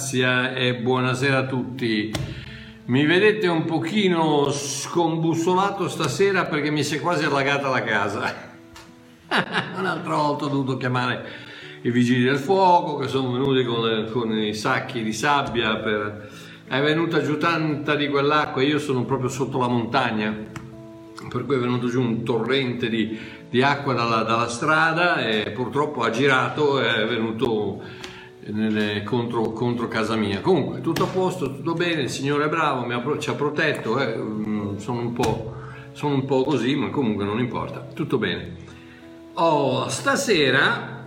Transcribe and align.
grazia 0.00 0.54
e 0.54 0.76
buonasera 0.76 1.36
a 1.36 1.46
tutti. 1.46 2.10
Mi 2.86 3.04
vedete 3.04 3.48
un 3.48 3.66
pochino 3.66 4.50
scombussolato 4.50 5.90
stasera 5.90 6.46
perché 6.46 6.70
mi 6.70 6.82
si 6.82 6.96
è 6.96 7.00
quasi 7.00 7.24
allagata 7.24 7.68
la 7.68 7.82
casa. 7.82 8.34
Un'altra 9.76 10.16
volta 10.16 10.46
ho 10.46 10.48
dovuto 10.48 10.78
chiamare 10.78 11.22
i 11.82 11.90
vigili 11.90 12.22
del 12.22 12.38
fuoco 12.38 12.96
che 12.96 13.08
sono 13.08 13.32
venuti 13.32 13.62
con, 13.62 14.08
con 14.10 14.32
i 14.38 14.54
sacchi 14.54 15.02
di 15.02 15.12
sabbia 15.12 15.76
per... 15.76 16.30
È 16.66 16.80
venuta 16.80 17.20
giù 17.20 17.36
tanta 17.36 17.94
di 17.94 18.08
quell'acqua, 18.08 18.62
io 18.62 18.78
sono 18.78 19.04
proprio 19.04 19.28
sotto 19.28 19.58
la 19.58 19.68
montagna, 19.68 20.34
per 21.28 21.44
cui 21.44 21.56
è 21.56 21.58
venuto 21.58 21.88
giù 21.88 22.00
un 22.00 22.22
torrente 22.24 22.88
di, 22.88 23.18
di 23.50 23.60
acqua 23.60 23.92
dalla, 23.92 24.22
dalla, 24.22 24.48
strada 24.48 25.20
e 25.26 25.50
purtroppo 25.50 26.02
ha 26.02 26.10
girato 26.10 26.80
e 26.80 27.02
è 27.02 27.06
venuto 27.06 27.82
nelle, 28.46 29.02
contro, 29.02 29.52
contro, 29.52 29.88
casa 29.88 30.16
mia. 30.16 30.40
Comunque 30.40 30.80
tutto 30.80 31.04
a 31.04 31.06
posto, 31.06 31.54
tutto 31.54 31.74
bene, 31.74 32.02
il 32.02 32.10
Signore 32.10 32.46
è 32.46 32.48
bravo, 32.48 32.86
ha, 32.92 33.18
ci 33.18 33.30
ha 33.30 33.34
protetto, 33.34 33.98
eh, 33.98 34.16
mm, 34.16 34.76
sono, 34.76 35.00
un 35.00 35.12
sono, 35.92 36.14
un 36.14 36.24
po', 36.24 36.44
così, 36.44 36.74
ma 36.74 36.90
comunque 36.90 37.24
non 37.24 37.38
importa, 37.38 37.86
tutto 37.94 38.18
bene. 38.18 38.56
Oh, 39.34 39.88
stasera 39.88 40.98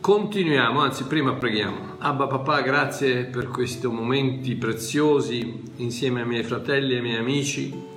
continuiamo, 0.00 0.80
anzi 0.80 1.04
prima 1.04 1.32
preghiamo. 1.34 1.96
Abba 1.98 2.26
papà, 2.26 2.60
grazie 2.60 3.24
per 3.24 3.48
questi 3.48 3.86
momenti 3.88 4.54
preziosi 4.54 5.62
insieme 5.76 6.20
ai 6.20 6.26
miei 6.26 6.44
fratelli 6.44 6.92
e 6.92 6.96
ai 6.96 7.02
miei 7.02 7.16
amici 7.16 7.94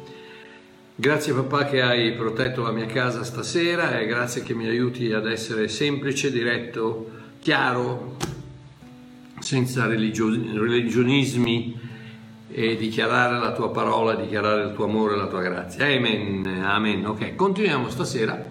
Grazie 1.00 1.32
papà 1.32 1.64
che 1.64 1.82
hai 1.82 2.12
protetto 2.12 2.62
la 2.62 2.72
mia 2.72 2.86
casa 2.86 3.24
stasera 3.24 3.98
e 3.98 4.06
grazie 4.06 4.44
che 4.44 4.54
mi 4.54 4.68
aiuti 4.68 5.14
ad 5.14 5.28
essere 5.28 5.70
semplice, 5.70 6.30
diretto, 6.30 7.10
chiaro, 7.40 8.18
senza 9.40 9.86
religio- 9.86 10.30
religionismi 10.30 11.80
e 12.52 12.76
dichiarare 12.76 13.40
la 13.40 13.54
tua 13.54 13.70
parola, 13.70 14.16
dichiarare 14.16 14.64
il 14.64 14.74
tuo 14.74 14.86
amore 14.86 15.16
la 15.16 15.28
tua 15.28 15.42
grazia. 15.42 15.86
Amen, 15.86 16.46
amen. 16.64 17.06
Ok, 17.06 17.36
continuiamo 17.36 17.90
stasera 17.90 18.48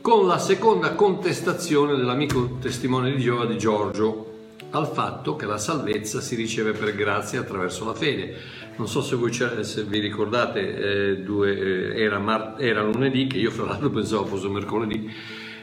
con 0.00 0.26
la 0.26 0.38
seconda 0.38 0.94
contestazione 0.94 1.96
dell'amico 1.96 2.58
testimone 2.60 3.12
di 3.12 3.20
Giova 3.20 3.46
di 3.46 3.58
Giorgio 3.58 4.26
al 4.70 4.86
fatto 4.86 5.36
che 5.36 5.46
la 5.46 5.58
salvezza 5.58 6.20
si 6.20 6.34
riceve 6.34 6.72
per 6.72 6.94
grazia 6.94 7.40
attraverso 7.40 7.84
la 7.84 7.94
fede. 7.94 8.36
Non 8.76 8.86
so 8.86 9.00
se, 9.00 9.16
voi, 9.16 9.32
se 9.32 9.82
vi 9.84 9.98
ricordate, 9.98 11.10
eh, 11.10 11.16
due, 11.18 11.94
eh, 11.94 12.02
era, 12.02 12.18
mar- 12.18 12.56
era, 12.58 12.82
lunedì, 12.82 13.26
che 13.26 13.38
io 13.38 13.50
fra 13.50 13.64
l'altro 13.64 13.90
pensavo 13.90 14.26
fosse 14.26 14.48
mercoledì, 14.48 15.10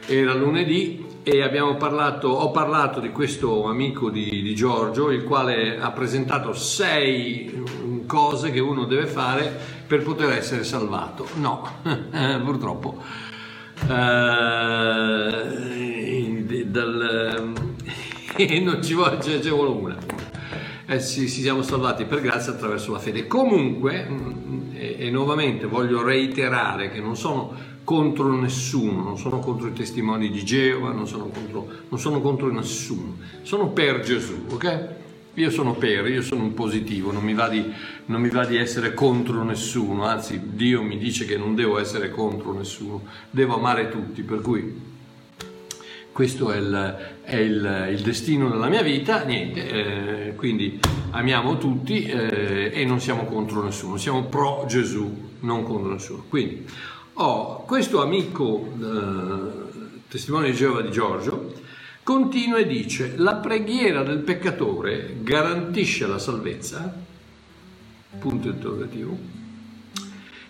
era 0.06 0.34
lunedì 0.34 1.04
e 1.28 1.74
parlato, 1.76 2.28
ho 2.28 2.52
parlato 2.52 3.00
di 3.00 3.10
questo 3.10 3.64
amico 3.64 4.10
di, 4.10 4.42
di 4.42 4.54
Giorgio, 4.54 5.10
il 5.10 5.24
quale 5.24 5.76
ha 5.76 5.90
presentato 5.90 6.52
sei 6.52 7.52
mm, 7.52 8.06
cose 8.06 8.52
che 8.52 8.60
uno 8.60 8.84
deve 8.84 9.06
fare 9.06 9.52
per 9.88 10.04
poter 10.04 10.30
essere 10.30 10.62
salvato. 10.62 11.26
No, 11.34 11.80
purtroppo. 12.44 13.02
Uh, 13.82 13.88
dal, 16.64 17.52
non 18.62 18.80
ci 18.84 18.94
vuole, 18.94 19.20
ce 19.20 19.40
ne 19.42 19.50
vuole 19.50 19.70
una. 19.70 19.96
Eh, 20.86 21.00
ci, 21.02 21.28
ci 21.28 21.40
siamo 21.40 21.62
salvati 21.62 22.04
per 22.04 22.20
grazia 22.20 22.52
attraverso 22.52 22.92
la 22.92 23.00
fede. 23.00 23.26
Comunque, 23.26 24.06
mm, 24.08 24.70
e, 24.74 24.94
e 25.00 25.10
nuovamente 25.10 25.66
voglio 25.66 26.04
reiterare 26.04 26.88
che 26.88 27.00
non 27.00 27.16
sono 27.16 27.74
contro 27.86 28.36
nessuno, 28.36 29.00
non 29.00 29.16
sono 29.16 29.38
contro 29.38 29.68
i 29.68 29.72
testimoni 29.72 30.28
di 30.28 30.44
Geova, 30.44 30.90
non 30.90 31.06
sono 31.06 31.28
contro, 31.28 31.68
non 31.88 32.00
sono 32.00 32.20
contro 32.20 32.50
nessuno, 32.50 33.18
sono 33.42 33.68
per 33.68 34.00
Gesù, 34.00 34.46
ok? 34.50 34.88
Io 35.34 35.50
sono 35.50 35.74
per, 35.74 36.08
io 36.08 36.20
sono 36.20 36.42
un 36.42 36.52
positivo, 36.52 37.12
non 37.12 37.22
mi, 37.22 37.36
di, 37.48 37.72
non 38.06 38.20
mi, 38.20 38.28
va 38.28 38.44
di, 38.44 38.56
essere 38.56 38.92
contro 38.92 39.44
nessuno, 39.44 40.04
anzi 40.04 40.40
Dio 40.54 40.82
mi 40.82 40.98
dice 40.98 41.26
che 41.26 41.36
non 41.36 41.54
devo 41.54 41.78
essere 41.78 42.10
contro 42.10 42.52
nessuno, 42.52 43.04
devo 43.30 43.54
amare 43.54 43.88
tutti, 43.88 44.22
per 44.22 44.40
cui 44.40 44.94
questo 46.10 46.50
è 46.50 46.56
il, 46.56 46.96
è 47.22 47.36
il, 47.36 47.88
il 47.92 48.00
destino 48.00 48.48
della 48.48 48.68
mia 48.68 48.82
vita, 48.82 49.22
niente, 49.22 49.68
eh, 50.30 50.34
quindi 50.34 50.80
amiamo 51.10 51.56
tutti 51.56 52.02
eh, 52.02 52.72
e 52.74 52.84
non 52.84 52.98
siamo 52.98 53.26
contro 53.26 53.62
nessuno, 53.62 53.96
siamo 53.96 54.24
pro 54.24 54.64
Gesù, 54.66 55.34
non 55.40 55.62
contro 55.62 55.92
nessuno. 55.92 56.24
Quindi 56.28 56.66
ho 57.18 57.64
questo 57.64 58.02
amico 58.02 58.72
eh, 58.78 60.00
testimone 60.08 60.50
di 60.50 60.56
Geova 60.56 60.82
di 60.82 60.90
Giorgio, 60.90 61.54
continua 62.02 62.58
e 62.58 62.66
dice 62.66 63.14
la 63.16 63.36
preghiera 63.36 64.02
del 64.02 64.18
peccatore 64.18 65.16
garantisce 65.22 66.06
la 66.06 66.18
salvezza? 66.18 67.04
Punto 68.18 68.48
interrogativo. 68.48 69.18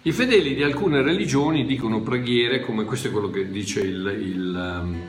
I 0.03 0.13
fedeli 0.13 0.55
di 0.55 0.63
alcune 0.63 1.03
religioni 1.03 1.67
dicono 1.67 2.01
preghiere 2.01 2.61
come 2.61 2.85
questo 2.85 3.09
è 3.09 3.11
quello 3.11 3.31
che 3.31 3.51
dice 3.51 3.81
il, 3.81 4.07
il 4.21 4.81
um, 4.83 5.09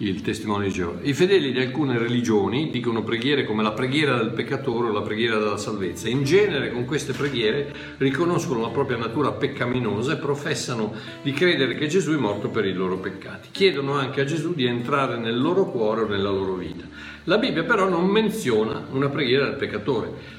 il 0.00 0.20
testimone 0.22 0.66
di 0.66 0.72
Geova. 0.72 1.00
I 1.02 1.12
fedeli 1.12 1.50
di 1.50 1.58
alcune 1.58 1.98
religioni 1.98 2.70
dicono 2.70 3.02
preghiere 3.02 3.44
come 3.44 3.64
la 3.64 3.72
preghiera 3.72 4.16
del 4.16 4.30
peccatore 4.30 4.88
o 4.88 4.92
la 4.92 5.02
preghiera 5.02 5.38
della 5.38 5.56
salvezza. 5.56 6.08
In 6.08 6.22
genere 6.22 6.70
con 6.70 6.84
queste 6.84 7.12
preghiere 7.12 7.74
riconoscono 7.96 8.60
la 8.60 8.68
propria 8.68 8.96
natura 8.96 9.32
peccaminosa 9.32 10.12
e 10.12 10.16
professano 10.16 10.94
di 11.22 11.32
credere 11.32 11.74
che 11.74 11.88
Gesù 11.88 12.12
è 12.12 12.16
morto 12.16 12.48
per 12.48 12.64
i 12.64 12.72
loro 12.74 12.98
peccati. 12.98 13.48
Chiedono 13.50 13.94
anche 13.94 14.20
a 14.20 14.24
Gesù 14.24 14.54
di 14.54 14.66
entrare 14.66 15.18
nel 15.18 15.40
loro 15.40 15.68
cuore 15.68 16.02
o 16.02 16.06
nella 16.06 16.30
loro 16.30 16.54
vita. 16.54 16.84
La 17.24 17.38
Bibbia 17.38 17.64
però 17.64 17.88
non 17.88 18.06
menziona 18.06 18.86
una 18.92 19.08
preghiera 19.08 19.46
del 19.46 19.56
peccatore 19.56 20.36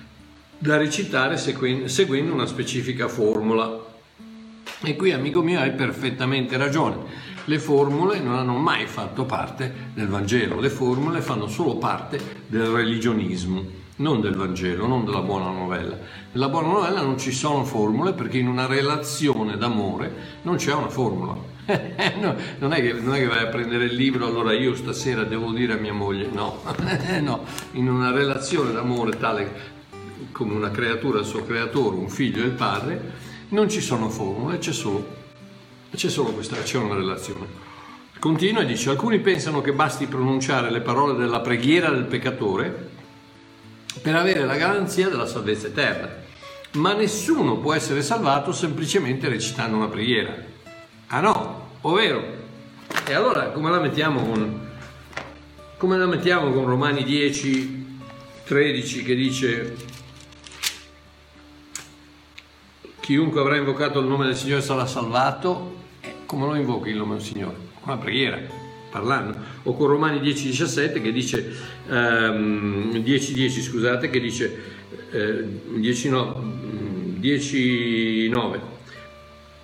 da 0.58 0.78
recitare 0.78 1.38
seguendo 1.38 2.34
una 2.34 2.46
specifica 2.46 3.10
formula. 3.10 3.88
E 4.82 4.96
qui, 4.96 5.12
amico 5.12 5.42
mio, 5.42 5.60
hai 5.60 5.72
perfettamente 5.72 6.56
ragione 6.56 7.29
le 7.50 7.58
formule 7.58 8.20
non 8.20 8.36
hanno 8.36 8.58
mai 8.58 8.86
fatto 8.86 9.26
parte 9.26 9.90
del 9.96 10.08
Vangelo, 10.08 10.60
le 10.60 10.70
formule 10.70 11.20
fanno 11.20 11.48
solo 11.48 11.78
parte 11.78 12.44
del 12.46 12.68
religionismo, 12.68 13.66
non 13.98 14.22
del 14.22 14.36
Vangelo, 14.36 14.86
non 14.86 15.04
della 15.04 15.22
buona 15.22 15.50
novella. 15.50 15.98
Nella 16.32 16.48
buona 16.48 16.68
novella 16.68 17.02
non 17.02 17.18
ci 17.18 17.32
sono 17.32 17.66
formule 17.66 18.14
perché 18.14 18.38
in 18.38 18.48
una 18.48 18.68
relazione 18.68 19.58
d'amore 19.58 20.14
non 20.44 20.58
c'è 20.58 20.76
una 20.76 20.90
formula. 20.90 21.36
no, 22.22 22.36
non, 22.60 22.72
è 22.72 22.82
che, 22.82 22.94
non, 22.94 23.16
è 23.16 23.20
che, 23.20 23.26
vai 23.26 23.44
a 23.44 23.48
prendere 23.48 23.86
il 23.86 23.96
libro, 23.96 24.28
allora 24.28 24.54
io 24.54 24.76
stasera 24.76 25.24
devo 25.24 25.52
dire 25.52 25.74
a 25.74 25.78
mia 25.78 25.94
moglie, 25.94 26.30
no, 26.32 26.62
no, 27.22 27.46
in 27.72 27.90
una 27.90 28.12
relazione 28.12 28.72
d'amore 28.72 29.18
tale 29.18 29.78
come 30.32 30.54
una 30.54 30.70
creatura 30.70 31.18
il 31.18 31.26
suo 31.26 31.44
creatore, 31.44 31.96
un 31.96 32.10
figlio 32.10 32.44
e 32.44 32.46
il 32.46 32.52
padre, 32.52 33.28
non 33.50 33.68
ci 33.70 33.82
sono 33.82 34.08
formule, 34.10 34.60
c'è 34.60 34.72
solo 34.72 35.18
c'è 35.96 36.10
solo 36.10 36.32
questa, 36.32 36.62
c'è 36.62 36.78
una 36.78 36.96
relazione. 36.96 37.68
Continua 38.20 38.62
e 38.62 38.66
dice, 38.66 38.90
alcuni 38.90 39.20
pensano 39.20 39.62
che 39.62 39.72
basti 39.72 40.06
pronunciare 40.06 40.70
le 40.70 40.82
parole 40.82 41.18
della 41.18 41.40
preghiera 41.40 41.90
del 41.90 42.04
peccatore 42.04 42.90
per 44.02 44.16
avere 44.16 44.46
la 44.46 44.56
garanzia 44.56 45.10
della 45.10 45.26
salvezza 45.26 45.68
eterna, 45.68 46.10
ma 46.74 46.94
nessuno 46.94 47.58
può 47.58 47.74
essere 47.74 48.02
salvato 48.02 48.52
semplicemente 48.52 49.30
recitando 49.30 49.78
una 49.78 49.88
preghiera. 49.88 50.36
Ah 51.08 51.22
no, 51.22 51.70
ovvero? 51.82 52.24
E 53.08 53.14
allora 53.14 53.50
come 53.50 53.70
la 53.70 53.80
mettiamo 53.80 54.22
con, 54.22 54.68
come 55.78 55.98
la 55.98 56.06
mettiamo 56.06 56.52
con 56.52 56.66
Romani 56.66 57.04
10, 57.04 58.00
13 58.46 59.04
che 59.04 59.16
dice 59.16 59.76
chiunque 63.10 63.42
avrà 63.42 63.56
invocato 63.56 64.00
il 64.02 64.06
nome 64.06 64.28
del 64.28 64.36
Signore 64.36 64.62
sarà 64.62 64.86
salvato 64.86 65.78
come 66.28 66.46
lo 66.46 66.54
invochi 66.54 66.90
il 66.90 66.98
nome 66.98 67.16
del 67.16 67.24
Signore? 67.24 67.56
Con 67.82 67.94
la 67.94 67.98
preghiera, 67.98 68.40
parlando. 68.92 69.36
O 69.64 69.74
con 69.74 69.88
Romani 69.88 70.20
10,17 70.20 71.02
che 71.02 71.12
dice, 71.12 71.56
um, 71.88 73.02
10, 73.02 73.34
10 73.34 73.62
scusate, 73.64 74.12
che 74.12 74.20
dice, 74.20 74.62
eh, 75.10 75.44
10, 75.74 76.10
no, 76.10 76.54
10, 77.18 78.30
9. 78.30 78.60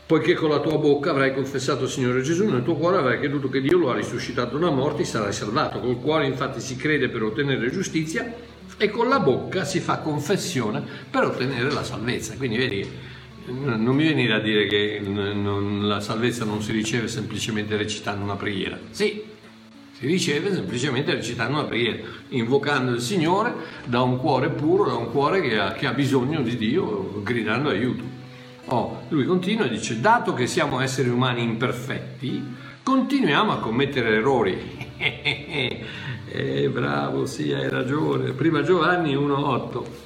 Poiché 0.08 0.34
con 0.34 0.50
la 0.50 0.60
tua 0.60 0.80
bocca 0.80 1.12
avrai 1.12 1.32
confessato 1.36 1.84
il 1.84 1.90
Signore 1.92 2.24
Gesù, 2.24 2.50
nel 2.50 2.64
tuo 2.64 2.74
cuore 2.74 2.98
avrai 2.98 3.20
creduto 3.20 3.48
che 3.50 3.62
Dio 3.62 3.78
lo 3.78 3.92
ha 3.92 3.96
risuscitato 3.96 4.58
da 4.58 4.72
morti, 4.72 5.06
sarai 5.06 5.34
salvato. 5.34 5.80
Col 5.80 6.00
cuore 6.00 6.26
infatti 6.26 6.60
si 6.60 6.76
crede 6.78 7.10
per 7.10 7.22
ottenere 7.22 7.70
giustizia 7.70 8.34
e 8.76 8.90
con 8.90 9.08
la 9.08 9.20
bocca 9.20 9.66
si 9.66 9.80
fa 9.80 10.00
confessione 10.00 10.82
per 11.12 11.26
ottenere 11.26 11.72
la 11.72 11.84
salvezza. 11.84 12.34
Quindi 12.38 12.58
vedi 12.58 13.05
non 13.48 13.96
mi 13.96 14.06
venire 14.06 14.34
a 14.34 14.40
dire 14.40 14.66
che 14.68 15.00
non, 15.04 15.88
la 15.88 16.00
salvezza 16.00 16.46
non 16.46 16.62
si 16.62 16.72
riceve 16.72 17.08
semplicemente 17.08 17.78
recitando 17.78 18.24
una 18.24 18.36
preghiera. 18.36 18.78
Sì, 18.90 19.24
si 19.92 20.08
riceve 20.08 20.54
semplicemente 20.54 21.14
recitando 21.14 21.60
una 21.60 21.68
preghiera, 21.68 22.04
invocando 22.30 22.92
il 22.92 23.02
Signore 23.02 23.54
da 23.86 24.02
un 24.02 24.18
cuore 24.18 24.50
puro, 24.50 24.86
da 24.86 24.96
un 24.96 25.12
cuore 25.12 25.42
che 25.42 25.60
ha, 25.60 25.72
che 25.74 25.86
ha 25.86 25.94
bisogno 25.94 26.42
di 26.42 26.58
Dio, 26.58 27.22
gridando 27.24 27.70
aiuto. 27.70 28.04
Oh, 28.66 29.04
lui 29.10 29.26
continua 29.26 29.66
e 29.66 29.70
dice, 29.70 30.00
dato 30.02 30.34
che 30.34 30.48
siamo 30.48 30.80
esseri 30.80 31.10
umani 31.10 31.44
imperfetti, 31.44 32.44
continuiamo 32.82 33.52
a 33.52 33.60
commettere 33.60 34.16
errori. 34.16 34.84
Eh, 36.28 36.68
bravo, 36.68 37.26
sì, 37.26 37.54
hai 37.54 37.70
ragione. 37.70 38.32
Prima 38.32 38.62
Giovanni 38.62 39.16
1.8. 39.16 40.05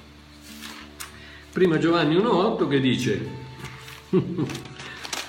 Prima 1.59 1.77
Giovanni 1.77 2.15
1.8 2.15 2.69
che 2.69 2.79
dice, 2.79 3.29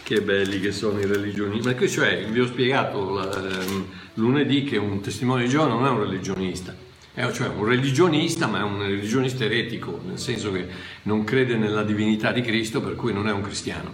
che 0.04 0.22
belli 0.22 0.60
che 0.60 0.70
sono 0.70 1.00
i 1.00 1.04
religionisti, 1.04 1.66
ma 1.66 1.74
questo 1.74 2.02
cioè, 2.02 2.24
vi 2.24 2.38
ho 2.38 2.46
spiegato 2.46 3.10
la, 3.10 3.28
ehm, 3.32 3.86
lunedì 4.14 4.62
che 4.62 4.76
un 4.76 5.00
testimone 5.00 5.42
di 5.42 5.48
Giova 5.48 5.66
non 5.66 5.84
è 5.84 5.88
un 5.88 5.98
religionista, 5.98 6.72
è 7.12 7.28
cioè 7.32 7.48
un 7.48 7.64
religionista 7.64 8.46
ma 8.46 8.60
è 8.60 8.62
un 8.62 8.78
religionista 8.78 9.42
eretico, 9.42 10.00
nel 10.06 10.20
senso 10.20 10.52
che 10.52 10.68
non 11.02 11.24
crede 11.24 11.56
nella 11.56 11.82
divinità 11.82 12.30
di 12.30 12.42
Cristo 12.42 12.80
per 12.80 12.94
cui 12.94 13.12
non 13.12 13.26
è 13.26 13.32
un 13.32 13.40
cristiano. 13.40 13.92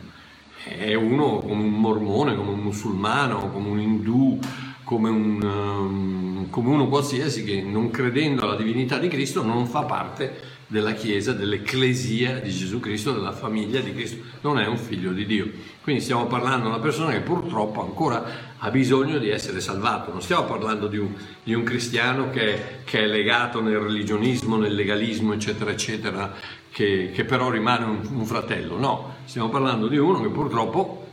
È 0.63 0.93
uno 0.93 1.39
come 1.39 1.63
un 1.63 1.73
mormone, 1.73 2.37
come 2.37 2.51
un 2.51 2.59
musulmano, 2.61 3.51
come 3.51 3.69
un 3.71 3.81
indù, 3.81 4.39
come, 4.85 5.09
un, 5.09 5.43
um, 5.43 6.51
come 6.51 6.69
uno 6.69 6.87
qualsiasi 6.89 7.45
che 7.45 7.63
non 7.63 7.91
credendo 7.91 8.43
alla 8.43 8.57
divinità 8.57 8.99
di 8.99 9.09
Cristo 9.09 9.43
non 9.43 9.67
fa 9.67 9.85
parte 9.85 10.56
della 10.67 10.93
Chiesa, 10.93 11.33
dell'ecclesia 11.33 12.41
di 12.41 12.51
Gesù 12.51 12.81
Cristo, 12.81 13.13
della 13.13 13.33
famiglia 13.33 13.81
di 13.81 13.93
Cristo, 13.93 14.23
non 14.41 14.59
è 14.59 14.67
un 14.67 14.77
figlio 14.77 15.13
di 15.13 15.25
Dio. 15.27 15.49
Quindi 15.83 16.03
stiamo 16.03 16.27
parlando 16.27 16.65
di 16.65 16.75
una 16.75 16.81
persona 16.81 17.13
che 17.13 17.21
purtroppo 17.21 17.83
ancora 17.83 18.55
ha 18.59 18.71
bisogno 18.71 19.19
di 19.19 19.29
essere 19.29 19.61
salvato, 19.61 20.11
non 20.11 20.23
stiamo 20.23 20.45
parlando 20.45 20.89
di 20.89 20.99
un, 20.99 21.13
di 21.43 21.55
un 21.55 21.63
cristiano 21.63 22.31
che, 22.31 22.81
che, 22.85 23.01
è 23.01 23.07
legato 23.07 23.61
nel 23.61 23.79
religionismo, 23.79 24.57
nel 24.57 24.75
legalismo, 24.75 25.35
eccetera, 25.35 25.71
eccetera, 25.71 26.35
che, 26.71 27.11
che 27.15 27.25
però 27.25 27.51
rimane 27.51 27.85
un, 27.85 28.01
un 28.13 28.25
fratello, 28.25 28.79
no, 28.79 29.17
stiamo 29.25 29.49
parlando 29.51 29.89
di 29.89 29.99
uno 29.99 30.21
che 30.21 30.29
purtroppo 30.29 31.05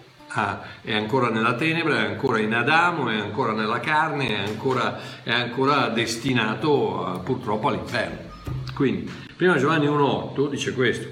è 0.81 0.95
ancora 0.95 1.29
nella 1.29 1.53
tenebra, 1.53 1.99
è 1.99 2.07
ancora 2.07 2.39
in 2.39 2.53
Adamo, 2.53 3.07
è 3.07 3.17
ancora 3.17 3.53
nella 3.53 3.79
carne, 3.79 4.29
è 4.29 4.47
ancora, 4.47 4.99
è 5.21 5.31
ancora 5.31 5.89
destinato 5.89 7.06
a, 7.06 7.19
purtroppo 7.19 7.67
all'inferno. 7.67 8.31
Quindi, 8.73 9.11
prima 9.44 9.57
Giovanni 9.57 9.88
1.8 9.88 10.50
dice 10.50 10.72
questo, 10.72 11.06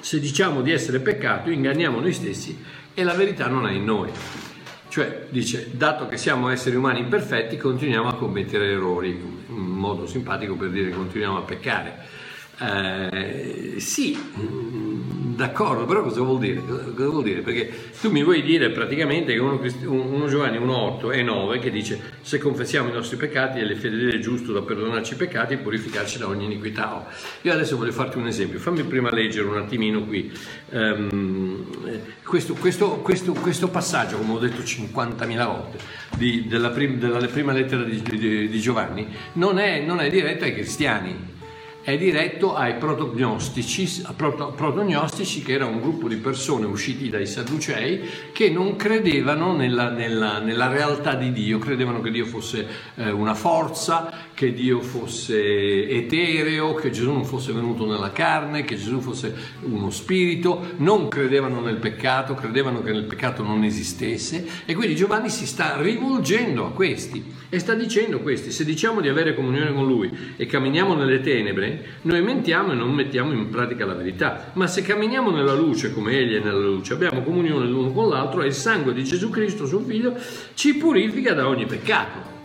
se 0.00 0.20
diciamo 0.20 0.62
di 0.62 0.70
essere 0.70 1.00
peccato 1.00 1.50
inganniamo 1.50 1.98
noi 1.98 2.12
stessi 2.12 2.56
e 2.94 3.02
la 3.02 3.14
verità 3.14 3.48
non 3.48 3.66
è 3.66 3.72
in 3.72 3.84
noi. 3.84 4.12
Cioè, 4.86 5.26
dice, 5.30 5.70
dato 5.72 6.06
che 6.06 6.18
siamo 6.18 6.50
esseri 6.50 6.76
umani 6.76 7.00
imperfetti, 7.00 7.56
continuiamo 7.56 8.06
a 8.06 8.14
commettere 8.14 8.70
errori, 8.70 9.20
un 9.48 9.56
modo 9.56 10.06
simpatico 10.06 10.54
per 10.54 10.70
dire 10.70 10.90
continuiamo 10.90 11.38
a 11.38 11.40
peccare. 11.40 11.98
Eh, 12.58 13.74
sì, 13.78 14.16
D'accordo, 15.36 15.84
però 15.84 16.02
cosa 16.02 16.22
vuol 16.22 16.38
dire? 16.38 16.62
Cosa 16.64 17.10
vuol 17.10 17.22
dire? 17.22 17.42
Perché 17.42 17.70
tu 18.00 18.10
mi 18.10 18.24
vuoi 18.24 18.40
dire 18.40 18.70
praticamente 18.70 19.34
che 19.34 19.38
uno, 19.38 19.60
uno 19.84 20.28
Giovanni 20.28 20.56
1,8 20.56 21.12
e 21.12 21.22
9 21.22 21.58
che 21.58 21.70
dice 21.70 22.00
se 22.22 22.38
confessiamo 22.38 22.88
i 22.88 22.92
nostri 22.92 23.18
peccati 23.18 23.60
è 23.60 23.74
fedele 23.74 24.14
e 24.14 24.18
giusto 24.18 24.54
da 24.54 24.62
perdonarci 24.62 25.12
i 25.12 25.16
peccati 25.16 25.52
e 25.52 25.56
purificarci 25.58 26.16
da 26.16 26.28
ogni 26.28 26.46
iniquità. 26.46 26.96
Oh, 26.96 27.06
io 27.42 27.52
adesso 27.52 27.76
voglio 27.76 27.92
farti 27.92 28.16
un 28.16 28.26
esempio, 28.26 28.58
fammi 28.58 28.82
prima 28.84 29.12
leggere 29.12 29.46
un 29.46 29.58
attimino 29.58 30.04
qui 30.06 30.32
um, 30.70 31.66
questo, 32.24 32.54
questo, 32.54 33.00
questo, 33.00 33.32
questo, 33.34 33.68
passaggio, 33.68 34.16
come 34.16 34.32
ho 34.32 34.38
detto 34.38 34.62
50.000 34.62 35.46
volte, 35.46 35.78
di, 36.16 36.46
della, 36.46 36.70
prim, 36.70 36.98
della, 36.98 37.18
prima 37.26 37.52
lettera 37.52 37.82
di, 37.82 38.00
di, 38.00 38.48
di 38.48 38.60
Giovanni, 38.60 39.06
non 39.34 39.58
è, 39.58 39.84
non 39.84 40.00
è 40.00 40.08
diretta 40.08 40.46
ai 40.46 40.54
cristiani 40.54 41.34
è 41.86 41.96
diretto 41.96 42.56
ai 42.56 42.78
protognostici, 42.78 44.02
protognostici, 44.16 45.40
che 45.44 45.52
era 45.52 45.66
un 45.66 45.80
gruppo 45.80 46.08
di 46.08 46.16
persone 46.16 46.66
usciti 46.66 47.08
dai 47.08 47.28
Sadducei 47.28 48.00
che 48.32 48.50
non 48.50 48.74
credevano 48.74 49.54
nella, 49.54 49.90
nella, 49.90 50.40
nella 50.40 50.66
realtà 50.66 51.14
di 51.14 51.30
Dio, 51.30 51.60
credevano 51.60 52.00
che 52.00 52.10
Dio 52.10 52.26
fosse 52.26 52.66
eh, 52.96 53.12
una 53.12 53.34
forza, 53.34 54.12
che 54.36 54.52
Dio 54.52 54.82
fosse 54.82 55.88
etereo, 55.88 56.74
che 56.74 56.90
Gesù 56.90 57.10
non 57.10 57.24
fosse 57.24 57.54
venuto 57.54 57.86
nella 57.86 58.12
carne, 58.12 58.64
che 58.64 58.76
Gesù 58.76 59.00
fosse 59.00 59.34
uno 59.62 59.88
spirito, 59.88 60.74
non 60.76 61.08
credevano 61.08 61.62
nel 61.62 61.76
peccato, 61.76 62.34
credevano 62.34 62.82
che 62.82 62.92
nel 62.92 63.04
peccato 63.04 63.42
non 63.42 63.64
esistesse 63.64 64.46
e 64.66 64.74
quindi 64.74 64.94
Giovanni 64.94 65.30
si 65.30 65.46
sta 65.46 65.80
rivolgendo 65.80 66.66
a 66.66 66.72
questi 66.72 67.24
e 67.48 67.58
sta 67.58 67.72
dicendo 67.72 68.20
questi, 68.20 68.50
se 68.50 68.66
diciamo 68.66 69.00
di 69.00 69.08
avere 69.08 69.34
comunione 69.34 69.72
con 69.72 69.86
Lui 69.86 70.34
e 70.36 70.44
camminiamo 70.44 70.94
nelle 70.94 71.22
tenebre, 71.22 72.00
noi 72.02 72.20
mentiamo 72.20 72.72
e 72.72 72.74
non 72.74 72.92
mettiamo 72.92 73.32
in 73.32 73.48
pratica 73.48 73.86
la 73.86 73.94
verità. 73.94 74.50
Ma 74.52 74.66
se 74.66 74.82
camminiamo 74.82 75.30
nella 75.30 75.54
luce 75.54 75.94
come 75.94 76.12
Egli 76.12 76.34
è 76.34 76.44
nella 76.44 76.58
luce, 76.58 76.92
abbiamo 76.92 77.22
comunione 77.22 77.64
l'uno 77.64 77.90
con 77.90 78.10
l'altro 78.10 78.42
e 78.42 78.48
il 78.48 78.52
sangue 78.52 78.92
di 78.92 79.02
Gesù 79.02 79.30
Cristo, 79.30 79.64
suo 79.64 79.80
Figlio, 79.80 80.14
ci 80.52 80.74
purifica 80.74 81.32
da 81.32 81.48
ogni 81.48 81.64
peccato. 81.64 82.35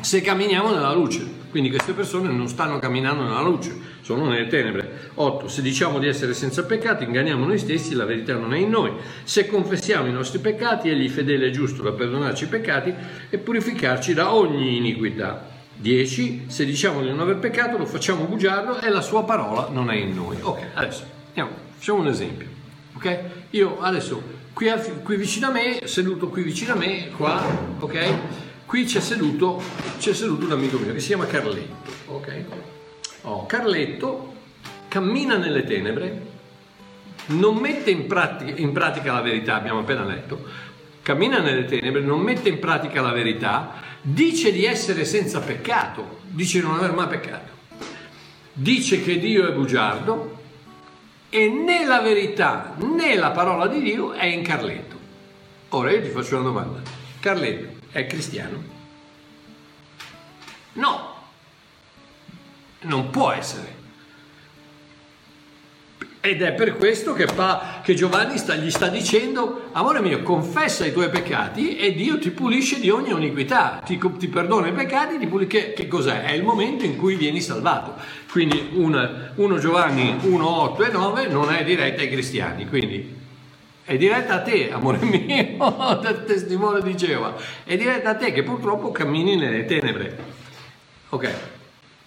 Se 0.00 0.20
camminiamo 0.20 0.72
nella 0.72 0.92
luce, 0.92 1.26
quindi 1.50 1.70
queste 1.70 1.92
persone 1.92 2.30
non 2.30 2.48
stanno 2.48 2.78
camminando 2.78 3.22
nella 3.22 3.40
luce, 3.40 3.74
sono 4.02 4.28
nelle 4.28 4.46
tenebre. 4.46 5.10
8. 5.14 5.48
Se 5.48 5.62
diciamo 5.62 5.98
di 5.98 6.06
essere 6.06 6.34
senza 6.34 6.64
peccati, 6.64 7.04
inganniamo 7.04 7.46
noi 7.46 7.58
stessi, 7.58 7.94
la 7.94 8.04
verità 8.04 8.34
non 8.36 8.52
è 8.52 8.58
in 8.58 8.68
noi. 8.68 8.92
Se 9.24 9.46
confessiamo 9.46 10.06
i 10.06 10.12
nostri 10.12 10.38
peccati, 10.38 10.90
Egli 10.90 11.08
fedele 11.08 11.46
e 11.46 11.50
giusto 11.50 11.82
da 11.82 11.92
perdonarci 11.92 12.44
i 12.44 12.48
peccati 12.48 12.94
e 13.30 13.38
purificarci 13.38 14.12
da 14.12 14.34
ogni 14.34 14.76
iniquità. 14.76 15.54
10. 15.76 16.44
Se 16.46 16.64
diciamo 16.64 17.00
di 17.00 17.08
non 17.08 17.20
aver 17.20 17.38
peccato, 17.38 17.78
lo 17.78 17.86
facciamo 17.86 18.24
bugiardo 18.24 18.80
e 18.80 18.90
la 18.90 19.00
sua 19.00 19.24
parola 19.24 19.68
non 19.70 19.90
è 19.90 19.96
in 19.96 20.14
noi. 20.14 20.36
Ok, 20.40 20.60
adesso 20.74 21.04
andiamo, 21.28 21.50
facciamo 21.74 22.00
un 22.00 22.08
esempio. 22.08 22.48
Ok? 22.94 23.18
Io 23.50 23.80
adesso 23.80 24.22
qui, 24.52 24.70
qui 25.02 25.16
vicino 25.16 25.48
a 25.48 25.50
me, 25.50 25.80
seduto 25.84 26.28
qui 26.28 26.42
vicino 26.42 26.74
a 26.74 26.76
me, 26.76 27.08
qua, 27.16 27.42
ok? 27.78 28.14
Qui 28.66 28.84
c'è 28.84 28.98
seduto, 28.98 29.62
c'è 29.96 30.12
seduto 30.12 30.44
un 30.44 30.50
amico 30.50 30.76
mio 30.78 30.92
che 30.92 30.98
si 30.98 31.06
chiama 31.06 31.26
Carletto. 31.26 31.88
Ok? 32.06 32.44
Oh, 33.22 33.46
Carletto 33.46 34.34
cammina 34.88 35.36
nelle 35.36 35.62
tenebre, 35.62 36.26
non 37.26 37.56
mette 37.58 37.92
in 37.92 38.08
pratica, 38.08 38.60
in 38.60 38.72
pratica 38.72 39.12
la 39.12 39.20
verità, 39.20 39.54
abbiamo 39.54 39.80
appena 39.80 40.04
letto, 40.04 40.44
cammina 41.02 41.38
nelle 41.38 41.64
tenebre, 41.64 42.00
non 42.00 42.20
mette 42.20 42.48
in 42.48 42.58
pratica 42.58 43.00
la 43.02 43.12
verità, 43.12 43.74
dice 44.02 44.50
di 44.50 44.64
essere 44.64 45.04
senza 45.04 45.38
peccato, 45.38 46.18
dice 46.24 46.58
di 46.58 46.66
non 46.66 46.74
aver 46.74 46.92
mai 46.92 47.06
peccato, 47.06 47.52
dice 48.52 49.00
che 49.00 49.20
Dio 49.20 49.46
è 49.46 49.52
bugiardo 49.52 50.38
e 51.30 51.48
né 51.48 51.84
la 51.84 52.00
verità 52.00 52.74
né 52.78 53.14
la 53.14 53.30
parola 53.30 53.68
di 53.68 53.80
Dio 53.80 54.12
è 54.12 54.24
in 54.24 54.42
Carletto. 54.42 54.96
Ora 55.68 55.92
io 55.92 56.02
ti 56.02 56.08
faccio 56.08 56.34
una 56.34 56.44
domanda, 56.44 56.80
Carletto 57.20 57.75
è 57.96 58.06
cristiano? 58.06 58.62
No, 60.74 61.14
non 62.82 63.10
può 63.10 63.30
essere. 63.30 63.74
Ed 66.20 66.42
è 66.42 66.52
per 66.52 66.76
questo 66.76 67.12
che, 67.12 67.26
pa, 67.26 67.80
che 67.84 67.94
Giovanni 67.94 68.36
sta, 68.36 68.56
gli 68.56 68.70
sta 68.70 68.88
dicendo, 68.88 69.68
amore 69.72 70.00
mio, 70.00 70.22
confessa 70.22 70.84
i 70.84 70.92
tuoi 70.92 71.08
peccati 71.08 71.76
e 71.76 71.94
Dio 71.94 72.18
ti 72.18 72.30
pulisce 72.30 72.80
di 72.80 72.90
ogni 72.90 73.12
iniquità, 73.12 73.80
ti, 73.84 73.98
ti 74.18 74.28
perdona 74.28 74.66
i 74.66 74.72
peccati, 74.72 75.18
ti 75.18 75.28
pulisce, 75.28 75.48
che, 75.48 75.72
che, 75.72 75.88
cos'è? 75.88 76.24
È 76.24 76.32
il 76.32 76.42
momento 76.42 76.84
in 76.84 76.96
cui 76.96 77.14
vieni 77.14 77.40
salvato. 77.40 77.94
Quindi 78.30 78.70
1 78.72 79.58
Giovanni 79.58 80.16
1, 80.20 80.60
8 80.62 80.84
e 80.84 80.88
9 80.90 81.26
non 81.28 81.52
è 81.52 81.64
diretta 81.64 82.02
ai 82.02 82.10
cristiani, 82.10 82.66
quindi 82.68 83.24
è 83.86 83.96
diretta 83.96 84.34
a 84.34 84.42
te, 84.42 84.72
amore 84.72 84.98
mio, 84.98 85.98
del 86.02 86.24
testimone 86.26 86.82
di 86.82 86.96
Geova, 86.96 87.36
è 87.62 87.76
diretta 87.76 88.10
a 88.10 88.14
te 88.16 88.32
che 88.32 88.42
purtroppo 88.42 88.90
cammini 88.90 89.36
nelle 89.36 89.64
tenebre. 89.64 90.18
Ok. 91.10 91.30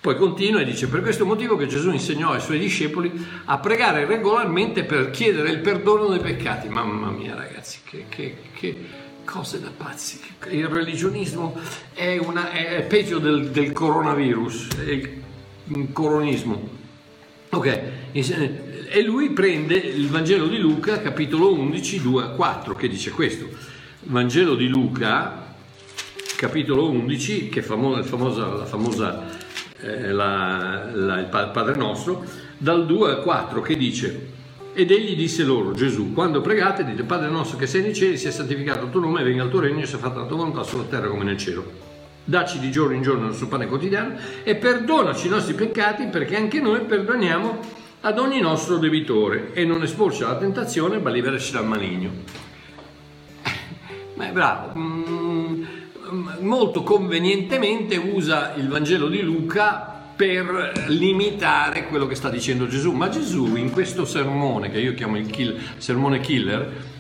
Poi 0.02 0.16
continua 0.18 0.60
e 0.60 0.66
dice, 0.66 0.88
per 0.88 1.02
questo 1.02 1.26
motivo 1.26 1.56
che 1.56 1.68
Gesù 1.68 1.92
insegnò 1.92 2.32
ai 2.32 2.42
suoi 2.42 2.60
discepoli 2.60 3.12
a 3.46 3.60
pregare 3.60 4.06
regolarmente 4.06 4.84
per 4.84 5.10
chiedere 5.10 5.52
il 5.52 5.60
perdono 5.60 6.08
dei 6.08 6.20
peccati. 6.20 6.68
Mamma 6.68 7.12
mia 7.12 7.36
ragazzi, 7.36 7.80
che, 7.84 8.06
che, 8.10 8.36
che 8.54 8.86
cose 9.24 9.62
da 9.62 9.72
pazzi. 9.76 10.20
Il 10.50 10.68
religionismo 10.68 11.58
è, 11.94 12.18
una, 12.18 12.52
è 12.52 12.84
peggio 12.84 13.20
del, 13.20 13.52
del, 13.52 13.72
coronavirus, 13.72 14.68
il 14.86 15.90
coronismo. 15.94 16.78
Ok, 17.52 17.82
e 18.92 19.04
lui 19.04 19.30
prende 19.30 19.76
il 19.76 20.08
Vangelo 20.08 20.48
di 20.48 20.58
Luca, 20.58 21.00
capitolo 21.00 21.54
11, 21.54 22.02
2 22.02 22.24
a 22.24 22.28
4, 22.30 22.74
che 22.74 22.88
dice 22.88 23.12
questo. 23.12 23.48
Vangelo 24.02 24.56
di 24.56 24.68
Luca, 24.68 25.54
capitolo 26.36 26.90
11, 26.90 27.50
che 27.50 27.60
è 27.60 27.62
famosa, 27.62 28.48
la 28.48 28.66
famosa 28.66 29.28
eh, 29.82 30.12
la, 30.12 30.90
la, 30.92 31.20
il 31.20 31.28
Padre 31.28 31.76
nostro, 31.76 32.26
dal 32.58 32.88
2 32.88 33.12
al 33.12 33.22
4 33.22 33.62
che 33.62 33.78
dice 33.78 34.38
ed 34.74 34.90
egli 34.90 35.16
disse 35.16 35.44
loro, 35.44 35.74
Gesù, 35.74 36.14
quando 36.14 36.42
pregate 36.42 36.84
dite 36.84 37.04
Padre 37.04 37.30
nostro 37.30 37.58
che 37.58 37.68
sei 37.68 37.82
nei 37.84 37.94
cieli, 37.94 38.18
sia 38.18 38.32
santificato 38.32 38.86
il 38.86 38.92
tuo 38.92 39.02
nome, 39.02 39.24
venga 39.24 39.44
il 39.44 39.50
tuo 39.52 39.60
regno, 39.60 39.86
sia 39.86 39.98
fatta 40.00 40.22
la 40.22 40.26
tua 40.26 40.38
volontà 40.38 40.64
sulla 40.64 40.84
terra 40.84 41.08
come 41.08 41.26
nel 41.26 41.38
cielo. 41.38 41.88
Dacci 42.24 42.60
di 42.60 42.72
giorno 42.72 42.96
in 42.96 43.02
giorno 43.04 43.22
il 43.22 43.28
nostro 43.28 43.48
pane 43.48 43.68
quotidiano 43.68 44.16
e 44.44 44.56
perdonaci 44.56 45.28
i 45.28 45.30
nostri 45.30 45.54
peccati 45.54 46.08
perché 46.08 46.36
anche 46.36 46.60
noi 46.60 46.82
perdoniamo 46.82 47.79
ad 48.02 48.18
ogni 48.20 48.40
nostro 48.40 48.78
debitore 48.78 49.54
e 49.54 49.66
non 49.66 49.84
esporci 49.84 50.24
alla 50.24 50.38
tentazione 50.38 51.00
ma 51.00 51.10
liberaci 51.10 51.52
dal 51.52 51.66
maligno. 51.66 52.12
Beh, 54.16 54.32
bravo. 54.32 54.78
Mm 54.78 55.30
molto 56.40 56.84
convenientemente 56.84 57.98
usa 57.98 58.54
il 58.56 58.68
Vangelo 58.68 59.08
di 59.08 59.22
Luca 59.22 59.98
per 60.16 60.86
limitare 60.88 61.88
quello 61.88 62.08
che 62.08 62.16
sta 62.16 62.30
dicendo 62.30 62.68
Gesù. 62.68 62.92
Ma 62.92 63.10
Gesù 63.10 63.56
in 63.56 63.72
questo 63.72 64.06
sermone, 64.06 64.70
che 64.70 64.80
io 64.80 64.94
chiamo 64.94 65.18
il 65.18 65.28
kill, 65.28 65.58
sermone 65.78 66.20
killer, 66.20 66.98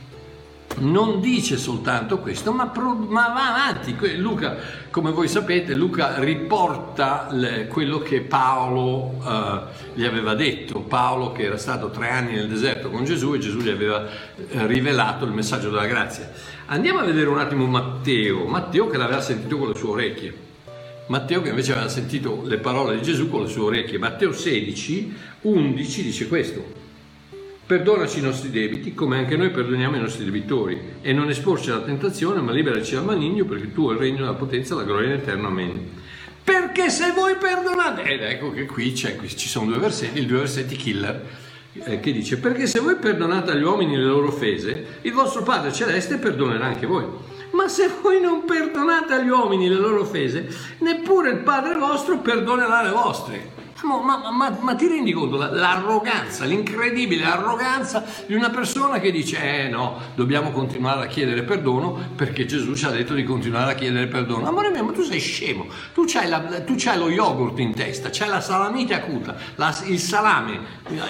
non 0.78 1.20
dice 1.20 1.58
soltanto 1.58 2.20
questo, 2.20 2.54
ma, 2.54 2.68
pro, 2.68 2.94
ma, 2.94 3.28
va 3.30 3.54
avanti. 3.54 3.96
Luca, 4.18 4.56
come 4.90 5.12
voi 5.12 5.28
sapete, 5.28 5.76
Luca 5.76 6.20
riporta 6.20 7.28
le, 7.32 7.68
quello 7.68 8.00
che 8.00 8.22
Paolo 8.22 9.20
eh, 9.26 9.62
gli 9.96 10.06
aveva 10.06 10.36
detto. 10.36 10.80
Paolo 10.80 11.32
che 11.32 11.44
era 11.44 11.58
stato 11.58 11.90
tre 11.90 12.10
anni 12.10 12.34
nel 12.34 12.48
deserto 12.48 12.90
con 12.90 13.04
Gesù 13.04 13.34
e 13.34 13.40
Gesù 13.40 13.60
gli 13.60 13.70
aveva 13.70 14.06
eh, 14.06 14.68
rivelato 14.68 15.26
il 15.26 15.32
messaggio 15.32 15.70
della 15.70 15.86
grazia. 15.86 16.32
Andiamo 16.68 17.00
a 17.00 17.04
vedere 17.04 17.28
un 17.28 17.40
attimo 17.40 17.66
Matteo, 17.66 18.46
Matteo 18.46 18.88
che 18.88 18.98
l'aveva 18.98 19.22
sentito 19.22 19.58
con 19.58 19.70
le 19.70 19.76
sue 19.76 19.90
orecchie. 19.90 20.48
Matteo 21.08 21.42
che 21.42 21.50
invece 21.50 21.72
aveva 21.72 21.90
sentito 21.90 22.44
le 22.46 22.58
parole 22.58 22.96
di 22.96 23.02
Gesù 23.02 23.30
con 23.30 23.42
le 23.42 23.50
sue 23.50 23.64
orecchie. 23.64 23.98
Matteo 23.98 24.32
16, 24.32 25.16
11 25.42 26.04
dice 26.04 26.28
questo. 26.28 26.89
Perdonaci 27.70 28.18
i 28.18 28.24
nostri 28.24 28.50
debiti 28.50 28.96
come 28.96 29.20
anche 29.20 29.38
noi 29.38 29.52
perdoniamo 29.52 29.96
i 29.96 30.00
nostri 30.00 30.26
debitori 30.26 30.96
e 31.02 31.14
non 31.14 31.30
esporci 31.30 31.70
alla 31.70 31.84
tentazione 31.84 32.42
ma 32.42 32.52
liberaci 32.52 32.96
dal 32.96 33.06
maligno 33.06 33.46
perché 33.46 33.72
tu 33.72 33.90
hai 33.90 33.94
il 33.94 34.00
regno, 34.00 34.26
la 34.26 34.34
potenza 34.34 34.74
la 34.74 34.82
gloria 34.82 35.10
in 35.10 35.20
eterno. 35.20 35.50
Amen. 35.50 35.88
Perché 36.44 36.90
se 36.90 37.12
voi 37.12 37.36
perdonate, 37.36 38.02
ed 38.06 38.24
ecco 38.24 38.50
che 38.50 38.66
qui, 38.66 38.92
qui 39.16 39.38
ci 39.38 39.48
sono 39.48 39.68
due 39.68 39.78
versetti, 39.78 40.20
i 40.20 40.26
due 40.26 40.40
versetti 40.40 40.76
killer, 40.78 41.24
eh, 41.74 42.00
che 42.00 42.12
dice 42.12 42.40
perché 42.40 42.66
se 42.66 42.80
voi 42.80 42.96
perdonate 42.96 43.52
agli 43.52 43.62
uomini 43.62 43.96
le 43.96 44.06
loro 44.06 44.30
offese, 44.30 44.98
il 45.02 45.14
vostro 45.14 45.44
Padre 45.44 45.72
Celeste 45.72 46.18
perdonerà 46.18 46.66
anche 46.66 46.88
voi. 46.88 47.06
Ma 47.52 47.68
se 47.68 47.88
voi 48.02 48.20
non 48.20 48.46
perdonate 48.46 49.14
agli 49.14 49.30
uomini 49.30 49.70
le 49.70 49.76
loro 49.76 50.02
offese, 50.02 50.50
neppure 50.80 51.30
il 51.30 51.40
Padre 51.42 51.78
vostro 51.78 52.18
perdonerà 52.18 52.82
le 52.82 52.90
vostre. 52.90 53.59
Ma, 53.82 53.98
ma, 54.02 54.30
ma, 54.30 54.58
ma, 54.60 54.76
ti 54.76 54.88
rendi 54.88 55.14
conto 55.14 55.38
l'arroganza, 55.38 56.44
l'incredibile 56.44 57.24
arroganza 57.24 58.04
di 58.26 58.34
una 58.34 58.50
persona 58.50 59.00
che 59.00 59.10
dice 59.10 59.42
eh 59.42 59.70
no, 59.70 59.98
dobbiamo 60.16 60.52
continuare 60.52 61.06
a 61.06 61.08
chiedere 61.08 61.44
perdono 61.44 61.98
perché 62.14 62.46
Gesù 62.46 62.76
ci 62.76 62.84
ha 62.86 62.90
detto 62.90 63.14
di 63.14 63.24
continuare 63.24 63.72
a 63.72 63.76
chiedere 63.76 64.08
perdono. 64.08 64.48
Amore 64.48 64.70
mio, 64.72 64.84
ma 64.84 64.92
tu 64.92 65.04
sei 65.04 65.20
scemo, 65.20 65.68
tu 65.94 66.04
c'hai, 66.06 66.28
la, 66.28 66.40
tu 66.62 66.74
c'hai 66.76 66.98
lo 66.98 67.10
yogurt 67.10 67.58
in 67.60 67.74
testa, 67.74 68.10
c'hai 68.12 68.28
la 68.28 68.42
salamite 68.42 68.96
acuta, 68.96 69.38
la, 69.56 69.74
il 69.86 70.00
salame 70.00 70.60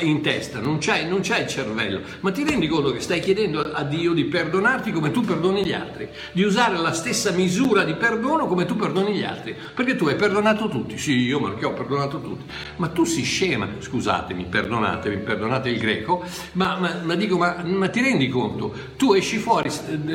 in 0.01 0.21
testa, 0.21 0.59
non 0.59 0.77
c'hai, 0.79 1.07
non 1.07 1.21
c'hai 1.23 1.41
il 1.41 1.47
cervello. 1.47 2.01
Ma 2.19 2.31
ti 2.31 2.43
rendi 2.43 2.67
conto 2.67 2.91
che 2.91 2.99
stai 2.99 3.19
chiedendo 3.19 3.61
a 3.61 3.81
Dio 3.83 4.13
di 4.13 4.25
perdonarti 4.25 4.91
come 4.91 5.09
tu 5.09 5.21
perdoni 5.21 5.65
gli 5.65 5.73
altri, 5.73 6.07
di 6.33 6.43
usare 6.43 6.77
la 6.77 6.93
stessa 6.93 7.31
misura 7.31 7.83
di 7.83 7.95
perdono 7.95 8.45
come 8.45 8.65
tu 8.65 8.75
perdoni 8.75 9.15
gli 9.15 9.23
altri, 9.23 9.55
perché 9.73 9.95
tu 9.95 10.05
hai 10.05 10.15
perdonato 10.15 10.69
tutti, 10.69 10.99
sì 10.99 11.17
io 11.17 11.39
ma 11.39 11.55
che 11.55 11.65
ho 11.65 11.73
perdonato 11.73 12.21
tutti 12.21 12.57
ma 12.77 12.87
tu 12.87 13.03
si 13.03 13.23
scema, 13.23 13.67
scusatemi, 13.79 14.45
perdonatemi, 14.45 15.17
perdonate 15.17 15.69
il 15.69 15.79
greco, 15.79 16.23
ma, 16.53 16.77
ma, 16.77 16.99
ma 17.03 17.15
dico, 17.15 17.37
ma, 17.37 17.61
ma, 17.63 17.89
ti 17.89 18.01
rendi 18.01 18.27
conto? 18.27 18.73
Tu 18.97 19.13
esci 19.13 19.37
fuori 19.37 19.69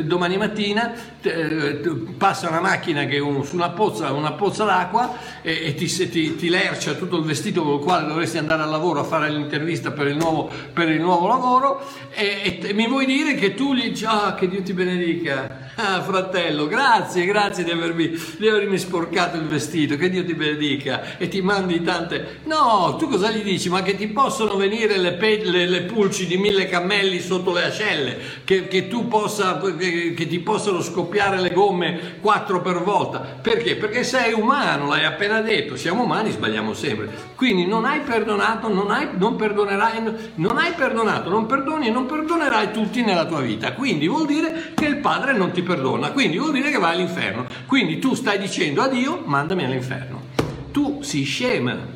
domani 0.05 0.37
mattina, 0.37 0.93
eh, 1.21 1.81
passa 2.17 2.49
una 2.49 2.61
macchina 2.61 3.05
che 3.05 3.19
un, 3.19 3.45
su 3.45 3.55
una 3.55 3.71
pozza, 3.71 4.13
una 4.13 4.33
pozza 4.33 4.65
d'acqua 4.65 5.17
e, 5.43 5.67
e 5.67 5.75
ti, 5.75 5.87
ti, 6.09 6.37
ti, 6.37 6.49
lercia 6.49 6.95
tutto 6.95 7.17
il 7.17 7.25
vestito 7.25 7.63
con 7.63 7.75
il 7.75 7.81
quale 7.81 8.07
dovresti 8.07 8.39
andare 8.39 8.63
al 8.63 8.71
lavoro 8.71 9.01
a 9.01 9.05
fare 9.05 9.31
l'intervista 9.31 9.91
per 9.93 10.09
il 10.09 10.17
nuovo, 10.17 10.51
per 10.73 10.89
il 10.89 11.01
nuovo 11.01 11.27
lavoro 11.27 11.87
e, 12.11 12.61
e, 12.63 12.73
mi 12.73 12.87
vuoi 12.87 13.07
dire 13.07 13.35
che 13.35 13.55
tu 13.55 13.75
gli 13.75 13.89
dici, 13.89 14.05
ah, 14.05 14.35
che 14.35 14.49
Dio 14.49 14.63
ti 14.63 14.73
benedica, 14.73 15.73
ah, 15.75 16.03
fratello, 16.03 16.67
grazie, 16.67 17.25
grazie 17.25 17.65
di 17.65 17.71
avermi, 17.71 18.11
di 18.39 18.49
avermi 18.49 18.79
sporcato 18.79 19.37
il 19.37 19.47
vestito, 19.47 19.97
che 19.97 20.09
Dio 20.11 20.25
ti 20.25 20.35
benedica 20.35 21.17
e 21.17 21.29
ti 21.29 21.41
mandi 21.43 21.83
tante 21.83 22.34
No, 22.45 22.97
tu 22.99 23.09
cosa 23.09 23.31
gli 23.31 23.43
dici? 23.43 23.71
Ma 23.71 23.83
che 23.83 23.97
ti 23.97 24.07
possono 24.09 24.57
venire 24.57 24.99
le, 24.99 25.13
pe- 25.13 25.43
le, 25.45 25.67
le 25.67 25.83
pulci 25.83 26.27
di 26.27 26.37
mille 26.37 26.69
cammelli 26.69 27.21
sotto 27.21 27.53
le 27.53 27.65
ascelle? 27.65 28.19
Che, 28.45 28.69
che, 28.69 28.83
possa, 29.09 29.59
che, 29.79 30.13
che, 30.13 30.27
ti 30.27 30.39
possano 30.41 30.83
scoppiare 30.83 31.41
le 31.41 31.53
gomme 31.53 32.19
quattro 32.21 32.61
per 32.61 32.83
volta? 32.83 33.21
Perché? 33.21 33.77
Perché 33.77 34.05
sei 34.05 34.35
umano, 34.35 34.89
l'hai 34.89 35.05
appena 35.07 35.41
detto, 35.41 35.77
siamo 35.77 36.03
umani, 36.03 36.33
sbagliamo 36.33 36.75
sempre. 36.75 37.09
Quindi 37.35 37.65
non 37.65 37.87
hai 37.87 38.01
perdonato, 38.01 38.69
non, 38.69 38.91
hai, 38.91 39.09
non 39.17 39.37
perdonerai, 39.37 40.03
non 40.35 40.59
hai 40.59 40.73
perdonato, 40.73 41.31
non 41.31 41.47
perdoni 41.47 41.87
e 41.87 41.91
non 41.91 42.05
perdonerai 42.05 42.73
tutti 42.73 43.03
nella 43.03 43.25
tua 43.25 43.41
vita. 43.41 43.73
Quindi 43.73 44.07
vuol 44.07 44.27
dire 44.27 44.73
che 44.75 44.85
il 44.85 44.97
Padre 44.97 45.33
non 45.35 45.51
ti 45.51 45.63
perdona, 45.63 46.11
quindi 46.11 46.37
vuol 46.37 46.53
dire 46.53 46.71
che 46.71 46.79
vai 46.79 46.95
all'inferno. 46.95 47.47
Quindi 47.67 47.99
tu 47.99 48.15
stai 48.15 48.39
dicendo 48.39 48.83
a 48.83 48.89
Dio, 48.89 49.23
mandami 49.25 49.65
all'inferno. 49.65 50.33
Tu 50.73 51.03
si 51.03 51.23
scema 51.23 51.94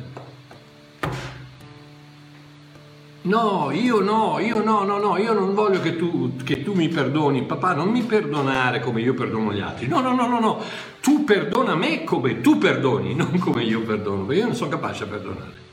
No, 3.21 3.69
io 3.73 3.99
no, 3.99 4.39
io 4.39 4.63
no, 4.63 4.83
no, 4.83 4.97
no, 4.97 5.17
io 5.17 5.33
non 5.33 5.53
voglio 5.53 5.81
che 5.81 5.97
tu, 5.97 6.37
che 6.41 6.63
tu, 6.63 6.73
mi 6.73 6.87
perdoni, 6.87 7.43
papà, 7.43 7.73
non 7.73 7.89
mi 7.89 8.01
perdonare 8.03 8.79
come 8.79 9.01
io 9.01 9.13
perdono 9.13 9.51
gli 9.51 9.59
altri. 9.59 9.87
No, 9.87 9.99
no, 9.99 10.13
no, 10.13 10.25
no, 10.25 10.39
no, 10.39 10.61
tu 11.01 11.25
perdona 11.25 11.75
me 11.75 12.05
come 12.05 12.39
tu 12.39 12.57
perdoni, 12.57 13.13
non 13.15 13.37
come 13.39 13.63
io 13.63 13.81
perdono, 13.81 14.23
perché 14.23 14.39
io 14.39 14.47
non 14.47 14.55
sono 14.55 14.69
capace 14.69 15.03
a 15.03 15.07
perdonare. 15.07 15.67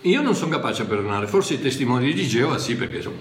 Io 0.00 0.22
non 0.22 0.34
sono 0.34 0.50
capace 0.50 0.82
a 0.82 0.86
perdonare, 0.86 1.28
forse 1.28 1.54
i 1.54 1.60
testimoni 1.60 2.12
di 2.12 2.26
Geova 2.26 2.58
sì, 2.58 2.74
perché 2.74 3.00
sono, 3.00 3.16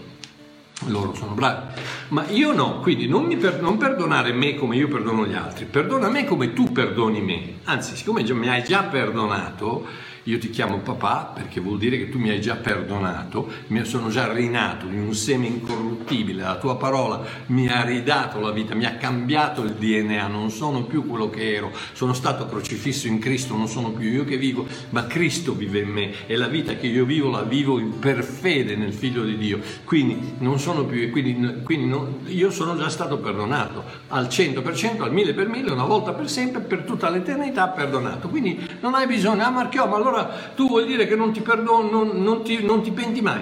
loro 0.88 1.14
sono 1.14 1.34
bravi, 1.34 1.80
ma 2.10 2.26
io 2.30 2.52
no, 2.52 2.80
quindi 2.80 3.08
non, 3.08 3.28
per, 3.38 3.62
non 3.62 3.78
perdonare 3.78 4.34
me 4.34 4.56
come 4.56 4.76
io 4.76 4.88
perdono 4.88 5.28
gli 5.28 5.36
altri, 5.36 5.66
perdona 5.66 6.10
me 6.10 6.26
come 6.26 6.52
tu 6.52 6.72
perdoni 6.72 7.22
me. 7.22 7.54
Anzi, 7.66 7.96
siccome 7.96 8.24
mi 8.34 8.50
hai 8.50 8.64
già 8.64 8.84
perdonato, 8.84 9.86
io 10.24 10.38
ti 10.40 10.50
chiamo 10.50 10.78
papà 10.78 11.32
perché 11.34 11.60
vuol 11.60 11.78
dire 11.78 11.98
che 11.98 12.10
tu 12.10 12.18
mi 12.18 12.30
hai 12.30 12.40
già 12.40 12.56
perdonato, 12.56 13.52
mi 13.68 13.84
sono 13.84 14.10
già 14.10 14.32
rinato 14.32 14.86
in 14.86 15.00
un 15.00 15.14
seme 15.14 15.48
incorruttibile, 15.48 16.44
la 16.44 16.58
tua 16.58 16.78
parola 16.78 17.22
mi 17.48 17.68
ha 17.68 17.84
ridato 17.84 18.40
la 18.40 18.52
vita, 18.52 18.76
mi 18.76 18.86
ha 18.86 18.96
cambiato 18.96 19.64
il 19.64 19.72
DNA, 19.72 20.28
non 20.28 20.50
sono 20.50 20.84
più 20.84 21.06
quello 21.06 21.30
che 21.30 21.54
ero, 21.54 21.72
sono 21.94 22.14
stato 22.14 22.48
crocifisso 22.48 23.08
in 23.08 23.20
Cristo, 23.20 23.56
non 23.56 23.68
sono 23.68 23.92
più 23.92 24.10
io 24.10 24.24
che 24.24 24.38
vivo, 24.38 24.66
ma 24.90 25.08
Cristo 25.08 25.54
vive 25.54 25.80
in 25.80 25.90
me 25.90 26.12
e 26.26 26.38
la 26.38 26.48
vita 26.48 26.76
che 26.76 26.88
io 26.88 27.06
vivo 27.06 27.30
la 27.30 27.44
vivo 27.44 27.82
per 28.00 28.24
fede 28.24 28.76
nel 28.76 28.94
Figlio 28.94 29.24
di 29.24 29.38
Dio. 29.38 29.60
Quindi 29.84 30.36
non 30.40 30.60
sono 30.60 30.86
più, 30.86 31.10
quindi, 31.12 31.62
quindi 31.64 31.88
non, 31.88 32.20
io 32.28 32.50
sono 32.50 32.78
già 32.78 32.90
stato 32.90 33.18
perdonato 33.18 33.84
al 34.10 34.26
100%, 34.26 35.02
al 35.02 35.12
1000 35.12 35.34
per 35.34 35.48
1000, 35.48 35.72
una 35.72 35.86
volta 35.86 36.14
per 36.14 36.30
sempre, 36.30 36.62
per 36.62 36.84
tutta 36.84 37.10
l'eternità 37.10 37.68
perdonato. 37.68 38.30
Quindi 38.30 38.66
non 38.80 38.94
hai 38.94 39.08
bisogno, 39.08 39.44
ah 39.44 39.50
Marchiò, 39.50 39.88
ma 39.88 39.98
allora 39.98 40.13
allora 40.14 40.52
tu 40.56 40.68
vuoi 40.68 40.86
dire 40.86 41.08
che 41.08 41.16
non 41.16 41.32
ti 41.34 41.42
perdono, 41.42 41.90
non, 41.90 42.22
non, 42.22 42.44
ti, 42.44 42.64
non 42.64 42.82
ti 42.82 42.92
penti 42.92 43.22
mai? 43.22 43.42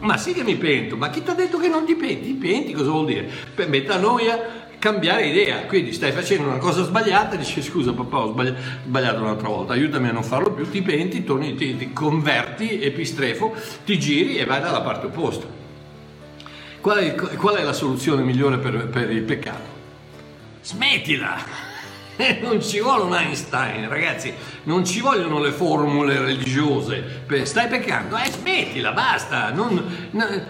Ma 0.00 0.16
sì 0.16 0.32
che 0.32 0.44
mi 0.44 0.56
pento, 0.56 0.96
ma 0.96 1.10
chi 1.10 1.22
ti 1.22 1.30
ha 1.30 1.34
detto 1.34 1.58
che 1.58 1.68
non 1.68 1.84
ti 1.84 1.94
penti? 1.94 2.28
Ti 2.28 2.34
penti 2.34 2.72
cosa 2.72 2.90
vuol 2.90 3.06
dire? 3.06 3.28
Per 3.54 3.68
metanoia 3.68 4.68
cambiare 4.78 5.26
idea, 5.26 5.66
quindi 5.66 5.92
stai 5.92 6.10
facendo 6.10 6.48
una 6.48 6.56
cosa 6.56 6.82
sbagliata, 6.82 7.36
dici 7.36 7.60
scusa 7.60 7.92
papà 7.92 8.18
ho 8.20 8.32
sbagliato 8.32 9.20
un'altra 9.20 9.48
volta, 9.48 9.74
aiutami 9.74 10.08
a 10.08 10.12
non 10.12 10.22
farlo 10.22 10.52
più, 10.52 10.70
ti 10.70 10.80
penti, 10.80 11.22
torni, 11.22 11.54
ti, 11.54 11.76
ti 11.76 11.92
converti, 11.92 12.80
epistrefo, 12.80 13.54
ti 13.84 13.98
giri 13.98 14.38
e 14.38 14.46
vai 14.46 14.62
dalla 14.62 14.80
parte 14.80 15.06
opposta. 15.06 15.46
Qual 16.80 16.96
è, 16.96 17.14
qual 17.14 17.56
è 17.56 17.62
la 17.62 17.74
soluzione 17.74 18.22
migliore 18.22 18.56
per, 18.56 18.88
per 18.88 19.10
il 19.10 19.22
peccato? 19.22 19.78
Smettila! 20.62 21.69
non 22.42 22.62
ci 22.62 22.80
vuole 22.80 23.04
un 23.04 23.14
Einstein, 23.14 23.88
ragazzi, 23.88 24.32
non 24.64 24.84
ci 24.84 25.00
vogliono 25.00 25.40
le 25.40 25.52
formule 25.52 26.18
religiose. 26.18 27.22
Stai 27.44 27.68
peccando, 27.68 28.16
eh, 28.16 28.30
smettila, 28.30 28.92
basta. 28.92 29.50
Non, 29.50 29.82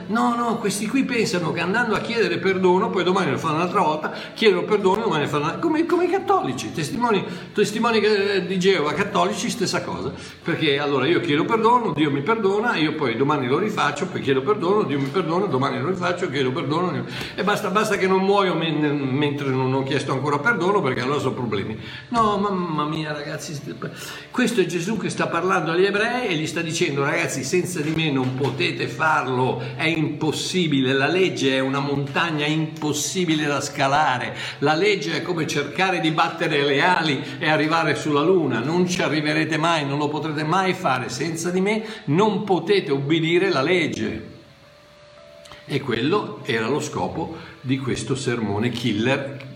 no, 0.06 0.34
no, 0.34 0.56
questi 0.58 0.88
qui 0.88 1.04
pensano 1.04 1.52
che 1.52 1.60
andando 1.60 1.94
a 1.94 2.00
chiedere 2.00 2.38
perdono, 2.38 2.90
poi 2.90 3.04
domani 3.04 3.30
lo 3.30 3.38
fanno 3.38 3.56
un'altra 3.56 3.82
volta, 3.82 4.12
chiedono 4.34 4.64
perdono, 4.64 5.02
domani 5.02 5.24
lo 5.24 5.28
fanno 5.28 5.58
come, 5.58 5.86
come 5.86 6.04
i 6.06 6.10
cattolici, 6.10 6.72
testimoni, 6.72 7.24
testimoni 7.52 8.00
di 8.46 8.58
Geova 8.58 8.92
cattolici, 8.92 9.48
stessa 9.50 9.82
cosa. 9.82 10.12
Perché 10.42 10.78
allora 10.78 11.06
io 11.06 11.20
chiedo 11.20 11.44
perdono, 11.44 11.92
Dio 11.92 12.10
mi 12.10 12.22
perdona, 12.22 12.76
io 12.76 12.94
poi 12.94 13.16
domani 13.16 13.46
lo 13.46 13.58
rifaccio, 13.58 14.06
poi 14.06 14.20
chiedo 14.20 14.42
perdono, 14.42 14.82
Dio 14.82 14.98
mi 14.98 15.08
perdona, 15.08 15.46
domani 15.46 15.80
lo 15.80 15.88
rifaccio, 15.88 16.28
chiedo 16.30 16.50
perdono. 16.50 17.04
E 17.34 17.44
basta, 17.44 17.70
basta 17.70 17.96
che 17.96 18.06
non 18.06 18.22
muoio 18.22 18.54
mentre 18.54 19.48
non 19.50 19.72
ho 19.72 19.82
chiesto 19.82 20.12
ancora 20.12 20.38
perdono, 20.38 20.80
perché 20.80 21.00
allora 21.00 21.20
sono 21.20 21.34
problemi 21.34 21.59
problemi. 21.60 21.78
No, 22.08 22.38
mamma 22.38 22.84
mia 22.84 23.12
ragazzi, 23.12 23.60
questo 24.30 24.60
è 24.60 24.66
Gesù 24.66 24.96
che 24.96 25.08
sta 25.08 25.26
parlando 25.28 25.72
agli 25.72 25.84
ebrei 25.84 26.28
e 26.28 26.36
gli 26.36 26.46
sta 26.46 26.60
dicendo 26.60 27.04
ragazzi 27.04 27.44
senza 27.44 27.80
di 27.80 27.90
me 27.90 28.10
non 28.10 28.34
potete 28.34 28.88
farlo, 28.88 29.62
è 29.76 29.84
impossibile, 29.84 30.92
la 30.92 31.06
legge 31.06 31.54
è 31.54 31.60
una 31.60 31.80
montagna 31.80 32.46
impossibile 32.46 33.46
da 33.46 33.60
scalare, 33.60 34.36
la 34.58 34.74
legge 34.74 35.16
è 35.16 35.22
come 35.22 35.46
cercare 35.46 36.00
di 36.00 36.10
battere 36.10 36.64
le 36.64 36.82
ali 36.82 37.22
e 37.38 37.48
arrivare 37.48 37.94
sulla 37.94 38.22
luna, 38.22 38.60
non 38.60 38.88
ci 38.88 39.02
arriverete 39.02 39.56
mai, 39.56 39.86
non 39.86 39.98
lo 39.98 40.08
potrete 40.08 40.44
mai 40.44 40.74
fare, 40.74 41.08
senza 41.08 41.50
di 41.50 41.60
me 41.60 41.84
non 42.06 42.44
potete 42.44 42.90
obbedire 42.90 43.50
la 43.50 43.62
legge. 43.62 44.38
E 45.72 45.80
quello 45.80 46.40
era 46.44 46.66
lo 46.66 46.80
scopo 46.80 47.36
di 47.60 47.78
questo 47.78 48.16
sermone 48.16 48.70
killer. 48.70 49.49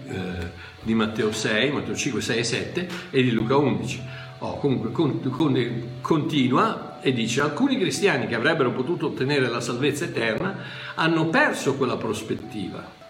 Di 0.85 0.95
Matteo 0.95 1.33
6, 1.33 1.73
Matteo 1.73 1.97
5, 1.97 2.21
6 2.21 2.39
e 2.39 2.45
7 2.45 2.89
e 3.11 3.23
di 3.23 3.33
Luca 3.33 3.57
11. 3.57 4.03
Oh, 4.39 4.59
comunque 4.59 4.93
con, 4.93 5.21
con, 5.31 5.99
continua 6.01 7.01
e 7.01 7.13
dice 7.13 7.41
alcuni 7.41 7.77
cristiani 7.79 8.29
che 8.29 8.37
avrebbero 8.37 8.71
potuto 8.71 9.07
ottenere 9.07 9.49
la 9.49 9.61
salvezza 9.61 10.05
eterna 10.05 10.57
hanno 10.95 11.27
perso 11.27 11.75
quella 11.75 11.97
prospettiva 11.97 13.03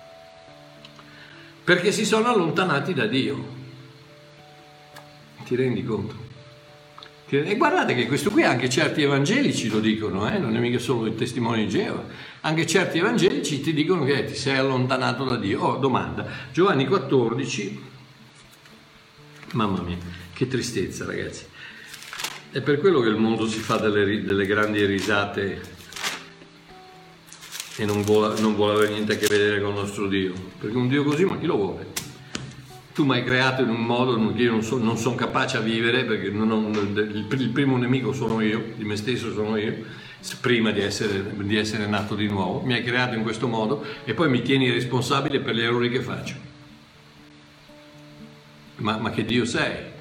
perché 1.64 1.92
si 1.92 2.04
sono 2.04 2.28
allontanati 2.28 2.92
da 2.92 3.06
Dio. 3.06 3.62
Ti 5.44 5.56
rendi 5.56 5.82
conto? 5.82 6.23
E 7.26 7.56
guardate 7.56 7.94
che 7.94 8.06
questo 8.06 8.30
qui 8.30 8.42
anche 8.42 8.68
certi 8.68 9.02
evangelici 9.02 9.68
lo 9.68 9.80
dicono, 9.80 10.30
eh? 10.30 10.38
non 10.38 10.54
è 10.54 10.58
mica 10.60 10.78
solo 10.78 11.06
il 11.06 11.14
testimone 11.14 11.64
di 11.64 11.68
Geova, 11.68 12.04
anche 12.42 12.66
certi 12.66 12.98
evangelici 12.98 13.60
ti 13.60 13.72
dicono 13.72 14.04
che 14.04 14.24
ti 14.24 14.34
sei 14.34 14.58
allontanato 14.58 15.24
da 15.24 15.36
Dio. 15.36 15.60
Oh, 15.60 15.76
domanda, 15.78 16.26
Giovanni 16.52 16.86
14, 16.86 17.82
mamma 19.52 19.80
mia, 19.80 19.96
che 20.32 20.46
tristezza 20.46 21.06
ragazzi. 21.06 21.46
È 22.50 22.60
per 22.60 22.78
quello 22.78 23.00
che 23.00 23.08
il 23.08 23.16
mondo 23.16 23.48
si 23.48 23.58
fa 23.58 23.78
delle, 23.78 24.22
delle 24.22 24.46
grandi 24.46 24.84
risate 24.84 25.60
e 27.76 27.84
non 27.84 28.02
vuole, 28.02 28.38
non 28.40 28.54
vuole 28.54 28.74
avere 28.74 28.92
niente 28.92 29.14
a 29.14 29.16
che 29.16 29.26
vedere 29.26 29.60
con 29.60 29.70
il 29.70 29.80
nostro 29.80 30.06
Dio, 30.06 30.34
perché 30.60 30.76
un 30.76 30.88
Dio 30.88 31.02
così, 31.02 31.24
ma 31.24 31.38
chi 31.38 31.46
lo 31.46 31.56
vuole? 31.56 32.03
Tu 32.94 33.04
mi 33.04 33.16
hai 33.16 33.24
creato 33.24 33.62
in 33.62 33.70
un 33.70 33.84
modo 33.84 34.32
che 34.32 34.42
io 34.42 34.52
non, 34.52 34.62
so, 34.62 34.78
non 34.78 34.96
sono 34.96 35.16
capace 35.16 35.56
a 35.56 35.60
vivere 35.60 36.04
perché 36.04 36.28
ho, 36.28 36.68
il, 36.70 37.26
il, 37.28 37.48
primo 37.48 37.76
nemico 37.76 38.12
sono 38.12 38.40
io, 38.40 38.72
di 38.76 38.84
me 38.84 38.94
stesso 38.94 39.32
sono 39.32 39.56
io, 39.56 39.84
prima 40.40 40.70
di 40.70 40.80
essere, 40.80 41.24
di 41.36 41.56
essere 41.56 41.86
nato 41.86 42.14
di 42.14 42.28
nuovo, 42.28 42.60
mi 42.60 42.74
hai 42.74 42.84
creato 42.84 43.16
in 43.16 43.22
questo 43.22 43.48
modo 43.48 43.84
e 44.04 44.14
poi 44.14 44.28
mi 44.28 44.42
tieni 44.42 44.70
responsabile 44.70 45.40
per 45.40 45.56
gli 45.56 45.62
errori 45.62 45.90
che 45.90 46.00
faccio. 46.00 46.34
Ma, 48.76 48.96
ma 48.98 49.10
che 49.10 49.24
Dio 49.24 49.44
sei? 49.44 49.93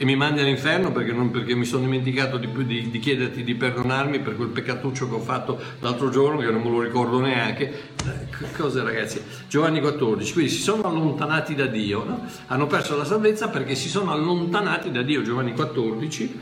E 0.00 0.04
mi 0.04 0.14
mandi 0.14 0.40
all'inferno 0.40 0.92
perché, 0.92 1.10
non, 1.10 1.32
perché 1.32 1.56
mi 1.56 1.64
sono 1.64 1.82
dimenticato 1.82 2.38
di, 2.38 2.48
di, 2.64 2.88
di, 2.88 2.98
chiederti 3.00 3.42
di 3.42 3.54
perdonarmi 3.56 4.20
per 4.20 4.36
quel 4.36 4.46
peccatuccio 4.46 5.08
che 5.08 5.14
ho 5.16 5.20
fatto 5.20 5.60
l'altro 5.80 6.08
giorno 6.08 6.38
che 6.38 6.52
non 6.52 6.62
me 6.62 6.70
lo 6.70 6.80
ricordo 6.82 7.18
neanche. 7.18 7.64
Eh, 8.04 8.52
cose 8.56 8.84
ragazzi? 8.84 9.20
Giovanni 9.48 9.80
14, 9.80 10.32
quindi 10.32 10.52
si 10.52 10.60
sono 10.60 10.84
allontanati 10.84 11.56
da 11.56 11.66
Dio, 11.66 12.04
no? 12.04 12.26
hanno 12.46 12.68
perso 12.68 12.96
la 12.96 13.04
salvezza 13.04 13.48
perché 13.48 13.74
si 13.74 13.88
sono 13.88 14.12
allontanati 14.12 14.92
da 14.92 15.02
Dio. 15.02 15.22
Giovanni 15.22 15.52
14, 15.52 16.40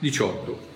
18. 0.00 0.66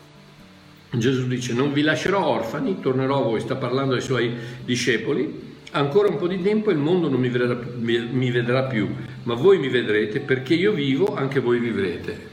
Gesù 0.92 1.26
dice 1.26 1.54
non 1.54 1.72
vi 1.72 1.82
lascerò 1.82 2.24
orfani, 2.24 2.78
tornerò 2.78 3.18
a 3.18 3.22
voi, 3.22 3.40
sta 3.40 3.56
parlando 3.56 3.94
ai 3.94 4.00
suoi 4.00 4.32
discepoli 4.64 5.50
Ancora 5.74 6.08
un 6.08 6.18
po' 6.18 6.28
di 6.28 6.42
tempo 6.42 6.70
il 6.70 6.76
mondo 6.76 7.08
non 7.08 7.18
mi 7.18 7.30
vedrà, 7.30 7.58
mi 7.76 8.30
vedrà 8.30 8.64
più, 8.64 8.94
ma 9.22 9.32
voi 9.34 9.58
mi 9.58 9.70
vedrete 9.70 10.20
perché 10.20 10.52
io 10.52 10.72
vivo, 10.72 11.14
anche 11.14 11.40
voi 11.40 11.58
vivrete. 11.58 12.30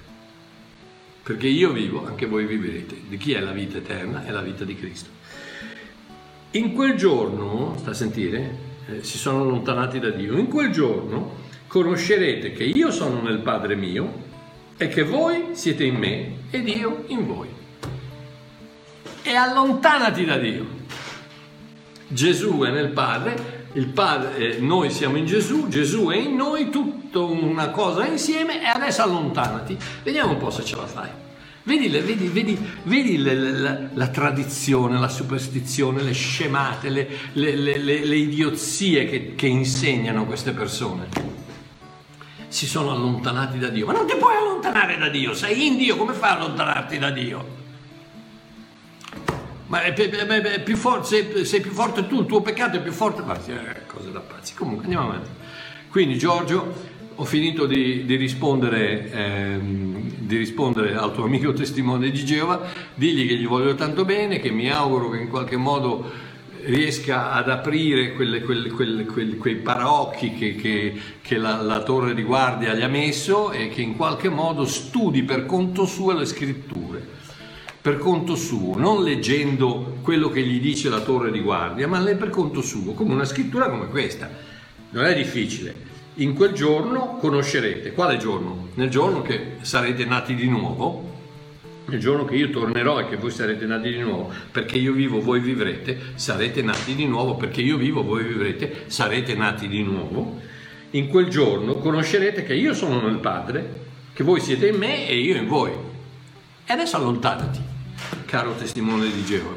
Perché 1.23 1.47
io 1.47 1.71
vivo, 1.71 2.05
anche 2.05 2.25
voi 2.25 2.45
vivrete. 2.45 2.97
Di 3.07 3.15
chi 3.15 3.31
è 3.33 3.39
la 3.39 3.51
vita 3.51 3.77
eterna? 3.77 4.25
È 4.25 4.31
la 4.31 4.41
vita 4.41 4.65
di 4.65 4.75
Cristo. 4.75 5.09
In 6.51 6.73
quel 6.73 6.95
giorno, 6.95 7.75
sta 7.77 7.91
a 7.91 7.93
sentire, 7.93 8.57
eh, 8.87 9.03
si 9.03 9.17
sono 9.17 9.43
allontanati 9.43 9.99
da 9.99 10.09
Dio, 10.09 10.37
in 10.37 10.47
quel 10.47 10.71
giorno 10.71 11.35
conoscerete 11.67 12.51
che 12.51 12.63
io 12.63 12.91
sono 12.91 13.21
nel 13.21 13.39
Padre 13.39 13.75
mio 13.75 14.27
e 14.75 14.89
che 14.89 15.03
voi 15.03 15.49
siete 15.51 15.85
in 15.85 15.95
me 15.95 16.31
ed 16.49 16.67
io 16.67 17.05
in 17.07 17.25
voi. 17.25 17.47
E 19.21 19.33
allontanati 19.33 20.25
da 20.25 20.37
Dio. 20.37 20.78
Gesù 22.11 22.61
è 22.61 22.71
nel 22.71 22.89
Padre, 22.89 23.57
Padre, 23.93 24.57
eh, 24.57 24.59
noi 24.59 24.89
siamo 24.89 25.17
in 25.17 25.27
Gesù, 25.27 25.67
Gesù 25.67 26.07
è 26.07 26.15
in 26.15 26.35
noi, 26.35 26.69
tutta 26.71 27.19
una 27.19 27.69
cosa 27.69 28.05
insieme 28.05 28.63
e 28.63 28.65
adesso 28.65 29.03
allontanati. 29.03 29.77
Vediamo 30.03 30.31
un 30.31 30.37
po' 30.37 30.49
se 30.49 30.63
ce 30.63 30.75
la 30.75 30.87
fai. 30.87 31.09
Vedi, 31.63 31.87
vedi, 31.87 32.27
vedi, 32.27 32.57
vedi 32.83 33.17
la, 33.17 33.33
la, 33.33 33.79
la, 33.93 34.07
tradizione, 34.07 34.97
la 34.97 35.07
superstizione, 35.07 36.01
le 36.01 36.13
scemate, 36.13 36.89
le, 36.89 37.07
le, 37.33 37.55
le 37.77 38.15
idiozie 38.15 39.05
che, 39.05 39.35
che 39.35 39.45
insegnano 39.45 40.25
queste 40.25 40.51
persone. 40.51 41.07
Si 42.47 42.65
sono 42.65 42.91
allontanati 42.91 43.59
da 43.59 43.67
Dio. 43.67 43.85
Ma 43.85 43.93
non 43.93 44.07
ti 44.07 44.15
puoi 44.15 44.35
allontanare 44.35 44.97
da 44.97 45.09
Dio, 45.09 45.35
sei 45.35 45.67
in 45.67 45.77
Dio, 45.77 45.95
come 45.95 46.13
fai 46.13 46.31
a 46.31 46.37
allontanarti 46.37 46.97
da 46.97 47.11
Dio? 47.11 47.58
Ma 49.69 49.83
è, 49.83 49.93
è, 49.93 50.25
è 50.25 50.61
più 50.63 50.75
forte, 50.75 51.05
sei, 51.05 51.45
sei, 51.45 51.61
più 51.61 51.71
forte 51.71 52.07
tu, 52.07 52.21
il 52.21 52.25
tuo 52.25 52.41
peccato 52.41 52.77
è 52.77 52.81
più 52.81 52.91
forte, 52.91 53.21
ma 53.21 53.37
eh, 53.45 53.85
cose 53.85 54.11
da 54.11 54.19
pazzi. 54.19 54.55
Comunque 54.55 54.85
andiamo 54.85 55.09
avanti. 55.09 55.29
Quindi 55.89 56.17
Giorgio, 56.17 56.73
ho 57.13 57.23
finito 57.23 57.67
di, 57.67 58.03
di, 58.03 58.15
rispondere, 58.15 59.11
ehm, 59.11 60.11
di, 60.17 60.37
rispondere, 60.37 60.95
al 60.95 61.13
tuo 61.13 61.25
amico 61.25 61.53
testimone 61.53 62.09
di 62.09 62.25
Geova, 62.25 62.67
digli 62.95 63.27
che 63.27 63.35
gli 63.35 63.45
voglio 63.45 63.75
tanto 63.75 64.05
bene, 64.05 64.39
che 64.39 64.49
mi 64.49 64.71
auguro 64.71 65.09
che 65.09 65.19
in 65.19 65.29
qualche 65.29 65.57
modo 65.57 66.27
riesca 66.63 67.31
ad 67.31 67.49
aprire 67.49 68.13
quelle, 68.13 68.41
quelle, 68.41 68.69
quelle, 68.69 69.05
quei 69.05 69.55
paraocchi 69.55 70.33
che, 70.33 70.55
che, 70.55 70.93
che 71.21 71.37
la, 71.37 71.61
la, 71.61 71.83
torre 71.83 72.15
di 72.15 72.23
guardia 72.23 72.73
gli 72.73 72.81
ha 72.81 72.87
messo 72.87 73.51
e 73.51 73.69
che 73.69 73.81
in 73.81 73.95
qualche 73.95 74.29
modo 74.29 74.65
studi 74.65 75.23
per 75.23 75.45
conto 75.45 75.85
suo 75.85 76.13
le 76.13 76.25
scritture 76.25 76.98
per 77.81 77.97
conto 77.97 78.35
suo, 78.35 78.77
non 78.77 79.03
leggendo 79.03 79.97
quello 80.01 80.29
che 80.29 80.41
gli 80.41 80.59
dice 80.59 80.89
la 80.89 80.99
torre 80.99 81.31
di 81.31 81.39
guardia, 81.39 81.87
ma 81.87 81.99
per 82.01 82.29
conto 82.29 82.61
suo, 82.61 82.93
come 82.93 83.13
una 83.13 83.25
scrittura 83.25 83.69
come 83.69 83.87
questa. 83.87 84.29
Non 84.91 85.05
è 85.05 85.15
difficile. 85.15 85.87
In 86.15 86.33
quel 86.33 86.51
giorno 86.51 87.17
conoscerete. 87.21 87.93
Quale 87.93 88.17
giorno? 88.17 88.69
Nel 88.73 88.89
giorno 88.89 89.21
che 89.21 89.57
sarete 89.61 90.03
nati 90.03 90.35
di 90.35 90.49
nuovo, 90.49 91.09
nel 91.85 91.99
giorno 91.99 92.25
che 92.25 92.35
io 92.35 92.49
tornerò 92.49 92.99
e 92.99 93.07
che 93.07 93.15
voi 93.15 93.31
sarete 93.31 93.65
nati 93.65 93.89
di 93.89 93.99
nuovo, 93.99 94.29
perché 94.51 94.77
io 94.77 94.91
vivo, 94.91 95.21
voi 95.21 95.39
vivrete, 95.39 95.97
sarete 96.15 96.61
nati 96.61 96.95
di 96.95 97.05
nuovo, 97.05 97.35
perché 97.35 97.61
io 97.61 97.77
vivo, 97.77 98.03
voi 98.03 98.23
vivrete, 98.23 98.83
sarete 98.87 99.35
nati 99.35 99.69
di 99.69 99.81
nuovo. 99.83 100.41
In 100.91 101.07
quel 101.07 101.29
giorno 101.29 101.75
conoscerete 101.75 102.43
che 102.43 102.55
io 102.55 102.73
sono 102.73 102.99
nel 102.99 103.19
Padre, 103.19 103.87
che 104.11 104.23
voi 104.23 104.41
siete 104.41 104.67
in 104.67 104.75
me 104.75 105.07
e 105.07 105.17
io 105.17 105.35
in 105.37 105.47
voi. 105.47 105.88
E 106.69 106.73
adesso 106.73 106.97
allontanati 106.97 107.59
caro 108.25 108.53
testimone 108.53 109.09
di 109.09 109.25
Geova, 109.25 109.55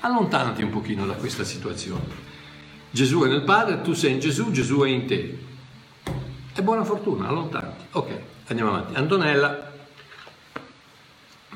allontanati 0.00 0.62
un 0.62 0.70
pochino 0.70 1.04
da 1.04 1.12
questa 1.12 1.44
situazione. 1.44 2.24
Gesù 2.90 3.20
è 3.24 3.28
nel 3.28 3.42
Padre, 3.42 3.82
tu 3.82 3.92
sei 3.92 4.12
in 4.12 4.20
Gesù, 4.20 4.50
Gesù 4.52 4.80
è 4.80 4.88
in 4.88 5.04
te. 5.04 5.38
E 6.54 6.62
buona 6.62 6.82
fortuna, 6.82 7.28
allontanati. 7.28 7.84
Ok, 7.90 8.20
andiamo 8.46 8.70
avanti. 8.70 8.94
Antonella, 8.94 9.70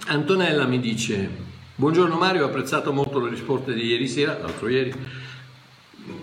Antonella 0.08 0.66
mi 0.66 0.78
dice, 0.80 1.30
buongiorno 1.76 2.18
Mario, 2.18 2.44
ho 2.44 2.48
apprezzato 2.48 2.92
molto 2.92 3.20
le 3.20 3.30
risposte 3.30 3.72
di 3.72 3.86
ieri 3.86 4.06
sera, 4.06 4.36
l'altro 4.38 4.68
ieri. 4.68 4.92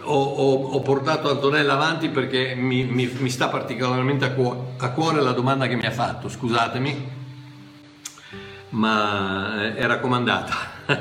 Ho, 0.01 0.23
ho, 0.23 0.53
ho 0.73 0.79
portato 0.81 1.31
Antonella 1.31 1.73
avanti 1.73 2.09
perché 2.09 2.53
mi, 2.53 2.83
mi, 2.83 3.07
mi 3.07 3.29
sta 3.31 3.47
particolarmente 3.47 4.25
a, 4.25 4.33
cuore, 4.33 4.59
a 4.77 4.91
cuore 4.91 5.19
la 5.19 5.31
domanda 5.31 5.65
che 5.65 5.75
mi 5.75 5.87
ha 5.87 5.91
fatto, 5.91 6.29
scusatemi, 6.29 7.25
ma 8.69 9.63
eh, 9.63 9.75
è 9.75 9.85
raccomandata. 9.85 10.75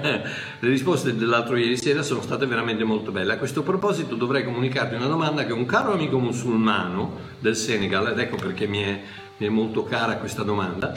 Le 0.59 0.69
risposte 0.69 1.15
dell'altro 1.17 1.57
ieri 1.57 1.77
sera 1.77 2.03
sono 2.03 2.21
state 2.21 2.47
veramente 2.47 2.85
molto 2.85 3.13
belle. 3.13 3.35
A 3.35 3.39
questo 3.39 3.63
proposito 3.63 4.15
dovrei 4.15 4.45
comunicarti 4.45 4.95
una 4.95 5.07
domanda 5.07 5.45
che 5.45 5.53
un 5.53 5.67
caro 5.67 5.93
amico 5.93 6.19
musulmano 6.19 7.19
del 7.39 7.57
Senegal, 7.57 8.09
ed 8.09 8.19
ecco 8.19 8.37
perché 8.37 8.67
mi 8.67 8.81
è, 8.81 9.01
mi 9.37 9.47
è 9.47 9.51
molto 9.51 9.85
cara 9.85 10.17
questa 10.17 10.43
domanda, 10.43 10.93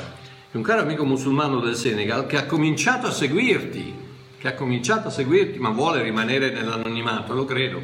un 0.52 0.62
caro 0.64 0.82
amico 0.82 1.06
musulmano 1.06 1.60
del 1.60 1.76
Senegal 1.76 2.26
che 2.26 2.38
ha 2.38 2.46
cominciato 2.46 3.08
a 3.08 3.12
seguirti, 3.12 4.08
che 4.38 4.48
ha 4.48 4.54
cominciato 4.54 5.10
a 5.10 5.12
seguirti 5.12 5.60
ma 5.60 5.70
vuole 5.70 6.02
rimanere 6.02 6.50
nell'anonimato, 6.52 7.34
lo 7.34 7.46
credo, 7.46 7.80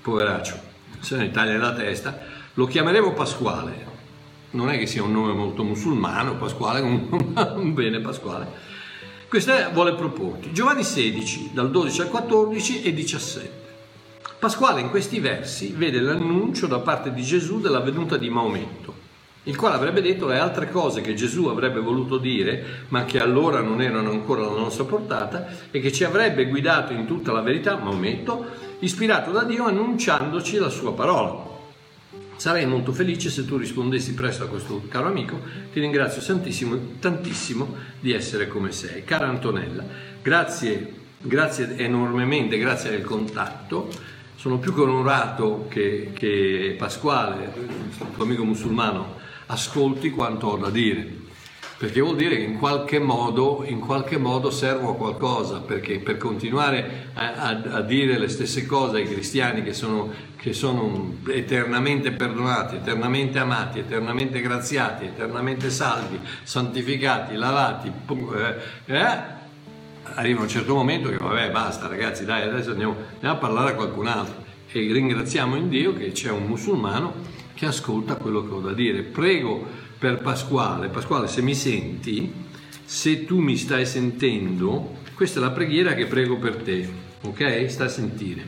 poveraccio, 0.00 0.58
se 1.00 1.16
ne 1.16 1.30
taglia 1.30 1.58
la 1.58 1.74
testa, 1.74 2.18
lo 2.54 2.66
chiameremo 2.66 3.12
Pasquale, 3.12 3.93
non 4.54 4.70
è 4.70 4.78
che 4.78 4.86
sia 4.86 5.02
un 5.02 5.12
nome 5.12 5.32
molto 5.32 5.62
musulmano, 5.62 6.36
Pasquale, 6.36 6.80
un 6.80 7.74
bene 7.74 8.00
Pasquale. 8.00 8.72
Questa 9.28 9.68
vuole 9.70 9.94
proporti. 9.94 10.52
Giovanni 10.52 10.84
16, 10.84 11.50
dal 11.52 11.70
12 11.70 12.00
al 12.02 12.08
14 12.08 12.82
e 12.82 12.94
17. 12.94 13.62
Pasquale 14.38 14.80
in 14.80 14.90
questi 14.90 15.18
versi 15.20 15.74
vede 15.76 16.00
l'annuncio 16.00 16.66
da 16.66 16.78
parte 16.78 17.12
di 17.12 17.22
Gesù 17.22 17.60
della 17.60 17.80
venuta 17.80 18.16
di 18.16 18.30
Maometto, 18.30 18.94
il 19.44 19.56
quale 19.56 19.74
avrebbe 19.74 20.02
detto 20.02 20.26
le 20.26 20.38
altre 20.38 20.70
cose 20.70 21.00
che 21.00 21.14
Gesù 21.14 21.46
avrebbe 21.46 21.80
voluto 21.80 22.18
dire, 22.18 22.84
ma 22.88 23.04
che 23.04 23.18
allora 23.20 23.60
non 23.60 23.82
erano 23.82 24.10
ancora 24.10 24.42
alla 24.42 24.60
nostra 24.60 24.84
portata, 24.84 25.48
e 25.70 25.80
che 25.80 25.90
ci 25.90 26.04
avrebbe 26.04 26.46
guidato 26.46 26.92
in 26.92 27.06
tutta 27.06 27.32
la 27.32 27.40
verità, 27.40 27.76
Maometto, 27.76 28.46
ispirato 28.80 29.32
da 29.32 29.42
Dio 29.42 29.64
annunciandoci 29.64 30.58
la 30.58 30.68
sua 30.68 30.92
parola. 30.92 31.53
Sarei 32.36 32.66
molto 32.66 32.92
felice 32.92 33.30
se 33.30 33.44
tu 33.44 33.56
rispondessi 33.56 34.14
presto 34.14 34.44
a 34.44 34.48
questo 34.48 34.82
caro 34.88 35.06
amico. 35.06 35.40
Ti 35.72 35.80
ringrazio 35.80 36.22
tantissimo 37.00 37.74
di 38.00 38.12
essere 38.12 38.48
come 38.48 38.72
sei. 38.72 39.04
Cara 39.04 39.28
Antonella, 39.28 39.84
grazie, 40.20 40.92
grazie 41.20 41.76
enormemente, 41.76 42.58
grazie 42.58 42.90
del 42.90 43.02
contatto. 43.02 43.88
sono 44.36 44.58
più 44.58 44.74
che 44.74 44.80
onorato 44.80 45.66
che, 45.68 46.10
che 46.12 46.74
Pasquale, 46.76 47.52
il 47.56 48.06
tuo 48.14 48.24
amico 48.24 48.44
musulmano, 48.44 49.16
ascolti 49.46 50.10
quanto 50.10 50.48
ho 50.48 50.56
da 50.56 50.70
dire 50.70 51.23
perché 51.84 52.00
vuol 52.00 52.16
dire 52.16 52.36
che 52.36 52.42
in 52.42 52.56
qualche 52.56 52.98
modo, 52.98 53.62
in 53.66 53.78
qualche 53.78 54.16
modo 54.16 54.50
servo 54.50 54.92
a 54.92 54.96
qualcosa, 54.96 55.60
perché 55.60 55.98
per 55.98 56.16
continuare 56.16 57.10
a, 57.12 57.34
a, 57.34 57.48
a 57.48 57.80
dire 57.82 58.18
le 58.18 58.28
stesse 58.28 58.64
cose 58.64 58.96
ai 58.96 59.04
cristiani 59.06 59.62
che 59.62 59.74
sono, 59.74 60.10
che 60.36 60.54
sono, 60.54 61.18
eternamente 61.28 62.12
perdonati, 62.12 62.76
eternamente 62.76 63.38
amati, 63.38 63.80
eternamente 63.80 64.40
graziati, 64.40 65.04
eternamente 65.04 65.68
salvi, 65.68 66.18
santificati, 66.42 67.34
lavati, 67.34 67.92
eh, 68.08 68.54
eh, 68.86 69.18
arriva 70.04 70.40
un 70.40 70.48
certo 70.48 70.74
momento 70.74 71.10
che 71.10 71.18
vabbè 71.18 71.50
basta 71.50 71.86
ragazzi 71.86 72.24
dai 72.24 72.48
adesso 72.48 72.70
andiamo, 72.70 72.96
andiamo 73.14 73.34
a 73.34 73.38
parlare 73.38 73.70
a 73.72 73.74
qualcun 73.74 74.06
altro 74.06 74.42
e 74.70 74.90
ringraziamo 74.90 75.54
in 75.54 75.68
Dio 75.68 75.92
che 75.92 76.12
c'è 76.12 76.30
un 76.30 76.44
musulmano 76.44 77.12
che 77.54 77.66
ascolta 77.66 78.16
quello 78.16 78.42
che 78.42 78.52
ho 78.52 78.60
da 78.60 78.72
dire. 78.72 79.02
Prego 79.02 79.83
per 80.04 80.18
Pasquale. 80.18 80.88
Pasquale, 80.88 81.28
se 81.28 81.40
mi 81.40 81.54
senti, 81.54 82.30
se 82.84 83.24
tu 83.24 83.38
mi 83.38 83.56
stai 83.56 83.86
sentendo, 83.86 84.98
questa 85.14 85.38
è 85.38 85.42
la 85.42 85.50
preghiera 85.50 85.94
che 85.94 86.04
prego 86.04 86.36
per 86.36 86.56
te, 86.56 86.86
ok? 87.22 87.70
Sta 87.70 87.84
a 87.84 87.88
sentire. 87.88 88.44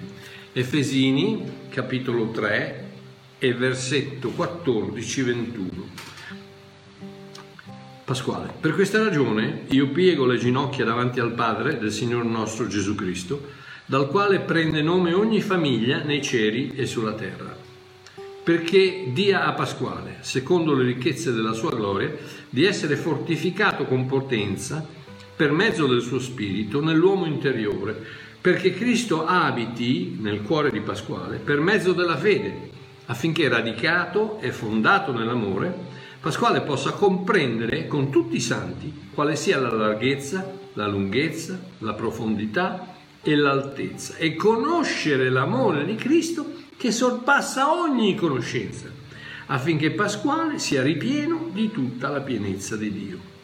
Efesini, 0.53 1.69
capitolo 1.71 2.29
3 2.29 2.89
e 3.39 3.55
versetto 3.55 4.35
14-21. 4.37 5.69
Pasquale, 8.05 8.53
per 8.61 8.75
questa 8.75 9.03
ragione 9.03 9.63
io 9.69 9.89
piego 9.89 10.27
le 10.27 10.37
ginocchia 10.37 10.85
davanti 10.85 11.21
al 11.21 11.33
Padre 11.33 11.79
del 11.79 11.91
Signore 11.91 12.29
nostro 12.29 12.67
Gesù 12.67 12.95
Cristo, 12.95 13.49
dal 13.87 14.09
quale 14.09 14.41
prende 14.41 14.83
nome 14.83 15.15
ogni 15.15 15.41
famiglia 15.41 16.03
nei 16.03 16.23
cieli 16.23 16.73
e 16.77 16.85
sulla 16.85 17.15
terra 17.15 17.65
perché 18.47 19.07
dia 19.13 19.45
a 19.45 19.55
Pasquale, 19.55 20.19
secondo 20.21 20.73
le 20.73 20.85
ricchezze 20.85 21.33
della 21.33 21.53
sua 21.53 21.75
gloria, 21.75 22.15
di 22.49 22.65
essere 22.65 22.95
fortificato 22.95 23.87
con 23.87 24.07
potenza 24.07 24.87
per 25.35 25.51
mezzo 25.51 25.89
del 25.89 26.01
suo 26.01 26.21
spirito 26.21 26.81
nell'uomo 26.81 27.27
interiore, 27.27 28.01
perché 28.41 28.73
Cristo 28.73 29.27
abiti 29.27 30.17
nel 30.21 30.43
cuore 30.43 30.71
di 30.71 30.79
Pasquale 30.79 31.39
per 31.39 31.59
mezzo 31.59 31.93
della 31.93 32.17
fede, 32.17 32.71
affinché 33.07 33.49
radicato 33.49 34.39
e 34.41 34.53
fondato 34.53 35.11
nell'amore, 35.11 35.77
Pasquale 36.21 36.61
possa 36.61 36.93
comprendere 36.93 37.89
con 37.89 38.11
tutti 38.11 38.37
i 38.37 38.41
santi 38.41 39.09
quale 39.13 39.35
sia 39.35 39.59
la 39.59 39.73
larghezza, 39.73 40.53
la 40.75 40.87
lunghezza, 40.87 41.59
la 41.79 41.95
profondità 41.95 42.95
e 43.23 43.35
l'altezza 43.35 44.15
e 44.19 44.37
conoscere 44.37 45.31
l'amore 45.31 45.85
di 45.85 45.97
Cristo 45.97 46.65
che 46.77 46.93
sorpassa 46.93 47.73
ogni 47.73 48.15
conoscenza, 48.15 48.89
affinché 49.47 49.93
Pasquale 49.93 50.59
sia 50.59 50.83
ripieno 50.83 51.49
di 51.53 51.71
tutta 51.71 52.09
la 52.09 52.21
pienezza 52.21 52.77
di 52.77 52.93
Dio. 52.93 53.35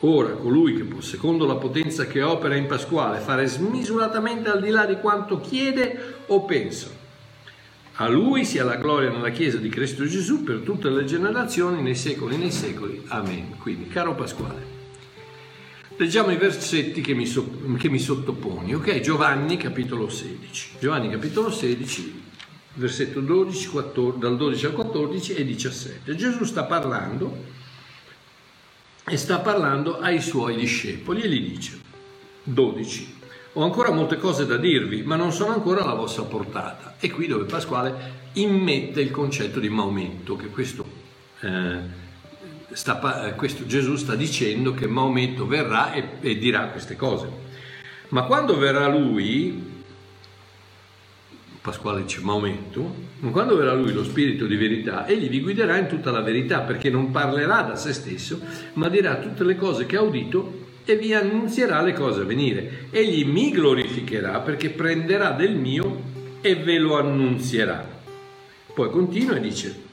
Ora 0.00 0.30
colui 0.30 0.76
che 0.76 0.84
può, 0.84 1.00
secondo 1.00 1.44
la 1.44 1.56
potenza 1.56 2.06
che 2.06 2.22
opera 2.22 2.54
in 2.54 2.66
Pasquale, 2.66 3.18
fare 3.18 3.46
smisuratamente 3.46 4.48
al 4.48 4.60
di 4.60 4.70
là 4.70 4.86
di 4.86 4.96
quanto 4.96 5.40
chiede 5.40 6.22
o 6.26 6.44
pensa. 6.44 6.88
A 8.00 8.06
lui 8.06 8.44
sia 8.44 8.62
la 8.62 8.76
gloria 8.76 9.10
nella 9.10 9.30
Chiesa 9.30 9.56
di 9.56 9.68
Cristo 9.68 10.06
Gesù 10.06 10.44
per 10.44 10.58
tutte 10.58 10.88
le 10.88 11.04
generazioni, 11.04 11.82
nei 11.82 11.96
secoli 11.96 12.36
e 12.36 12.38
nei 12.38 12.52
secoli. 12.52 13.02
Amen. 13.08 13.56
Quindi, 13.58 13.88
caro 13.88 14.14
Pasquale, 14.14 14.64
leggiamo 15.96 16.30
i 16.30 16.36
versetti 16.36 17.00
che 17.00 17.14
mi, 17.14 17.26
so, 17.26 17.50
che 17.76 17.88
mi 17.88 17.98
sottoponi. 17.98 18.72
Ok, 18.72 19.00
Giovanni 19.00 19.56
capitolo 19.56 20.08
16. 20.08 20.76
Giovanni 20.78 21.10
capitolo 21.10 21.50
16, 21.50 22.22
versetto 22.78 23.20
12, 23.20 23.68
14, 23.68 24.18
dal 24.18 24.36
12 24.36 24.66
al 24.66 24.72
14 24.72 25.34
e 25.34 25.44
17. 25.44 26.14
Gesù 26.14 26.44
sta 26.44 26.64
parlando 26.64 27.56
e 29.04 29.16
sta 29.16 29.40
parlando 29.40 29.98
ai 29.98 30.20
suoi 30.20 30.56
discepoli 30.56 31.22
e 31.22 31.28
gli 31.28 31.48
dice 31.48 31.78
12. 32.44 33.16
Ho 33.54 33.64
ancora 33.64 33.90
molte 33.90 34.16
cose 34.16 34.46
da 34.46 34.56
dirvi, 34.56 35.02
ma 35.02 35.16
non 35.16 35.32
sono 35.32 35.52
ancora 35.52 35.82
alla 35.82 35.94
vostra 35.94 36.22
portata. 36.22 36.94
E 37.00 37.10
qui 37.10 37.26
dove 37.26 37.44
Pasquale 37.44 38.26
immette 38.34 39.00
il 39.00 39.10
concetto 39.10 39.58
di 39.58 39.68
Maometto, 39.68 40.36
che 40.36 40.46
questo, 40.46 40.84
eh, 41.40 41.80
sta, 42.70 43.32
questo 43.34 43.66
Gesù 43.66 43.96
sta 43.96 44.14
dicendo 44.14 44.74
che 44.74 44.86
Maometto 44.86 45.46
verrà 45.46 45.92
e, 45.92 46.08
e 46.20 46.38
dirà 46.38 46.68
queste 46.68 46.94
cose. 46.94 47.46
Ma 48.10 48.22
quando 48.24 48.56
verrà 48.56 48.86
lui, 48.86 49.77
Pasquale 51.68 52.00
dice 52.00 52.20
Maometto, 52.22 52.94
quando 53.30 53.54
verrà 53.54 53.74
lui 53.74 53.92
lo 53.92 54.02
spirito 54.02 54.46
di 54.46 54.56
verità, 54.56 55.06
egli 55.06 55.28
vi 55.28 55.42
guiderà 55.42 55.76
in 55.76 55.86
tutta 55.86 56.10
la 56.10 56.22
verità 56.22 56.60
perché 56.60 56.88
non 56.88 57.10
parlerà 57.10 57.60
da 57.60 57.76
se 57.76 57.92
stesso, 57.92 58.40
ma 58.74 58.88
dirà 58.88 59.16
tutte 59.16 59.44
le 59.44 59.54
cose 59.54 59.84
che 59.84 59.98
ha 59.98 60.00
udito 60.00 60.66
e 60.86 60.96
vi 60.96 61.12
annunzierà 61.12 61.82
le 61.82 61.92
cose 61.92 62.22
a 62.22 62.24
venire. 62.24 62.86
Egli 62.90 63.26
mi 63.26 63.50
glorificherà 63.50 64.40
perché 64.40 64.70
prenderà 64.70 65.32
del 65.32 65.56
mio 65.56 66.04
e 66.40 66.54
ve 66.54 66.78
lo 66.78 66.96
annunzierà. 66.96 67.86
Poi 68.72 68.88
continua 68.88 69.36
e 69.36 69.40
dice, 69.40 69.86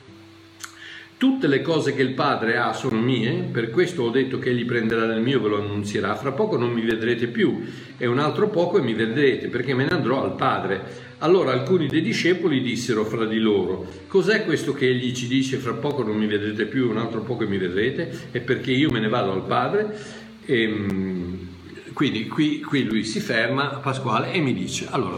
Tutte 1.18 1.48
le 1.48 1.62
cose 1.62 1.96
che 1.96 2.02
il 2.02 2.14
Padre 2.14 2.58
ha 2.58 2.74
sono 2.74 3.00
mie, 3.00 3.48
per 3.50 3.70
questo 3.70 4.04
ho 4.04 4.10
detto 4.10 4.38
che 4.38 4.50
egli 4.50 4.66
prenderà 4.66 5.06
del 5.06 5.22
mio 5.22 5.38
e 5.38 5.42
ve 5.42 5.48
lo 5.48 5.58
annunzierà. 5.58 6.14
Fra 6.16 6.34
poco 6.34 6.58
non 6.58 6.72
mi 6.72 6.82
vedrete 6.82 7.28
più, 7.28 7.66
e 7.98 8.06
un 8.06 8.20
altro 8.20 8.50
poco 8.50 8.78
e 8.78 8.82
mi 8.82 8.94
vedrete, 8.94 9.48
perché 9.48 9.74
me 9.74 9.86
ne 9.86 9.96
andrò 9.96 10.22
al 10.22 10.36
Padre. 10.36 11.05
Allora 11.20 11.54
alcuni 11.54 11.88
dei 11.88 12.02
discepoli 12.02 12.62
dissero 12.62 13.06
fra 13.06 13.26
di 13.26 13.40
loro, 13.40 13.88
cos'è 14.08 14.44
questo 14.44 14.74
che 14.74 14.90
egli 14.90 15.14
ci 15.14 15.28
dice 15.28 15.58
fra 15.58 15.74
poco 15.74 16.04
non 16.04 16.18
mi 16.18 16.28
vedrete 16.28 16.66
più, 16.66 16.90
un 16.90 16.98
altro 16.98 17.22
poco 17.22 17.48
mi 17.48 17.58
vedrete, 17.58 18.30
e 18.32 18.42
perché 18.42 18.72
io 18.72 18.92
me 18.92 19.00
ne 19.00 19.08
vado 19.08 19.32
al 19.32 19.46
Padre? 19.46 19.98
E, 20.46 20.62
ehm, 20.62 21.48
quindi 21.94 22.28
qui, 22.28 22.60
qui 22.60 22.84
lui 22.84 23.06
si 23.06 23.22
ferma, 23.22 23.80
Pasquale, 23.82 24.34
e 24.34 24.42
mi 24.42 24.54
dice, 24.54 24.88
allora, 24.90 25.18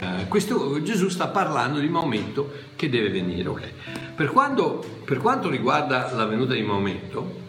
eh, 0.00 0.28
questo, 0.28 0.80
Gesù 0.82 1.08
sta 1.08 1.26
parlando 1.26 1.80
di 1.80 1.88
Maometto 1.88 2.52
che 2.76 2.88
deve 2.88 3.10
venire. 3.10 3.48
Okay. 3.48 3.70
Per, 4.14 4.28
quando, 4.28 4.84
per 5.04 5.18
quanto 5.18 5.50
riguarda 5.50 6.12
la 6.14 6.26
venuta 6.26 6.54
di 6.54 6.62
Maometto, 6.62 7.44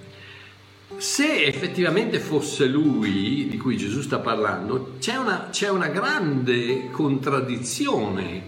se 0.97 1.45
effettivamente 1.45 2.19
fosse 2.19 2.65
lui 2.65 3.47
di 3.49 3.57
cui 3.57 3.77
Gesù 3.77 4.01
sta 4.01 4.19
parlando, 4.19 4.95
c'è 4.99 5.15
una, 5.17 5.49
c'è 5.51 5.69
una 5.69 5.87
grande 5.87 6.89
contraddizione, 6.89 8.43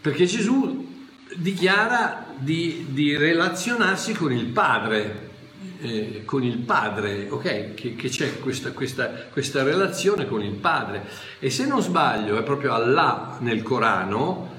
perché 0.00 0.24
Gesù 0.26 0.90
dichiara 1.36 2.26
di, 2.36 2.86
di 2.90 3.16
relazionarsi 3.16 4.12
con 4.12 4.32
il 4.32 4.46
Padre, 4.46 5.30
eh, 5.80 6.22
con 6.24 6.42
il 6.42 6.58
Padre, 6.58 7.28
ok? 7.30 7.74
Che, 7.74 7.94
che 7.94 8.08
c'è 8.08 8.40
questa, 8.40 8.72
questa, 8.72 9.06
questa, 9.30 9.62
relazione 9.62 10.26
con 10.26 10.42
il 10.42 10.54
Padre. 10.54 11.04
E 11.38 11.50
se 11.50 11.66
non 11.66 11.80
sbaglio, 11.80 12.38
è 12.38 12.42
proprio 12.42 12.72
Allah 12.72 13.36
nel 13.40 13.62
Corano, 13.62 14.50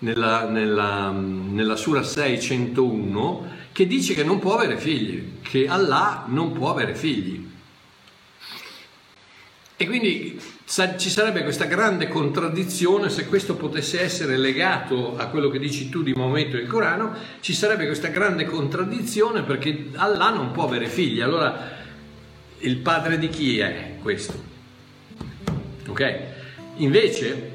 nella, 0.00 0.48
nella, 0.48 1.10
nella 1.10 1.76
Sura 1.76 2.02
601, 2.02 3.58
che 3.72 3.86
dice 3.86 4.14
che 4.14 4.24
non 4.24 4.38
può 4.38 4.54
avere 4.54 4.78
figli, 4.78 5.38
che 5.42 5.66
Allah 5.68 6.24
non 6.28 6.52
può 6.52 6.70
avere 6.70 6.94
figli. 6.94 7.48
E 9.76 9.86
quindi 9.86 10.38
ci 10.98 11.08
sarebbe 11.08 11.42
questa 11.42 11.64
grande 11.64 12.06
contraddizione, 12.06 13.08
se 13.08 13.26
questo 13.26 13.56
potesse 13.56 14.00
essere 14.00 14.36
legato 14.36 15.16
a 15.16 15.26
quello 15.28 15.48
che 15.48 15.58
dici 15.58 15.88
tu 15.88 16.02
di 16.02 16.12
momento 16.12 16.56
del 16.56 16.66
Corano, 16.66 17.14
ci 17.40 17.54
sarebbe 17.54 17.86
questa 17.86 18.08
grande 18.08 18.44
contraddizione 18.44 19.42
perché 19.42 19.86
Allah 19.94 20.30
non 20.30 20.50
può 20.52 20.64
avere 20.64 20.86
figli. 20.86 21.22
Allora, 21.22 21.78
il 22.58 22.76
padre 22.76 23.18
di 23.18 23.28
chi 23.30 23.58
è 23.58 23.96
questo? 24.02 24.34
Ok? 25.88 26.18
Invece, 26.76 27.52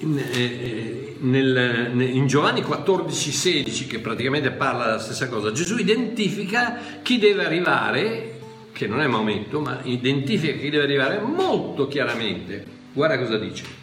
in, 0.00 0.18
eh, 0.18 1.16
nel, 1.18 1.92
in 1.98 2.26
Giovanni 2.26 2.62
14, 2.62 3.30
16, 3.30 3.86
che 3.86 3.98
praticamente 3.98 4.50
parla 4.50 4.84
della 4.84 4.98
stessa 4.98 5.28
cosa, 5.28 5.52
Gesù 5.52 5.76
identifica 5.76 6.78
chi 7.02 7.18
deve 7.18 7.44
arrivare, 7.44 8.38
che 8.72 8.86
non 8.86 9.00
è 9.00 9.06
Maometto, 9.06 9.60
ma 9.60 9.80
identifica 9.84 10.52
chi 10.52 10.70
deve 10.70 10.84
arrivare 10.84 11.20
molto 11.20 11.86
chiaramente. 11.88 12.64
Guarda 12.92 13.18
cosa 13.18 13.38
dice. 13.38 13.78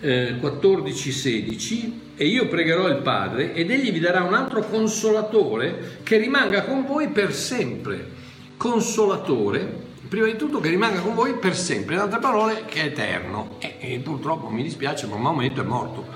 Eh, 0.00 0.36
14, 0.38 1.12
16 1.12 2.00
e 2.16 2.26
io 2.26 2.48
pregherò 2.48 2.88
il 2.88 2.96
Padre 2.96 3.54
ed 3.54 3.70
egli 3.70 3.90
vi 3.90 4.00
darà 4.00 4.22
un 4.22 4.34
altro 4.34 4.62
consolatore 4.66 6.00
che 6.02 6.18
rimanga 6.18 6.62
con 6.64 6.84
voi 6.84 7.08
per 7.08 7.32
sempre. 7.32 8.22
Consolatore 8.56 9.83
prima 10.14 10.26
di 10.26 10.36
tutto 10.36 10.60
che 10.60 10.68
rimanga 10.68 11.00
con 11.00 11.12
voi 11.12 11.34
per 11.34 11.56
sempre, 11.56 11.96
in 11.96 12.00
altre 12.00 12.20
parole 12.20 12.64
che 12.66 12.82
è 12.82 12.84
eterno. 12.84 13.56
E, 13.58 13.78
e 13.80 13.98
purtroppo 13.98 14.48
mi 14.48 14.62
dispiace, 14.62 15.08
ma 15.08 15.16
Maometto 15.16 15.60
è 15.60 15.64
morto, 15.64 16.06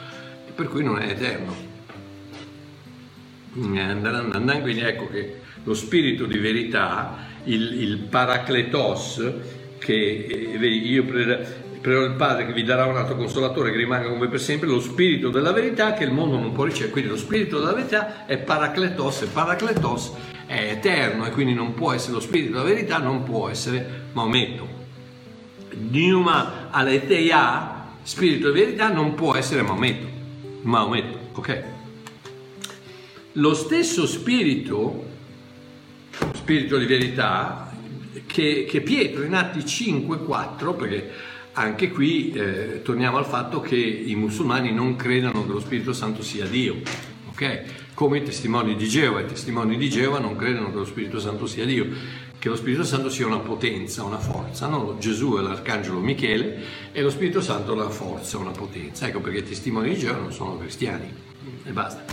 per 0.54 0.68
cui 0.68 0.84
non 0.84 1.00
è 1.00 1.10
eterno. 1.10 1.66
Andando 3.54 4.60
quindi 4.60 4.82
ecco 4.82 5.08
che 5.08 5.40
lo 5.64 5.74
spirito 5.74 6.26
di 6.26 6.38
verità, 6.38 7.26
il, 7.44 7.82
il 7.82 7.98
paracletos, 7.98 9.32
che 9.78 10.26
eh, 10.60 10.66
io 10.66 11.04
prego 11.88 12.04
il 12.04 12.16
Padre 12.16 12.44
che 12.44 12.52
vi 12.52 12.64
darà 12.64 12.84
un 12.84 12.98
altro 12.98 13.16
consolatore 13.16 13.70
che 13.70 13.78
rimanga 13.78 14.08
con 14.08 14.18
voi 14.18 14.28
per 14.28 14.40
sempre, 14.40 14.68
lo 14.68 14.78
spirito 14.78 15.30
della 15.30 15.52
verità 15.52 15.94
che 15.94 16.04
il 16.04 16.12
mondo 16.12 16.38
non 16.38 16.52
può 16.52 16.64
ricevere. 16.64 16.90
Quindi 16.92 17.08
lo 17.08 17.16
spirito 17.16 17.58
della 17.58 17.72
verità 17.72 18.26
è 18.26 18.36
paracletos 18.36 19.22
e 19.22 19.26
paracletos 19.26 20.12
è 20.44 20.72
eterno 20.72 21.24
e 21.24 21.30
quindi 21.30 21.54
non 21.54 21.72
può 21.72 21.92
essere 21.92 22.12
lo 22.12 22.20
spirito 22.20 22.52
della 22.52 22.64
verità, 22.64 22.98
non 22.98 23.22
può 23.22 23.48
essere 23.48 24.08
Maometto. 24.12 24.76
Numa 25.78 26.68
aletheia, 26.70 27.86
spirito 28.02 28.50
di 28.50 28.60
verità, 28.60 28.90
non 28.90 29.14
può 29.14 29.34
essere 29.34 29.62
Maometto. 29.62 30.06
Maometto, 30.62 31.18
ok? 31.38 31.62
Lo 33.32 33.54
stesso 33.54 34.06
spirito, 34.06 35.06
spirito 36.34 36.76
di 36.76 36.84
verità, 36.84 37.74
che, 38.26 38.66
che 38.68 38.80
Pietro 38.82 39.22
in 39.22 39.34
Atti 39.34 39.60
5-4, 39.60 40.76
perché 40.76 41.10
anche 41.58 41.90
qui 41.90 42.30
eh, 42.32 42.82
torniamo 42.82 43.18
al 43.18 43.26
fatto 43.26 43.60
che 43.60 43.76
i 43.76 44.14
musulmani 44.14 44.72
non 44.72 44.96
credano 44.96 45.44
che 45.44 45.52
lo 45.52 45.60
Spirito 45.60 45.92
Santo 45.92 46.22
sia 46.22 46.46
Dio, 46.46 46.76
ok? 47.30 47.62
Come 47.94 48.18
i 48.18 48.22
testimoni 48.22 48.76
di 48.76 48.88
Geova, 48.88 49.20
i 49.20 49.26
testimoni 49.26 49.76
di 49.76 49.88
Geova 49.90 50.20
non 50.20 50.36
credono 50.36 50.70
che 50.70 50.76
lo 50.76 50.84
Spirito 50.84 51.18
Santo 51.18 51.46
sia 51.46 51.64
Dio, 51.64 51.86
che 52.38 52.48
lo 52.48 52.54
Spirito 52.54 52.84
Santo 52.84 53.10
sia 53.10 53.26
una 53.26 53.40
potenza, 53.40 54.04
una 54.04 54.18
forza, 54.18 54.68
no? 54.68 54.96
Gesù 55.00 55.36
è 55.36 55.42
l'arcangelo 55.42 55.98
Michele 55.98 56.62
e 56.92 57.02
lo 57.02 57.10
Spirito 57.10 57.40
Santo 57.40 57.72
è 57.72 57.74
una 57.74 57.90
forza, 57.90 58.38
una 58.38 58.52
potenza. 58.52 59.08
Ecco 59.08 59.20
perché 59.20 59.38
i 59.38 59.44
testimoni 59.44 59.90
di 59.90 59.98
Geova 59.98 60.20
non 60.20 60.32
sono 60.32 60.56
cristiani 60.58 61.12
e 61.64 61.70
basta. 61.72 62.04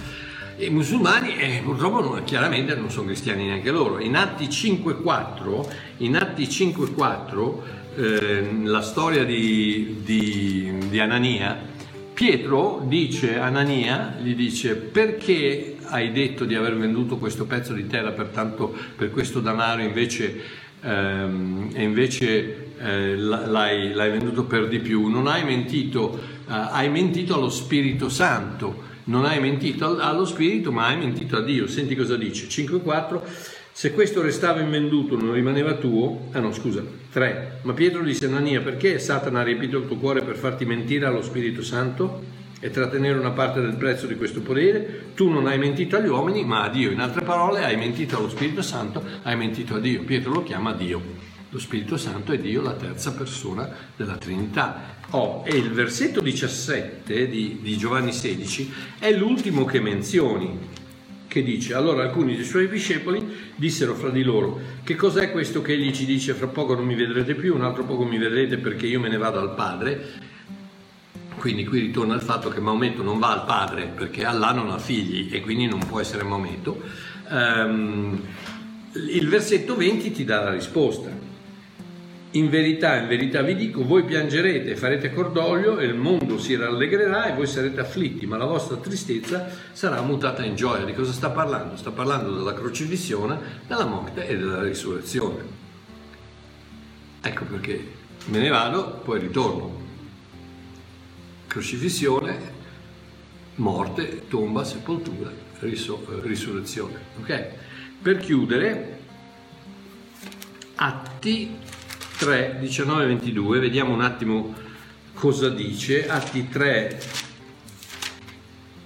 I 0.58 0.70
musulmani 0.70 1.38
eh, 1.38 1.62
purtroppo 1.64 2.02
non, 2.02 2.24
chiaramente 2.24 2.74
non 2.76 2.90
sono 2.90 3.08
cristiani 3.08 3.46
neanche 3.46 3.70
loro. 3.72 4.00
In 4.00 4.16
Atti 4.16 4.46
5.4, 4.46 5.68
in 5.98 6.16
Atti 6.16 6.46
5.4 6.46 7.84
eh, 7.96 8.62
la 8.64 8.82
storia 8.82 9.24
di, 9.24 10.02
di, 10.04 10.88
di 10.90 11.00
Anania, 11.00 11.74
Pietro 12.14 12.84
dice 12.88 13.38
Anania, 13.38 14.18
gli 14.22 14.36
dice 14.36 14.76
perché 14.76 15.78
hai 15.88 16.12
detto 16.12 16.46
di 16.46 16.56
aver 16.56 16.78
venduto 16.78 17.18
questo 17.18 17.46
pezzo 17.46 17.74
di 17.74 17.88
terra 17.88 18.12
per, 18.12 18.28
tanto, 18.28 18.74
per 18.96 19.12
questo 19.12 19.40
denaro 19.40 19.82
invece, 19.82 20.42
ehm, 20.82 21.72
invece 21.76 22.74
eh, 22.80 23.16
l'hai, 23.16 23.94
l'hai, 23.94 24.12
venduto 24.12 24.46
per 24.46 24.68
di 24.68 24.80
più? 24.80 25.08
Non 25.08 25.28
hai 25.28 25.44
mentito, 25.44 26.18
eh, 26.18 26.44
hai 26.48 26.90
mentito 26.90 27.36
allo 27.36 27.50
Spirito 27.50 28.10
Santo, 28.10 28.84
non 29.06 29.26
hai 29.26 29.40
mentito 29.40 29.98
allo 30.00 30.26
Spirito 30.26 30.72
ma 30.72 30.88
hai 30.88 30.98
mentito 30.98 31.38
a 31.38 31.42
Dio. 31.42 31.68
Senti 31.68 31.96
cosa 31.96 32.16
dice, 32.16 32.48
5.4 32.48 33.55
se 33.78 33.92
questo 33.92 34.22
restava 34.22 34.62
invenduto 34.62 35.18
non 35.18 35.34
rimaneva 35.34 35.74
tuo, 35.74 36.30
ah 36.32 36.40
no 36.40 36.54
scusa, 36.54 36.82
3. 37.12 37.60
Ma 37.64 37.74
Pietro 37.74 38.04
disse 38.04 38.26
Anania, 38.26 38.62
perché 38.62 39.00
Satana 39.00 39.42
ha 39.42 39.44
riempito 39.44 39.78
il 39.78 39.86
tuo 39.86 39.98
cuore 39.98 40.22
per 40.22 40.38
farti 40.38 40.64
mentire 40.64 41.06
allo 41.06 41.22
Spirito 41.22 41.62
Santo 41.62 42.24
e 42.62 42.70
trattenere 42.70 43.20
una 43.20 43.32
parte 43.32 43.60
del 43.60 43.76
prezzo 43.76 44.08
di 44.08 44.16
questo 44.16 44.40
potere? 44.40 45.08
Tu 45.14 45.28
non 45.28 45.46
hai 45.48 45.58
mentito 45.58 45.98
agli 45.98 46.08
uomini, 46.08 46.46
ma 46.46 46.64
a 46.64 46.70
Dio. 46.70 46.90
In 46.90 47.02
altre 47.02 47.24
parole, 47.24 47.66
hai 47.66 47.76
mentito 47.76 48.18
allo 48.18 48.30
Spirito 48.30 48.62
Santo, 48.62 49.04
hai 49.24 49.36
mentito 49.36 49.76
a 49.76 49.80
Dio. 49.82 50.06
Pietro 50.06 50.32
lo 50.32 50.44
chiama 50.44 50.72
Dio. 50.72 51.02
Lo 51.50 51.60
Spirito 51.60 51.98
Santo 51.98 52.32
è 52.32 52.40
Dio, 52.40 52.62
la 52.62 52.76
terza 52.76 53.12
persona 53.12 53.70
della 53.94 54.16
Trinità. 54.16 54.96
Oh, 55.10 55.44
e 55.46 55.54
il 55.54 55.72
versetto 55.72 56.22
17 56.22 57.28
di, 57.28 57.60
di 57.62 57.76
Giovanni 57.76 58.14
16 58.14 58.74
è 59.00 59.12
l'ultimo 59.12 59.66
che 59.66 59.82
menzioni 59.82 60.75
che 61.36 61.44
dice 61.44 61.74
allora 61.74 62.04
alcuni 62.04 62.34
dei 62.34 62.46
suoi 62.46 62.70
discepoli 62.70 63.52
dissero 63.56 63.94
fra 63.94 64.10
di 64.10 64.24
loro 64.24 64.58
che 64.86 64.96
cos'è 64.96 65.32
questo 65.32 65.62
che 65.62 65.74
egli 65.74 65.92
ci 65.92 66.06
dice? 66.06 66.34
Fra 66.34 66.48
poco 66.48 66.76
non 66.76 66.86
mi 66.86 66.96
vedrete 66.96 67.36
più 67.36 67.54
un 67.54 67.64
altro 67.66 67.84
poco 67.84 68.06
mi 68.06 68.18
vedrete 68.18 68.56
perché 68.56 68.88
io 68.88 69.02
me 69.02 69.10
ne 69.10 69.18
vado 69.18 69.40
al 69.42 69.54
padre 69.54 70.34
quindi 71.36 71.66
qui 71.66 71.82
ritorna 71.82 72.16
il 72.16 72.22
fatto 72.22 72.48
che 72.48 72.62
Maometto 72.62 73.04
non 73.04 73.20
va 73.20 73.34
al 73.34 73.44
padre 73.44 73.92
perché 73.94 74.24
Allah 74.24 74.54
non 74.54 74.70
ha 74.70 74.78
figli 74.78 75.28
e 75.30 75.42
quindi 75.42 75.68
non 75.68 75.86
può 75.86 76.00
essere 76.00 76.24
Maometto. 76.24 76.82
Um, 77.30 78.20
il 78.94 79.28
versetto 79.28 79.76
20 79.76 80.12
ti 80.12 80.24
dà 80.24 80.42
la 80.42 80.52
risposta 80.52 81.10
in 82.36 82.50
verità, 82.50 82.98
in 82.98 83.08
verità 83.08 83.42
vi 83.42 83.56
dico, 83.56 83.86
voi 83.86 84.04
piangerete 84.04 84.72
e 84.72 84.76
farete 84.76 85.14
cordoglio 85.14 85.80
e 85.80 85.86
il 85.86 85.96
mondo 85.96 86.38
si 86.38 86.56
rallegrerà 86.56 87.28
e 87.28 87.34
voi 87.34 87.48
sarete 87.48 87.80
afflitti, 87.80 88.26
ma 88.26 88.36
la 88.36 88.46
vostra 88.46 88.76
tristezza 88.76 89.50
sarà 89.72 90.02
mutata 90.02 90.44
in 90.44 90.56
gioia. 90.56 90.84
Di 90.84 90.94
cosa 90.94 91.14
sta 91.14 91.30
parlando? 91.30 91.78
Sta 91.78 91.92
parlando 91.92 92.36
della 92.36 92.54
crocifissione, 92.54 93.62
della 93.68 93.86
morte 93.86 94.28
e 94.28 94.38
della 94.38 94.62
risurrezione. 94.62 95.64
Ecco 97.22 97.46
perché 97.46 97.92
me 98.26 98.40
ne 98.40 98.50
vado, 98.50 99.02
poi 99.04 99.20
ritorno. 99.20 99.84
Crocifissione, 101.48 102.54
morte, 103.56 104.28
tomba, 104.28 104.66
sepoltura, 104.66 105.32
risurrezione. 105.60 107.00
Ok? 107.22 107.48
Per 108.02 108.18
chiudere, 108.18 109.00
atti 110.76 111.64
3, 112.18 112.58
19, 112.60 113.06
22, 113.06 113.60
vediamo 113.60 113.94
un 113.94 114.02
attimo 114.02 114.54
cosa 115.14 115.50
dice, 115.50 116.08
Atti 116.08 116.48
3, 116.50 117.00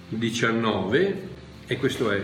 19, 0.08 1.28
e 1.66 1.76
questo 1.76 2.10
è 2.10 2.22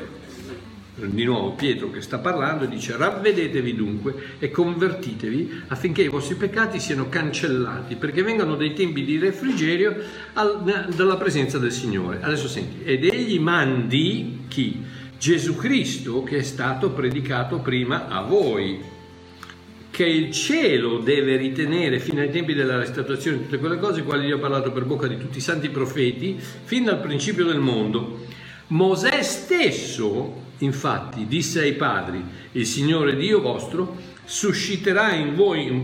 di 0.96 1.24
nuovo 1.24 1.50
Pietro 1.50 1.90
che 1.90 2.00
sta 2.00 2.18
parlando 2.18 2.64
dice 2.64 2.96
ravvedetevi 2.96 3.74
dunque 3.74 4.14
e 4.38 4.50
convertitevi 4.50 5.64
affinché 5.68 6.00
i 6.00 6.08
vostri 6.08 6.36
peccati 6.36 6.80
siano 6.80 7.10
cancellati 7.10 7.96
perché 7.96 8.22
vengano 8.22 8.56
dei 8.56 8.72
tempi 8.72 9.04
di 9.04 9.18
refrigerio 9.18 9.94
al, 10.32 10.88
dalla 10.94 11.16
presenza 11.16 11.58
del 11.58 11.72
Signore. 11.72 12.22
Adesso 12.22 12.48
senti, 12.48 12.82
ed 12.82 13.04
egli 13.04 13.38
mandi 13.38 14.44
chi? 14.48 14.82
Gesù 15.18 15.54
Cristo 15.56 16.22
che 16.22 16.38
è 16.38 16.42
stato 16.42 16.90
predicato 16.90 17.58
prima 17.58 18.08
a 18.08 18.22
voi 18.22 18.94
che 19.96 20.04
il 20.04 20.30
cielo 20.30 20.98
deve 20.98 21.38
ritenere 21.38 21.98
fino 22.00 22.20
ai 22.20 22.30
tempi 22.30 22.52
della 22.52 22.76
restaurazione 22.76 23.38
tutte 23.38 23.56
quelle 23.56 23.78
cose, 23.78 24.02
quali 24.02 24.26
io 24.26 24.36
ho 24.36 24.38
parlato 24.38 24.70
per 24.70 24.84
bocca 24.84 25.06
di 25.06 25.16
tutti 25.16 25.38
i 25.38 25.40
santi 25.40 25.70
profeti, 25.70 26.38
fin 26.64 26.84
dal 26.84 27.00
principio 27.00 27.46
del 27.46 27.60
mondo. 27.60 28.26
Mosè 28.66 29.22
stesso, 29.22 30.34
infatti, 30.58 31.26
disse 31.26 31.60
ai 31.60 31.72
padri, 31.72 32.22
il 32.52 32.66
Signore 32.66 33.16
Dio 33.16 33.40
vostro 33.40 33.96
susciterà 34.22 35.14
in 35.14 35.34
voi 35.34 35.82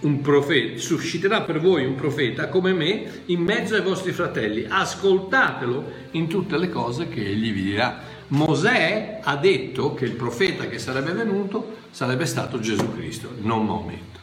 un 0.00 0.20
profeta, 0.20 0.78
susciterà 0.78 1.40
per 1.40 1.58
voi 1.58 1.86
un 1.86 1.94
profeta 1.94 2.48
come 2.48 2.74
me 2.74 3.22
in 3.26 3.40
mezzo 3.40 3.74
ai 3.74 3.80
vostri 3.80 4.12
fratelli, 4.12 4.66
ascoltatelo 4.68 5.92
in 6.10 6.28
tutte 6.28 6.58
le 6.58 6.68
cose 6.68 7.08
che 7.08 7.24
egli 7.24 7.50
vi 7.50 7.62
dirà. 7.62 7.98
Mosè 8.32 9.20
ha 9.22 9.36
detto 9.36 9.92
che 9.94 10.06
il 10.06 10.12
profeta 10.12 10.66
che 10.66 10.78
sarebbe 10.78 11.12
venuto 11.12 11.76
sarebbe 11.90 12.24
stato 12.24 12.60
Gesù 12.60 12.94
Cristo, 12.94 13.28
non 13.40 13.66
Maometto. 13.66 14.20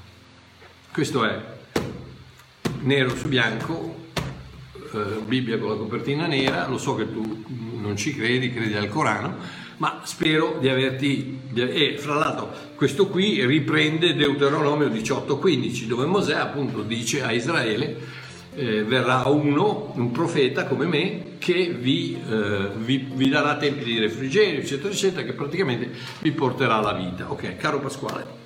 Questo 0.92 1.26
è 1.26 1.40
nero 2.82 3.16
su 3.16 3.28
bianco, 3.28 4.08
eh, 4.94 5.22
Bibbia 5.26 5.60
con 5.60 5.70
la 5.70 5.76
copertina 5.76 6.26
nera, 6.26 6.68
lo 6.68 6.80
so 6.80 6.96
che 6.96 7.12
tu 7.12 7.44
non 7.80 7.96
ci 7.98 8.16
credi, 8.16 8.52
credi 8.52 8.74
al 8.74 8.90
Corano, 8.90 9.36
ma 9.78 10.02
spero 10.04 10.58
di 10.60 10.70
averti... 10.70 11.40
E 11.54 11.98
fra 12.00 12.16
l'altro 12.16 12.52
questo 12.76 13.08
qui 13.08 13.46
riprende 13.46 14.16
Deuteronomio 14.16 14.88
18:15, 14.88 15.86
dove 15.86 16.06
Mosè 16.06 16.34
appunto 16.34 16.82
dice 16.82 17.22
a 17.22 17.32
Israele 17.32 17.98
eh, 18.56 18.84
verrà 18.84 19.24
uno, 19.28 19.92
un 19.96 20.12
profeta 20.12 20.66
come 20.66 20.86
me, 20.86 21.38
che 21.38 21.70
vi, 21.70 22.20
eh, 22.30 22.70
vi, 22.78 23.08
vi, 23.14 23.30
darà 23.30 23.58
tempi 23.58 23.84
di 23.84 24.00
refrigerio, 24.00 24.60
eccetera, 24.60 24.90
eccetera, 24.90 25.24
che 25.24 25.34
praticamente 25.34 25.90
vi 26.20 26.32
porterà 26.32 26.76
alla 26.76 26.94
vita. 26.94 27.32
Ok, 27.32 27.56
caro 27.58 27.80
Pasquale. 27.80 28.38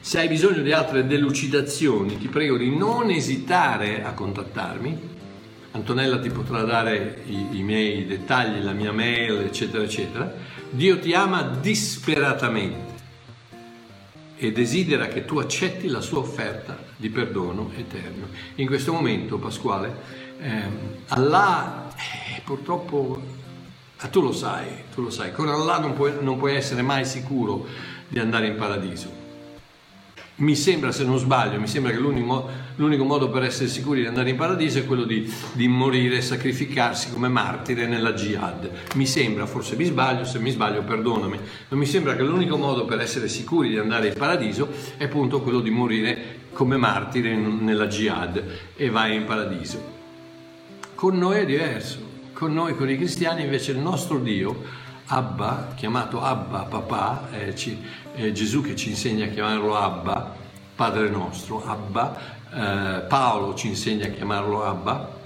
Se 0.00 0.18
hai 0.18 0.28
bisogno 0.28 0.62
di 0.62 0.72
altre 0.72 1.06
delucidazioni, 1.06 2.18
ti 2.18 2.28
prego 2.28 2.56
di 2.56 2.74
non 2.74 3.10
esitare 3.10 4.02
a 4.02 4.12
contattarmi. 4.12 5.08
Antonella 5.72 6.18
ti 6.18 6.30
potrà 6.30 6.62
dare 6.62 7.22
i, 7.26 7.58
i 7.58 7.62
miei 7.62 8.06
dettagli, 8.06 8.62
la 8.62 8.72
mia 8.72 8.92
mail, 8.92 9.40
eccetera, 9.40 9.84
eccetera. 9.84 10.34
Dio 10.70 10.98
ti 10.98 11.12
ama 11.12 11.42
disperatamente 11.42 12.89
e 14.42 14.52
desidera 14.52 15.06
che 15.06 15.26
tu 15.26 15.38
accetti 15.38 15.86
la 15.86 16.00
sua 16.00 16.20
offerta 16.20 16.78
di 16.96 17.10
perdono 17.10 17.70
eterno. 17.76 18.28
In 18.54 18.66
questo 18.66 18.90
momento, 18.90 19.36
Pasquale, 19.36 19.94
ehm, 20.40 20.72
Allah 21.08 21.92
eh, 21.94 22.40
purtroppo, 22.42 23.20
eh, 24.00 24.08
tu 24.08 24.22
lo 24.22 24.32
sai, 24.32 24.84
tu 24.94 25.02
lo 25.02 25.10
sai, 25.10 25.30
con 25.32 25.50
Allah 25.50 25.78
non 25.78 25.92
puoi, 25.92 26.14
non 26.20 26.38
puoi 26.38 26.54
essere 26.54 26.80
mai 26.80 27.04
sicuro 27.04 27.66
di 28.08 28.18
andare 28.18 28.46
in 28.46 28.56
paradiso. 28.56 29.19
Mi 30.40 30.54
sembra, 30.54 30.90
se 30.90 31.04
non 31.04 31.18
sbaglio, 31.18 31.60
mi 31.60 31.66
sembra 31.66 31.92
che 31.92 31.98
l'unico, 31.98 32.48
l'unico, 32.76 33.04
modo 33.04 33.28
per 33.28 33.42
essere 33.42 33.68
sicuri 33.68 34.00
di 34.00 34.06
andare 34.06 34.30
in 34.30 34.36
paradiso 34.36 34.78
è 34.78 34.86
quello 34.86 35.04
di, 35.04 35.30
di 35.52 35.68
morire 35.68 36.16
e 36.16 36.22
sacrificarsi 36.22 37.10
come 37.12 37.28
martire 37.28 37.86
nella 37.86 38.12
jihad. 38.12 38.70
Mi 38.94 39.06
sembra, 39.06 39.46
forse 39.46 39.76
mi 39.76 39.84
sbaglio, 39.84 40.24
se 40.24 40.38
mi 40.38 40.50
sbaglio 40.50 40.82
perdonami, 40.82 41.38
ma 41.68 41.76
mi 41.76 41.86
sembra 41.86 42.16
che 42.16 42.22
l'unico 42.22 42.56
modo 42.56 42.84
per 42.86 43.00
essere 43.00 43.28
sicuri 43.28 43.68
di 43.68 43.78
andare 43.78 44.08
in 44.08 44.14
paradiso 44.14 44.68
è 44.96 45.04
appunto 45.04 45.40
quello 45.42 45.60
di 45.60 45.70
morire 45.70 46.38
come 46.52 46.76
martire 46.76 47.34
nella 47.34 47.86
jihad 47.86 48.42
e 48.76 48.90
vai 48.90 49.16
in 49.16 49.24
paradiso. 49.24 49.98
Con 50.94 51.18
noi 51.18 51.40
è 51.40 51.44
diverso, 51.44 51.98
con 52.32 52.52
noi, 52.52 52.74
con 52.76 52.88
i 52.88 52.96
cristiani 52.96 53.42
invece 53.42 53.72
il 53.72 53.78
nostro 53.78 54.18
Dio 54.18 54.78
Abba, 55.12 55.72
chiamato 55.74 56.22
Abba, 56.22 56.60
papà, 56.60 57.30
eh, 57.32 57.56
ci, 57.56 57.76
eh, 58.14 58.32
Gesù 58.32 58.62
che 58.62 58.76
ci 58.76 58.90
insegna 58.90 59.26
a 59.26 59.28
chiamarlo 59.28 59.76
Abba, 59.76 60.34
Padre 60.74 61.08
nostro, 61.08 61.64
Abba, 61.64 62.18
eh, 62.52 63.00
Paolo 63.02 63.54
ci 63.54 63.68
insegna 63.68 64.06
a 64.06 64.10
chiamarlo 64.10 64.64
Abba, 64.64 65.18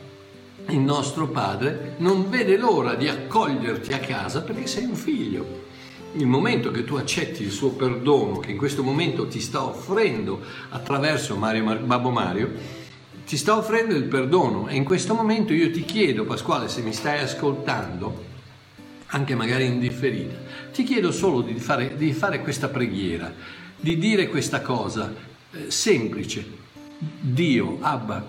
il 0.69 0.79
nostro 0.79 1.29
Padre 1.29 1.95
non 1.99 2.31
vede 2.31 2.57
l'ora 2.57 2.95
di 2.95 3.09
accoglierti 3.09 3.93
a 3.93 3.99
casa 3.99 4.43
perché 4.43 4.67
sei 4.67 4.85
un 4.85 4.95
figlio. 4.95 5.63
Il 6.15 6.27
momento 6.27 6.71
che 6.71 6.85
tu 6.85 6.95
accetti 6.95 7.43
il 7.43 7.51
suo 7.51 7.71
perdono, 7.71 8.39
che 8.39 8.53
in 8.53 8.57
questo 8.57 8.83
momento 8.83 9.27
ti 9.27 9.41
sta 9.41 9.65
offrendo 9.65 10.41
attraverso 10.71 11.37
Mario, 11.37 11.77
Babbo 11.85 12.11
Mario, 12.11 12.53
ti 13.27 13.37
sta 13.37 13.57
offrendo 13.57 13.95
il 13.95 14.05
perdono 14.05 14.69
e 14.69 14.77
in 14.77 14.85
questo 14.85 15.15
momento 15.15 15.53
io 15.53 15.71
ti 15.71 15.85
chiedo, 15.85 16.25
Pasquale, 16.25 16.69
se 16.69 16.83
mi 16.83 16.93
stai 16.93 17.21
ascoltando, 17.21 18.33
anche 19.15 19.37
magari 19.37 19.67
indifferita. 19.67 20.37
Ti 20.73 20.83
chiedo 20.83 21.13
solo 21.13 21.41
di 21.41 21.55
fare, 21.55 21.97
di 21.97 22.13
fare 22.13 22.43
questa 22.43 22.69
preghiera, 22.69 23.33
di 23.79 23.97
dire 23.97 24.29
questa 24.29 24.61
cosa 24.61 25.15
eh, 25.53 25.71
semplice. 25.71 26.63
Dio, 26.99 27.79
Abba, 27.81 28.27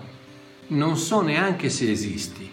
non 0.68 0.96
so 0.96 1.22
neanche 1.22 1.70
se 1.70 1.90
esisti. 1.90 2.48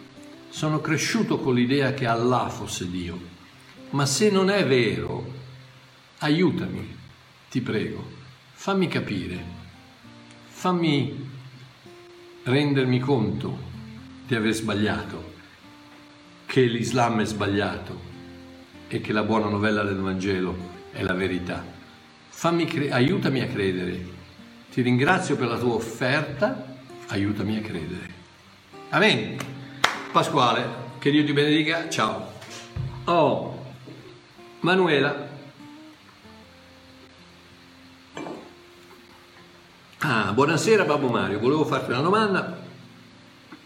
Sono 0.50 0.82
cresciuto 0.82 1.39
con 1.39 1.54
l'idea 1.54 1.93
che 1.93 2.08
Allah 2.08 2.50
fosse 2.50 2.89
Dio. 2.89 3.32
Ma 3.91 4.08
se 4.08 4.32
non 4.32 4.50
è 4.50 4.65
vero, 4.65 5.32
aiutami, 6.19 6.96
ti 7.52 7.62
prego. 7.62 8.04
Fammi 8.54 8.88
capire. 8.88 9.62
Fammi 10.48 11.30
rendermi 12.43 13.00
conto 13.00 13.72
di 14.26 14.34
aver 14.34 14.54
sbagliato, 14.54 15.34
che 16.46 16.62
l'Islam 16.62 17.22
è 17.22 17.26
sbagliato, 17.26 18.12
e 18.93 19.01
che 19.01 19.12
la 19.12 19.23
buona 19.23 19.49
novella 19.49 19.82
del 19.82 19.97
Vangelo 19.97 20.56
è 20.91 21.01
la 21.01 21.15
verità. 21.15 21.65
Cre- 22.29 22.91
aiutami 22.91 23.41
a 23.41 23.47
credere. 23.47 24.06
Ti 24.71 24.82
ringrazio 24.82 25.36
per 25.36 25.47
la 25.47 25.58
tua 25.58 25.73
offerta, 25.73 26.75
aiutami 27.08 27.58
a 27.58 27.62
credere. 27.62 28.10
Amen. 28.89 29.38
Pasquale, 30.12 30.67
che 30.99 31.10
Dio 31.10 31.25
ti 31.25 31.34
benedica. 31.34 31.89
Ciao. 31.89 32.34
Oh, 33.06 33.65
Manuela. 34.60 35.32
Ah, 40.06 40.34
buonasera 40.34 40.84
Babbo 40.84 41.08
Mario, 41.08 41.39
volevo 41.39 41.63
farti 41.63 41.91
una 41.91 42.01
domanda 42.01 42.60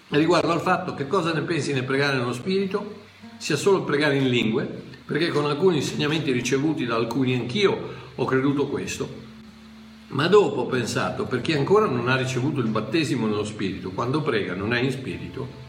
riguardo 0.09 0.51
al 0.51 0.61
fatto 0.61 0.93
che 0.93 1.07
cosa 1.07 1.33
ne 1.33 1.41
pensi 1.41 1.73
nel 1.73 1.83
pregare 1.83 2.15
nello 2.15 2.31
spirito, 2.31 3.01
sia 3.37 3.57
solo 3.57 3.83
pregare 3.83 4.15
in 4.15 4.29
lingue, 4.29 4.86
perché 5.07 5.29
con 5.29 5.45
alcuni 5.45 5.77
insegnamenti 5.77 6.33
ricevuti 6.33 6.85
da 6.85 6.95
alcuni 6.95 7.33
anch'io 7.33 7.95
ho 8.13 8.25
creduto 8.25 8.67
questo, 8.67 9.25
ma 10.09 10.27
dopo 10.27 10.61
ho 10.61 10.65
pensato, 10.65 11.23
per 11.23 11.39
chi 11.39 11.53
ancora 11.53 11.85
non 11.85 12.09
ha 12.09 12.17
ricevuto 12.17 12.59
il 12.59 12.67
battesimo 12.67 13.25
nello 13.25 13.45
Spirito, 13.45 13.91
quando 13.91 14.21
prega 14.21 14.53
non 14.53 14.73
è 14.73 14.81
in 14.81 14.91
Spirito, 14.91 15.65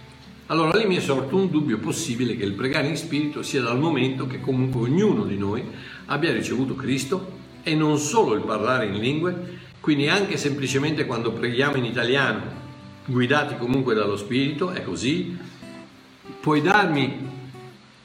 allora 0.47 0.77
lì 0.77 0.89
mi 0.89 0.97
è 0.97 1.01
sorto 1.01 1.37
un 1.37 1.51
dubbio 1.51 1.79
possibile 1.79 2.37
che 2.37 2.45
il 2.45 2.55
pregare 2.55 2.89
in 2.89 2.97
Spirito 2.97 3.43
sia 3.43 3.63
dal 3.63 3.79
momento 3.79 4.27
che 4.27 4.41
comunque 4.41 4.81
ognuno 4.81 5.23
di 5.23 5.39
noi 5.39 5.63
abbia 6.07 6.33
ricevuto 6.33 6.75
Cristo 6.75 7.37
e 7.63 7.77
non 7.77 7.97
solo 7.99 8.35
il 8.35 8.43
parlare 8.43 8.87
in 8.87 8.99
lingue, 8.99 9.59
quindi 9.79 10.09
anche 10.09 10.37
semplicemente 10.37 11.07
quando 11.07 11.31
preghiamo 11.31 11.77
in 11.77 11.85
italiano, 11.85 12.43
guidati 13.05 13.57
comunque 13.57 13.95
dallo 13.95 14.17
Spirito, 14.17 14.71
è 14.71 14.83
così. 14.83 15.37
Puoi 16.41 16.61
darmi 16.61 17.38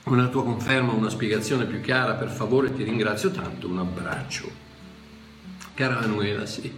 una 0.05 0.27
tua 0.27 0.43
conferma, 0.43 0.91
una 0.91 1.09
spiegazione 1.09 1.65
più 1.65 1.79
chiara, 1.79 2.13
per 2.13 2.29
favore, 2.29 2.73
ti 2.73 2.83
ringrazio 2.83 3.31
tanto, 3.31 3.67
un 3.67 3.79
abbraccio. 3.79 4.61
Cara 5.73 6.01
Manuela, 6.01 6.45
sì, 6.45 6.71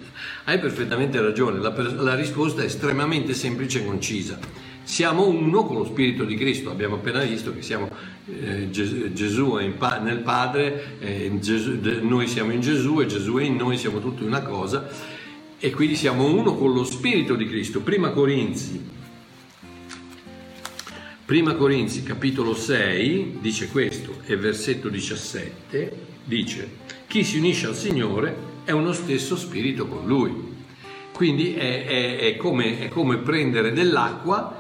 hai 0.46 0.60
perfettamente 0.60 1.20
ragione, 1.20 1.60
la, 1.60 1.74
la 2.02 2.16
risposta 2.16 2.62
è 2.62 2.66
estremamente 2.66 3.34
semplice 3.34 3.80
e 3.80 3.86
concisa. 3.86 4.40
Siamo 4.84 5.28
uno 5.28 5.66
con 5.66 5.78
lo 5.78 5.86
Spirito 5.86 6.24
di 6.24 6.36
Cristo, 6.36 6.70
abbiamo 6.70 6.96
appena 6.96 7.24
visto 7.24 7.52
che 7.52 7.64
siamo, 7.64 7.90
eh, 8.28 8.70
Gesù, 8.70 9.56
è 9.56 9.68
pa- 9.70 9.98
nel 9.98 10.20
Padre, 10.20 10.98
eh, 11.00 11.32
Gesù, 11.40 11.80
noi 12.04 12.28
siamo 12.28 12.52
in 12.52 12.62
Gesù 12.62 13.02
e 13.02 13.08
Gesù 13.08 13.36
è 13.38 13.44
in 13.44 13.56
noi, 13.56 13.78
siamo 13.78 14.00
tutti 14.00 14.24
una 14.24 14.44
cosa 14.44 14.88
e 15.58 15.72
quindi 15.72 15.96
siamo 15.96 16.26
uno 16.26 16.56
con 16.56 16.72
lo 16.72 16.84
Spirito 16.84 17.34
di 17.34 17.48
Cristo. 17.48 17.82
Prima 17.82 18.12
Corinzi 18.12 18.80
Prima 21.26 21.56
Corinzi 21.56 22.04
capitolo 22.04 22.54
6 22.54 23.40
dice 23.42 23.70
questo 23.70 24.20
e 24.28 24.38
versetto 24.38 24.90
17 24.90 26.06
dice 26.24 26.70
chi 27.08 27.24
si 27.24 27.40
unisce 27.40 27.66
al 27.66 27.76
Signore 27.76 28.36
è 28.64 28.70
uno 28.70 28.94
stesso 28.94 29.36
spirito 29.36 29.88
con 29.88 30.06
Lui. 30.06 30.54
Quindi 31.12 31.56
è, 31.56 31.88
è, 31.88 32.18
è, 32.20 32.38
come, 32.38 32.78
è 32.78 32.90
come 32.90 33.18
prendere 33.18 33.74
dell'acqua 33.74 34.56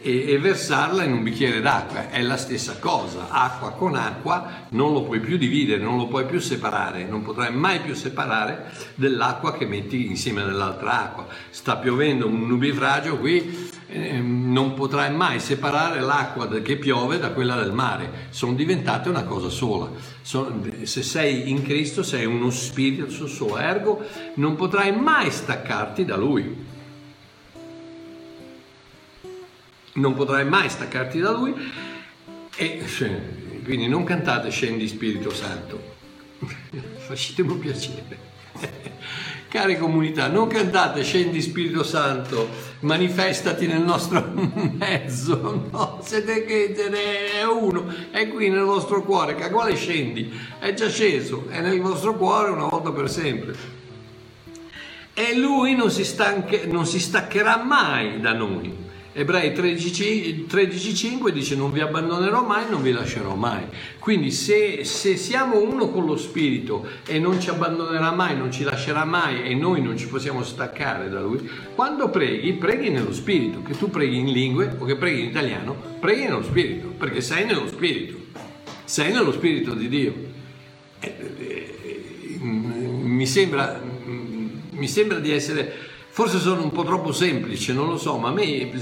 e, 0.00 0.30
e, 0.30 0.38
versarla 0.38 1.02
in 1.02 1.12
un 1.12 1.24
bicchiere 1.24 1.60
d'acqua. 1.60 2.08
È 2.08 2.22
la 2.22 2.36
stessa 2.36 2.78
cosa, 2.78 3.30
acqua 3.30 3.72
con 3.72 3.96
acqua 3.96 4.68
non 4.70 4.92
lo 4.92 5.02
puoi 5.02 5.18
più 5.18 5.36
dividere, 5.36 5.82
non 5.82 5.96
lo 5.96 6.06
puoi 6.06 6.26
più 6.26 6.38
separare, 6.38 7.04
non 7.04 7.22
potrai 7.22 7.52
mai 7.52 7.80
più 7.80 7.94
separare 7.94 8.70
dell'acqua 8.94 9.56
che 9.56 9.66
metti 9.66 10.06
insieme 10.06 10.42
all'altra 10.42 11.02
acqua. 11.02 11.26
Sta 11.50 11.76
piovendo 11.78 12.28
un 12.28 12.46
nubifragio 12.46 13.18
qui, 13.18 13.70
eh, 13.88 14.18
non 14.18 14.74
potrai 14.74 15.12
mai 15.14 15.40
separare 15.40 16.00
l'acqua 16.00 16.48
che 16.48 16.76
piove 16.76 17.18
da 17.18 17.30
quella 17.30 17.56
del 17.56 17.72
mare, 17.72 18.28
sono 18.30 18.54
diventate 18.54 19.08
una 19.08 19.24
cosa 19.24 19.48
sola. 19.48 19.90
Se 20.22 21.02
sei 21.02 21.50
in 21.50 21.62
Cristo 21.62 22.02
sei 22.02 22.24
uno 22.24 22.50
spirito 22.50 23.28
solo, 23.28 23.58
ergo 23.58 24.04
non 24.34 24.56
potrai 24.56 24.94
mai 24.94 25.30
staccarti 25.30 26.04
da 26.04 26.16
Lui. 26.16 26.74
non 29.96 30.14
potrai 30.14 30.44
mai 30.44 30.68
staccarti 30.68 31.18
da 31.20 31.30
lui 31.30 31.54
e 32.56 32.84
quindi 33.64 33.88
non 33.88 34.04
cantate 34.04 34.50
scendi 34.50 34.86
Spirito 34.88 35.30
Santo 35.30 35.94
facetemi 37.06 37.52
un 37.52 37.58
piacere 37.58 38.18
care 39.48 39.78
comunità 39.78 40.28
non 40.28 40.48
cantate 40.48 41.02
scendi 41.02 41.40
Spirito 41.40 41.82
Santo 41.82 42.48
manifestati 42.80 43.66
nel 43.66 43.82
nostro 43.82 44.24
mezzo. 44.78 45.68
No 45.70 46.00
siete 46.02 46.44
che 46.44 46.74
è 46.74 47.44
uno. 47.44 47.86
È 48.10 48.28
qui 48.28 48.48
nel 48.48 48.64
vostro 48.64 49.02
cuore. 49.02 49.34
Che 49.34 49.50
quale 49.50 49.74
scendi? 49.74 50.32
È 50.58 50.72
già 50.74 50.88
sceso. 50.88 51.46
È 51.48 51.60
nel 51.60 51.80
vostro 51.80 52.14
cuore 52.14 52.50
una 52.50 52.66
volta 52.66 52.90
per 52.90 53.10
sempre. 53.10 53.54
E 55.14 55.34
lui 55.34 55.74
non 55.74 55.90
si, 55.90 56.04
stanche, 56.04 56.66
non 56.66 56.84
si 56.86 57.00
staccherà 57.00 57.56
mai 57.62 58.20
da 58.20 58.32
noi 58.32 58.84
Ebrei 59.18 59.52
13.5 59.52 60.46
13, 60.46 61.32
dice 61.32 61.56
non 61.56 61.72
vi 61.72 61.80
abbandonerò 61.80 62.44
mai, 62.44 62.68
non 62.68 62.82
vi 62.82 62.92
lascerò 62.92 63.34
mai. 63.34 63.62
Quindi 63.98 64.30
se, 64.30 64.84
se, 64.84 65.16
siamo 65.16 65.58
uno 65.58 65.88
con 65.88 66.04
lo 66.04 66.18
Spirito 66.18 66.86
e 67.06 67.18
non 67.18 67.40
ci 67.40 67.48
abbandonerà 67.48 68.12
mai, 68.12 68.36
non 68.36 68.52
ci 68.52 68.62
lascerà 68.62 69.06
mai 69.06 69.44
e 69.44 69.54
noi 69.54 69.80
non 69.80 69.96
ci 69.96 70.06
possiamo 70.06 70.44
staccare 70.44 71.08
da 71.08 71.22
Lui, 71.22 71.48
quando 71.74 72.10
preghi, 72.10 72.52
preghi 72.52 72.90
nello 72.90 73.14
Spirito, 73.14 73.62
che 73.62 73.72
tu 73.78 73.88
preghi 73.88 74.18
in 74.18 74.32
lingue 74.32 74.76
o 74.78 74.84
che 74.84 74.96
preghi 74.96 75.20
in 75.20 75.28
italiano, 75.28 75.74
preghi 75.98 76.24
nello 76.24 76.42
Spirito, 76.42 76.88
perché 76.88 77.22
sei 77.22 77.46
nello 77.46 77.66
Spirito, 77.68 78.18
sei 78.84 79.12
nello 79.12 79.32
Spirito 79.32 79.72
di 79.72 79.88
Dio. 79.88 80.14
Eh, 81.00 81.14
eh, 81.38 82.38
mi, 82.42 83.26
sembra, 83.26 83.80
mi 84.72 84.88
sembra 84.88 85.20
di 85.20 85.32
essere 85.32 85.94
Forse 86.16 86.38
sono 86.38 86.62
un 86.62 86.70
po' 86.70 86.82
troppo 86.82 87.12
semplice, 87.12 87.74
non 87.74 87.88
lo 87.88 87.98
so, 87.98 88.16
ma 88.16 88.30
a 88.30 88.32
me, 88.32 88.72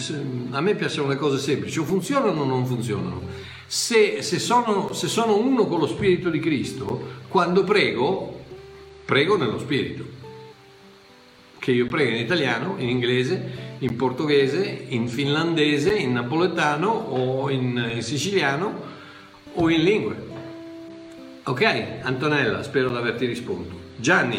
a 0.52 0.60
me 0.60 0.76
piacciono 0.76 1.08
le 1.08 1.16
cose 1.16 1.38
semplici, 1.38 1.80
o 1.80 1.84
funzionano 1.84 2.42
o 2.42 2.44
non 2.44 2.64
funzionano. 2.64 3.22
Se, 3.66 4.22
se, 4.22 4.38
sono, 4.38 4.92
se 4.92 5.08
sono 5.08 5.36
uno 5.36 5.66
con 5.66 5.80
lo 5.80 5.88
Spirito 5.88 6.30
di 6.30 6.38
Cristo, 6.38 7.22
quando 7.26 7.64
prego, 7.64 8.40
prego 9.04 9.36
nello 9.36 9.58
Spirito. 9.58 10.04
Che 11.58 11.72
io 11.72 11.88
prego 11.88 12.10
in 12.10 12.22
italiano, 12.22 12.76
in 12.78 12.88
inglese, 12.88 13.78
in 13.78 13.96
portoghese, 13.96 14.84
in 14.90 15.08
finlandese, 15.08 15.92
in 15.92 16.12
napoletano 16.12 16.88
o 16.88 17.50
in, 17.50 17.94
in 17.96 18.02
siciliano 18.04 18.80
o 19.54 19.68
in 19.68 19.82
lingue. 19.82 20.16
Ok, 21.42 21.86
Antonella, 22.00 22.62
spero 22.62 22.90
di 22.90 22.96
averti 22.96 23.26
risposto. 23.26 23.76
Gianni. 23.96 24.38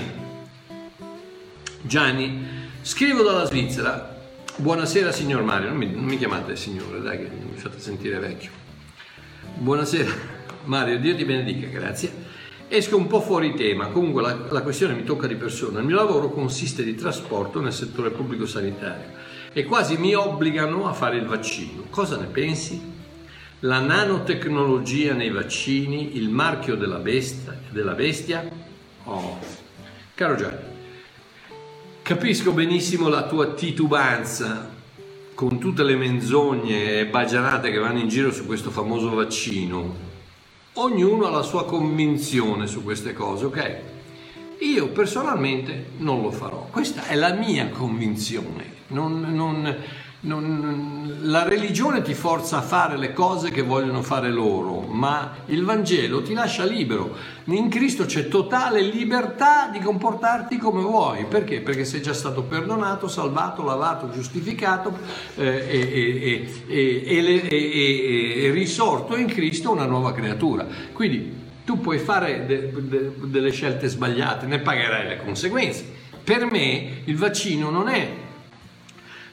Gianni, 1.82 2.55
scrivo 2.86 3.24
dalla 3.24 3.46
Svizzera. 3.46 4.16
Buonasera 4.58 5.12
signor 5.12 5.42
Mario, 5.42 5.70
non 5.70 5.78
mi, 5.78 5.92
non 5.92 6.04
mi 6.04 6.20
chiamate 6.20 6.56
signore, 6.56 7.02
dai 7.02 7.18
che 7.18 7.30
mi 7.30 7.58
fate 7.58 7.80
sentire 7.80 8.20
vecchio. 8.20 8.52
Buonasera 9.56 10.12
Mario, 10.66 11.00
Dio 11.00 11.16
ti 11.16 11.26
benedica, 11.26 11.68
grazie. 11.68 12.14
Esco 12.68 12.96
un 12.96 13.08
po' 13.08 13.22
fuori 13.22 13.56
tema, 13.56 13.88
comunque 13.88 14.22
la, 14.22 14.38
la, 14.52 14.62
questione 14.62 14.94
mi 14.94 15.04
tocca 15.04 15.26
di 15.26 15.34
persona. 15.34 15.80
Il 15.80 15.86
mio 15.88 15.96
lavoro 15.96 16.30
consiste 16.30 16.84
di 16.84 16.94
trasporto 16.94 17.60
nel 17.60 17.74
settore 17.74 18.12
pubblico 18.12 18.46
sanitario 18.46 19.14
e 19.52 19.66
quasi 19.66 19.98
mi 19.98 20.14
obbligano 20.14 20.88
a 20.88 20.94
fare 20.94 21.18
il 21.18 21.26
vaccino. 21.26 21.86
Cosa 21.90 22.18
ne 22.18 22.28
pensi? 22.28 22.80
La 23.62 23.80
nanotecnologia 23.80 25.14
nei 25.14 25.32
vaccini, 25.32 26.18
il 26.18 26.30
marchio 26.30 26.76
della 26.76 27.00
bestia? 27.00 27.58
Della 27.68 27.94
bestia? 27.94 28.48
Oh, 29.06 29.40
caro 30.14 30.36
Gianni, 30.36 30.75
capisco 32.06 32.52
benissimo 32.52 33.08
la 33.08 33.26
tua 33.26 33.54
titubanza 33.54 34.70
con 35.34 35.58
tutte 35.58 35.82
le 35.82 35.96
menzogne 35.96 37.00
e 37.00 37.08
bagianate 37.08 37.72
che 37.72 37.80
vanno 37.80 37.98
in 37.98 38.08
giro 38.10 38.32
su 38.32 38.46
questo 38.46 38.70
famoso 38.70 39.10
vaccino 39.16 39.96
ognuno 40.74 41.26
ha 41.26 41.32
la 41.32 41.42
sua 41.42 41.66
convinzione 41.66 42.68
su 42.68 42.84
queste 42.84 43.14
cose, 43.14 43.46
ok? 43.46 43.78
Io 44.60 44.90
personalmente 44.90 45.94
non 45.98 46.22
lo 46.22 46.30
farò, 46.30 46.68
questa 46.70 47.08
è 47.08 47.16
la 47.16 47.34
mia 47.34 47.70
convinzione. 47.70 48.74
Non, 48.90 49.22
non, 49.34 49.76
non, 50.26 51.20
la 51.22 51.48
religione 51.48 52.02
ti 52.02 52.14
forza 52.14 52.58
a 52.58 52.62
fare 52.62 52.98
le 52.98 53.14
cose 53.14 53.52
che 53.52 53.62
vogliono 53.62 54.02
fare 54.02 54.32
loro, 54.32 54.82
ma 54.82 55.38
il 55.48 55.64
Vangelo 55.64 56.22
ti 56.22 56.34
lascia 56.34 56.66
libero. 56.66 57.16
In 57.46 57.70
Cristo 57.70 58.06
c'è 58.06 58.28
totale 58.28 58.82
libertà 58.82 59.70
di 59.72 59.80
comportarti 59.80 60.58
come 60.58 60.82
vuoi. 60.82 61.26
Perché? 61.26 61.62
Perché 61.62 61.86
sei 61.86 62.02
già 62.02 62.14
stato 62.14 62.44
perdonato, 62.44 63.08
salvato, 63.08 63.64
lavato, 63.64 64.10
giustificato 64.10 64.98
eh, 65.36 66.48
e, 66.68 66.68
e, 66.68 68.52
risorto 68.52 69.16
in 69.16 69.28
Cristo 69.28 69.72
una 69.72 69.86
nuova 69.86 70.12
creatura. 70.12 70.66
Quindi 70.92 71.44
tu 71.64 71.80
puoi 71.80 72.00
fare 72.00 72.46
de, 72.46 72.72
de, 72.72 73.12
delle 73.26 73.52
scelte 73.52 73.88
sbagliate, 73.88 74.48
ne 74.48 74.60
pagherai 74.60 75.08
le 75.08 75.24
conseguenze. 75.24 76.04
Per 76.24 76.50
me 76.50 77.02
il 77.04 77.16
vaccino 77.16 77.70
non 77.70 77.88
è 77.88 78.24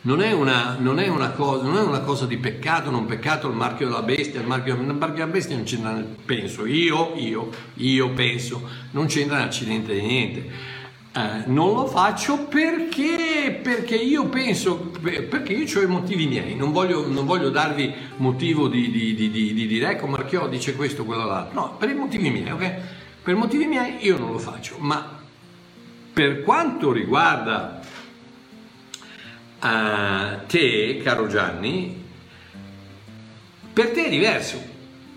non 0.03 0.21
è, 0.21 0.33
una, 0.33 0.77
non, 0.81 0.99
è 0.99 1.07
cosa, 1.35 1.63
non 1.63 1.77
è, 1.77 1.83
una, 1.83 2.01
cosa, 2.01 2.27
di 2.27 2.37
peccato, 2.37 2.91
non 2.91 3.05
peccato 3.05 3.49
il 3.49 3.55
marchio 3.55 3.87
della 3.87 4.03
bestia, 4.03 4.41
il 4.41 4.47
marchio, 4.47 4.75
il 4.75 4.83
marchio 4.83 5.15
della 5.15 5.27
bestia 5.27 5.55
non 5.55 5.65
c'entra, 5.65 6.05
penso, 6.25 6.67
io, 6.67 7.13
io, 7.15 7.51
io 7.75 8.11
penso, 8.11 8.69
non 8.93 9.07
c'entra 9.07 9.39
l'accidente 9.39 9.95
di 9.95 10.01
niente. 10.01 10.71
Eh, 11.15 11.43
non 11.47 11.75
lo 11.75 11.87
faccio 11.87 12.47
perché, 12.47 13.61
perché 13.63 13.97
io 13.97 14.27
penso, 14.27 14.77
perché 14.79 15.53
io 15.53 15.79
ho 15.79 15.83
i 15.83 15.87
motivi 15.87 16.27
miei, 16.27 16.57
non 16.57 16.73
voglio, 16.73 17.07
non 17.07 17.25
voglio 17.25 17.51
darvi 17.51 17.93
motivo 18.17 18.67
di, 18.67 18.91
di, 18.91 19.15
di, 19.15 19.31
di, 19.31 19.67
dire 19.67 19.91
ecco 19.91 20.07
Marchiò 20.07 20.49
dice 20.49 20.75
questo, 20.75 21.05
quello 21.05 21.27
l'altro, 21.27 21.61
no, 21.61 21.77
per 21.77 21.91
i 21.91 21.95
motivi 21.95 22.31
miei, 22.31 22.51
ok? 22.51 22.75
Per 23.23 23.35
motivi 23.37 23.67
miei 23.67 23.99
io 24.01 24.19
non 24.19 24.33
lo 24.33 24.39
faccio, 24.39 24.77
ma 24.79 25.21
per 26.13 26.43
quanto 26.43 26.93
riguarda 26.93 27.82
a 29.65 30.41
te, 30.47 31.01
caro 31.03 31.29
Gianni, 31.29 32.05
per 33.73 33.91
te 33.91 34.07
è 34.07 34.11
diverso. 34.11 34.71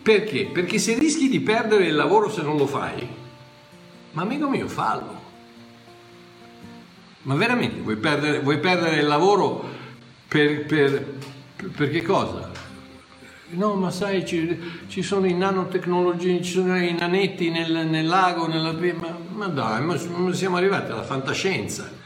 Perché? 0.04 0.46
Perché 0.46 0.78
se 0.78 0.98
rischi 1.00 1.30
di 1.30 1.40
perdere 1.40 1.88
il 1.88 1.96
lavoro 1.96 2.30
se 2.30 2.44
non 2.44 2.58
lo 2.58 2.68
fai, 2.68 3.08
ma 4.12 4.22
amico 4.22 4.48
mio, 4.48 4.68
fallo. 4.68 5.24
Ma 7.24 7.34
veramente 7.34 7.82
vuoi 7.82 7.98
perdere, 7.98 8.40
vuoi 8.40 8.60
perdere 8.60 8.98
il 8.98 9.08
lavoro 9.08 9.68
per, 10.28 10.66
per, 10.66 11.14
per, 11.76 11.90
che 11.90 12.04
cosa? 12.04 12.52
No, 13.48 13.74
ma 13.74 13.90
sai, 13.90 14.28
ci, 14.28 14.84
ci, 14.88 15.02
sono 15.02 15.26
i 15.26 15.34
nanotecnologie, 15.34 16.44
ci 16.44 16.52
sono 16.52 16.78
i 16.78 16.94
nanetti 16.94 17.50
nel, 17.50 17.88
nel 17.88 18.06
lago, 18.06 18.46
nella, 18.46 18.74
ma, 18.74 19.18
ma 19.30 19.48
dai, 19.48 19.84
ma 19.84 19.98
siamo 20.34 20.58
arrivati 20.58 20.92
alla 20.92 21.04
fantascienza. 21.04 22.04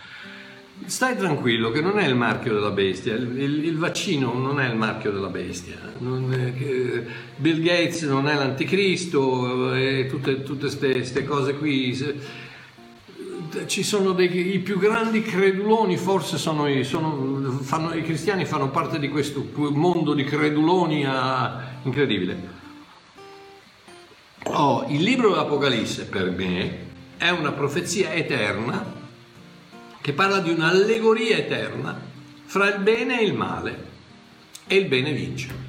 Stai 0.86 1.16
tranquillo 1.18 1.72
che 1.72 1.82
non 1.82 2.00
è 2.00 2.08
il 2.08 2.16
marchio 2.16 2.54
della 2.54 2.72
bestia, 2.72 3.14
il, 3.14 3.40
il, 3.40 3.66
il 3.66 3.78
vaccino 3.78 4.34
non 4.34 4.60
è 4.60 4.68
il 4.68 4.76
marchio 4.76 5.12
della 5.12 5.28
bestia, 5.28 5.76
è, 5.78 7.06
Bill 7.36 7.62
Gates 7.62 8.02
non 8.04 8.28
è 8.28 8.36
l'anticristo 8.36 9.74
e 9.76 10.08
tutte 10.10 10.78
queste 10.78 11.26
cose 11.26 11.54
qui. 11.56 12.18
Ci 13.66 13.84
sono 13.84 14.14
dei, 14.14 14.56
i 14.56 14.60
più 14.60 14.80
grandi 14.80 15.22
creduloni, 15.22 15.98
forse 15.98 16.38
sono, 16.38 16.66
sono 16.84 17.42
fanno, 17.62 17.94
i 17.94 18.04
cristiani 18.04 18.46
fanno 18.46 18.70
parte 18.70 19.00
di 19.00 19.10
questo 19.10 19.48
mondo 19.56 20.14
di 20.14 20.24
creduloni 20.24 21.06
a, 21.06 21.78
incredibile. 21.84 22.58
Oh, 24.46 24.86
il 24.88 25.04
libro 25.04 25.30
dell'Apocalisse 25.30 26.06
per 26.06 26.32
me 26.32 26.88
è 27.18 27.30
una 27.30 27.52
profezia 27.52 28.14
eterna 28.14 28.99
che 30.02 30.14
parla 30.14 30.39
di 30.39 30.50
un'allegoria 30.50 31.38
eterna 31.38 32.00
fra 32.45 32.74
il 32.74 32.82
bene 32.82 33.20
e 33.20 33.24
il 33.24 33.34
male 33.34 33.88
e 34.68 34.76
il 34.76 34.86
bene 34.86 35.12
vince. 35.14 35.68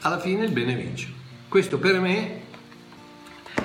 Alla 0.00 0.18
fine 0.18 0.44
il 0.44 0.52
bene 0.52 0.74
vince. 0.74 1.12
Questo 1.48 1.78
per 1.78 2.00
me 2.00 2.42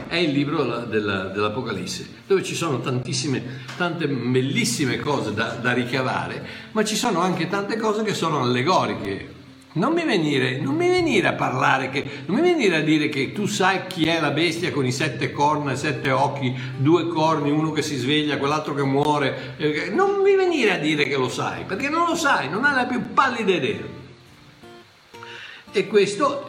è 0.08 0.16
il 0.16 0.32
libro 0.32 0.64
della, 0.86 1.26
dell'Apocalisse, 1.26 2.08
dove 2.26 2.44
ci 2.44 2.56
sono 2.56 2.82
tantissime, 2.82 3.62
tante 3.78 4.08
bellissime 4.08 5.00
cose 5.00 5.34
da, 5.34 5.50
da 5.62 5.72
ricavare, 5.74 6.46
ma 6.72 6.84
ci 6.84 6.96
sono 6.96 7.20
anche 7.20 7.48
tante 7.48 7.78
cose 7.78 8.04
che 8.04 8.14
sono 8.14 8.42
allegoriche, 8.42 9.38
non 9.80 9.94
mi, 9.94 10.04
venire, 10.04 10.60
non 10.60 10.76
mi 10.76 10.90
venire 10.90 11.30
a 11.30 11.34
parlare, 11.34 11.90
che, 11.90 12.04
non 12.26 12.36
mi 12.36 12.42
venire 12.42 12.76
a 12.76 12.82
dire 12.82 13.08
che 13.08 13.32
tu 13.32 13.46
sai 13.46 13.88
chi 13.88 14.06
è 14.06 14.20
la 14.20 14.32
bestia 14.32 14.72
con 14.72 14.86
i 14.86 14.92
sette 14.92 15.32
corna, 15.32 15.74
sette 15.76 16.12
occhi, 16.12 16.54
due 16.78 17.08
corni, 17.08 17.50
uno 17.50 17.72
che 17.72 17.82
si 17.82 17.96
sveglia, 17.96 18.38
quell'altro 18.38 18.74
che 18.76 18.84
muore. 18.84 19.56
Eh, 19.58 19.90
non 19.92 20.22
mi 20.22 20.36
venire 20.36 20.74
a 20.74 20.78
dire 20.78 21.06
che 21.06 21.16
lo 21.16 21.30
sai, 21.30 21.64
perché 21.64 21.88
non 21.90 22.06
lo 22.06 22.16
sai, 22.16 22.50
non 22.50 22.66
hai 22.66 22.76
la 22.76 22.86
più 22.86 23.14
pallida 23.14 23.54
idea. 23.54 23.98
E 25.72 25.88
questo 25.88 26.49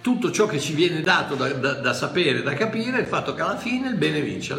tutto 0.00 0.30
ciò 0.30 0.46
che 0.46 0.58
ci 0.58 0.72
viene 0.72 1.02
dato 1.02 1.34
da, 1.34 1.48
da, 1.48 1.74
da, 1.74 1.92
sapere, 1.92 2.42
da 2.42 2.54
capire, 2.54 2.98
è 2.98 3.00
il 3.00 3.06
fatto 3.06 3.34
che 3.34 3.42
alla 3.42 3.58
fine 3.58 3.88
il 3.88 3.96
bene 3.96 4.22
vince, 4.22 4.54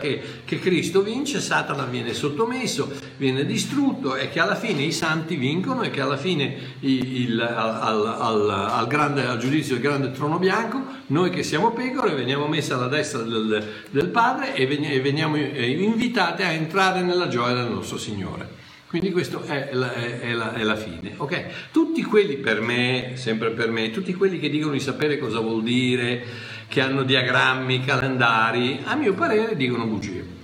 che, 0.00 0.22
che, 0.44 0.58
Cristo 0.58 1.02
vince, 1.02 1.40
Satana 1.40 1.84
viene 1.84 2.14
sottomesso, 2.14 2.90
viene 3.18 3.44
distrutto 3.44 4.16
e 4.16 4.30
che 4.30 4.40
alla 4.40 4.54
fine 4.54 4.82
i 4.82 4.92
santi 4.92 5.36
vincono 5.36 5.82
e 5.82 5.90
che 5.90 6.00
alla 6.00 6.16
fine 6.16 6.76
il, 6.80 7.30
il, 7.30 7.40
al, 7.40 8.06
al, 8.06 8.50
al, 8.50 8.86
grande, 8.86 9.26
al, 9.26 9.38
giudizio 9.38 9.74
del 9.74 9.82
grande 9.82 10.12
trono 10.12 10.38
bianco, 10.38 10.82
noi 11.08 11.30
che 11.30 11.42
siamo 11.42 11.72
pecore 11.72 12.14
veniamo 12.14 12.46
messi 12.46 12.72
alla 12.72 12.88
destra 12.88 13.20
del, 13.20 13.64
del 13.90 14.08
Padre 14.08 14.54
e 14.54 14.66
veniamo 15.00 15.36
invitati 15.36 16.42
a 16.42 16.52
entrare 16.52 17.02
nella 17.02 17.28
gioia 17.28 17.54
del 17.54 17.70
nostro 17.70 17.98
Signore. 17.98 18.55
Quindi 18.88 19.10
questa 19.10 19.42
è, 19.44 19.68
è, 19.68 19.70
è, 19.70 20.30
è 20.30 20.62
la, 20.62 20.76
fine. 20.76 21.14
Okay? 21.16 21.46
Tutti 21.72 22.02
quelli 22.04 22.36
per 22.36 22.60
me, 22.60 23.12
sempre 23.14 23.50
per 23.50 23.70
me, 23.70 23.90
tutti 23.90 24.14
quelli 24.14 24.38
che 24.38 24.48
dicono 24.48 24.72
di 24.72 24.80
sapere 24.80 25.18
cosa 25.18 25.40
vuol 25.40 25.64
dire, 25.64 26.24
che 26.68 26.80
hanno 26.80 27.02
diagrammi, 27.02 27.84
calendari, 27.84 28.80
a 28.84 28.94
mio 28.94 29.14
parere 29.14 29.56
dicono 29.56 29.86
bugie. 29.86 30.34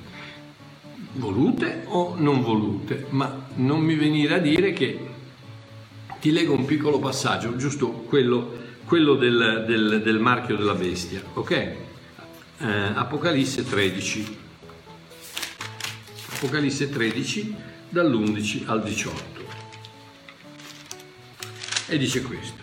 Volute 1.15 1.85
o 1.87 2.17
non 2.19 2.43
volute, 2.43 3.07
ma 3.11 3.47
non 3.57 3.81
mi 3.81 3.95
venire 3.95 4.35
a 4.35 4.39
dire 4.39 4.73
che 4.73 4.99
ti 6.21 6.33
leggo 6.33 6.55
un 6.55 6.65
piccolo 6.65 6.99
passaggio, 6.99 7.55
giusto 7.57 7.91
quello, 7.91 8.57
quello 8.87 9.15
del, 9.15 9.65
del, 9.69 10.03
del, 10.03 10.19
marchio 10.19 10.57
della 10.57 10.75
bestia. 10.75 11.23
Ok? 11.35 11.51
Eh, 11.51 11.77
Apocalisse 12.59 13.65
13. 13.69 14.39
Apocalisse 16.35 16.89
13 16.89 17.71
dall'11 17.93 18.63
al 18.69 18.83
18. 18.83 19.41
E 21.89 21.99
dice 21.99 22.23
questo. 22.23 22.61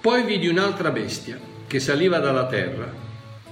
Poi 0.00 0.24
vidi 0.24 0.48
un'altra 0.48 0.90
bestia 0.90 1.38
che 1.68 1.78
saliva 1.78 2.18
dalla 2.18 2.46
terra 2.46 2.92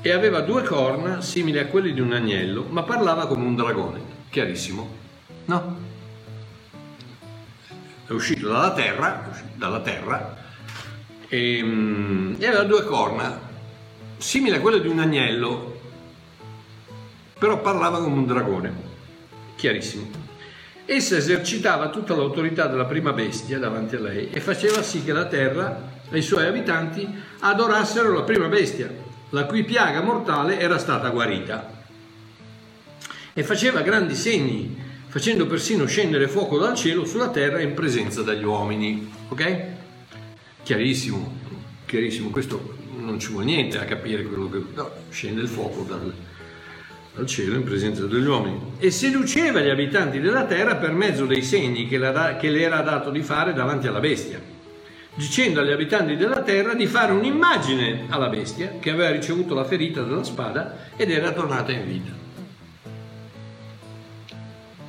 e 0.01 0.11
aveva 0.11 0.41
due 0.41 0.64
corna 0.64 1.21
simili 1.21 1.61
a 1.61 1.66
quelle 1.66 1.93
di 1.93 2.01
un 2.01 2.12
agnello, 2.12 2.66
ma 2.68 2.83
parlava 2.83 3.29
come 3.29 3.47
un 3.47 3.55
dragone. 3.55 4.01
Chiarissimo? 4.29 4.89
No? 5.45 5.79
È 8.09 8.11
uscito 8.11 8.49
dalla 8.49 8.73
terra, 8.73 9.31
dalla 9.55 9.81
terra 9.83 10.37
e, 11.29 11.62
mm, 11.62 12.35
e 12.41 12.47
aveva 12.47 12.64
due 12.64 12.85
corna 12.85 13.41
simili 14.18 14.57
a 14.57 14.61
quelle 14.61 14.81
di 14.81 14.89
un 14.89 14.99
agnello, 14.99 15.79
però 17.39 17.61
parlava 17.61 18.03
come 18.03 18.16
un 18.16 18.27
dragone 18.27 18.89
chiarissimo. 19.61 20.08
Essa 20.86 21.18
esercitava 21.18 21.90
tutta 21.90 22.16
l'autorità 22.16 22.66
della 22.66 22.86
prima 22.86 23.12
bestia 23.12 23.58
davanti 23.58 23.94
a 23.94 24.00
lei 24.00 24.30
e 24.32 24.40
faceva 24.40 24.82
sì 24.82 25.04
che 25.04 25.12
la 25.12 25.26
terra 25.26 25.98
e 26.11 26.18
i 26.18 26.22
suoi 26.22 26.46
abitanti 26.46 27.06
adorassero 27.40 28.12
la 28.12 28.22
prima 28.22 28.46
bestia, 28.46 28.90
la 29.28 29.44
cui 29.44 29.62
piaga 29.62 30.00
mortale 30.00 30.58
era 30.58 30.78
stata 30.78 31.11
guarita. 31.11 31.78
e 33.32 33.44
faceva 33.44 33.82
grandi 33.82 34.14
segni, 34.16 34.76
facendo 35.06 35.46
persino 35.46 35.86
scendere 35.86 36.26
fuoco 36.26 36.58
dal 36.58 36.74
cielo 36.74 37.04
sulla 37.04 37.28
terra 37.28 37.61
in 37.61 37.74
presenza 37.74 38.22
degli 38.22 38.44
uomini. 38.44 39.12
Ok? 39.28 39.64
Chiarissimo, 40.62 41.36
chiarissimo, 41.86 42.30
questo 42.30 42.76
non 42.96 43.20
ci 43.20 43.28
vuole 43.30 43.44
niente 43.44 43.78
a 43.78 43.84
capire 43.84 44.24
quello 44.24 44.50
che... 44.50 44.62
No, 44.74 44.90
scende 45.11 45.42
il 45.42 45.48
fuoco 45.48 45.82
dal, 45.82 46.12
dal 47.14 47.26
cielo 47.26 47.56
in 47.56 47.64
presenza 47.64 48.06
degli 48.06 48.26
uomini 48.26 48.74
e 48.78 48.90
seduceva 48.90 49.61
gli 49.61 49.68
abitanti 49.68 50.20
della 50.20 50.44
terra 50.44 50.76
per 50.76 50.92
mezzo 50.92 51.26
dei 51.26 51.42
segni 51.42 51.88
che, 51.88 51.98
la, 51.98 52.36
che 52.36 52.50
le 52.50 52.61
era 52.61 52.80
dato 52.82 53.11
di 53.11 53.22
fare 53.22 53.52
davanti 53.52 53.88
alla 53.88 54.00
bestia, 54.00 54.40
dicendo 55.14 55.61
agli 55.61 55.72
abitanti 55.72 56.16
della 56.16 56.42
terra 56.42 56.74
di 56.74 56.86
fare 56.86 57.12
un'immagine 57.12 58.06
alla 58.08 58.28
bestia 58.28 58.74
che 58.78 58.90
aveva 58.90 59.11
ricevuto 59.11 59.54
la 59.54 59.64
ferita 59.64 60.02
della 60.02 60.22
spada 60.22 60.90
ed 60.96 61.11
era 61.11 61.32
tornata 61.32 61.72
in 61.72 61.86
vita. 61.86 62.12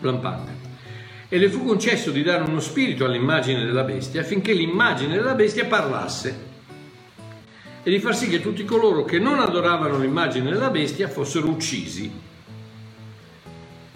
Lampante. 0.02 0.60
E 1.28 1.38
le 1.38 1.50
fu 1.50 1.64
concesso 1.64 2.12
di 2.12 2.24
dare 2.24 2.44
uno 2.44 2.60
spirito 2.60 3.06
all'immagine 3.06 3.66
della 3.66 3.84
bestia 3.84 4.22
affinché 4.22 4.54
l'immagine 4.54 5.16
della 5.16 5.34
bestia 5.34 5.66
parlasse 5.66 6.50
e 7.84 7.90
di 7.90 8.00
far 8.00 8.16
sì 8.16 8.28
che 8.28 8.42
tutti 8.42 8.64
coloro 8.64 9.04
che 9.04 9.20
non 9.20 9.40
adoravano 9.40 9.98
l'immagine 9.98 10.52
della 10.52 10.70
bestia 10.70 11.08
fossero 11.08 11.50
uccisi. 11.50 12.12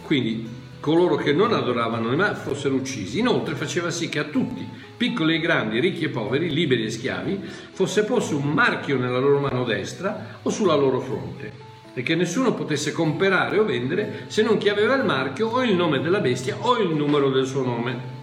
Quindi 0.02 0.48
coloro 0.80 1.16
che 1.16 1.34
non 1.34 1.54
adoravano 1.54 2.10
l'immagine 2.10 2.40
fossero 2.40 2.76
uccisi. 2.76 3.20
Inoltre 3.20 3.56
faceva 3.56 3.90
sì 3.92 4.10
che 4.10 4.20
a 4.20 4.26
tutti, 4.26 4.68
piccoli 4.98 5.36
e 5.36 5.40
grandi, 5.40 5.80
ricchi 5.80 6.06
e 6.06 6.10
poveri, 6.10 6.52
liberi 6.52 6.86
e 6.86 6.92
schiavi, 6.92 7.40
fosse 7.72 8.04
posto 8.04 8.38
un 8.38 8.52
marchio 8.52 8.98
nella 8.98 9.20
loro 9.20 9.40
mano 9.40 9.64
destra 9.64 10.40
o 10.42 10.50
sulla 10.50 10.76
loro 10.76 11.00
fronte 11.00 11.64
e 11.94 12.04
che 12.04 12.16
nessuno 12.16 12.54
potesse 12.54 12.92
comprare 12.92 13.58
o 13.58 13.64
vendere 13.64 14.26
se 14.28 14.42
non 14.42 14.58
chi 14.58 14.68
aveva 14.68 14.96
il 14.96 15.06
marchio 15.06 15.48
o 15.48 15.64
il 15.64 15.76
nome 15.76 16.02
della 16.02 16.20
bestia 16.20 16.58
o 16.60 16.78
il 16.78 16.94
numero 16.94 17.30
del 17.30 17.46
suo 17.46 17.64
nome. 17.64 18.15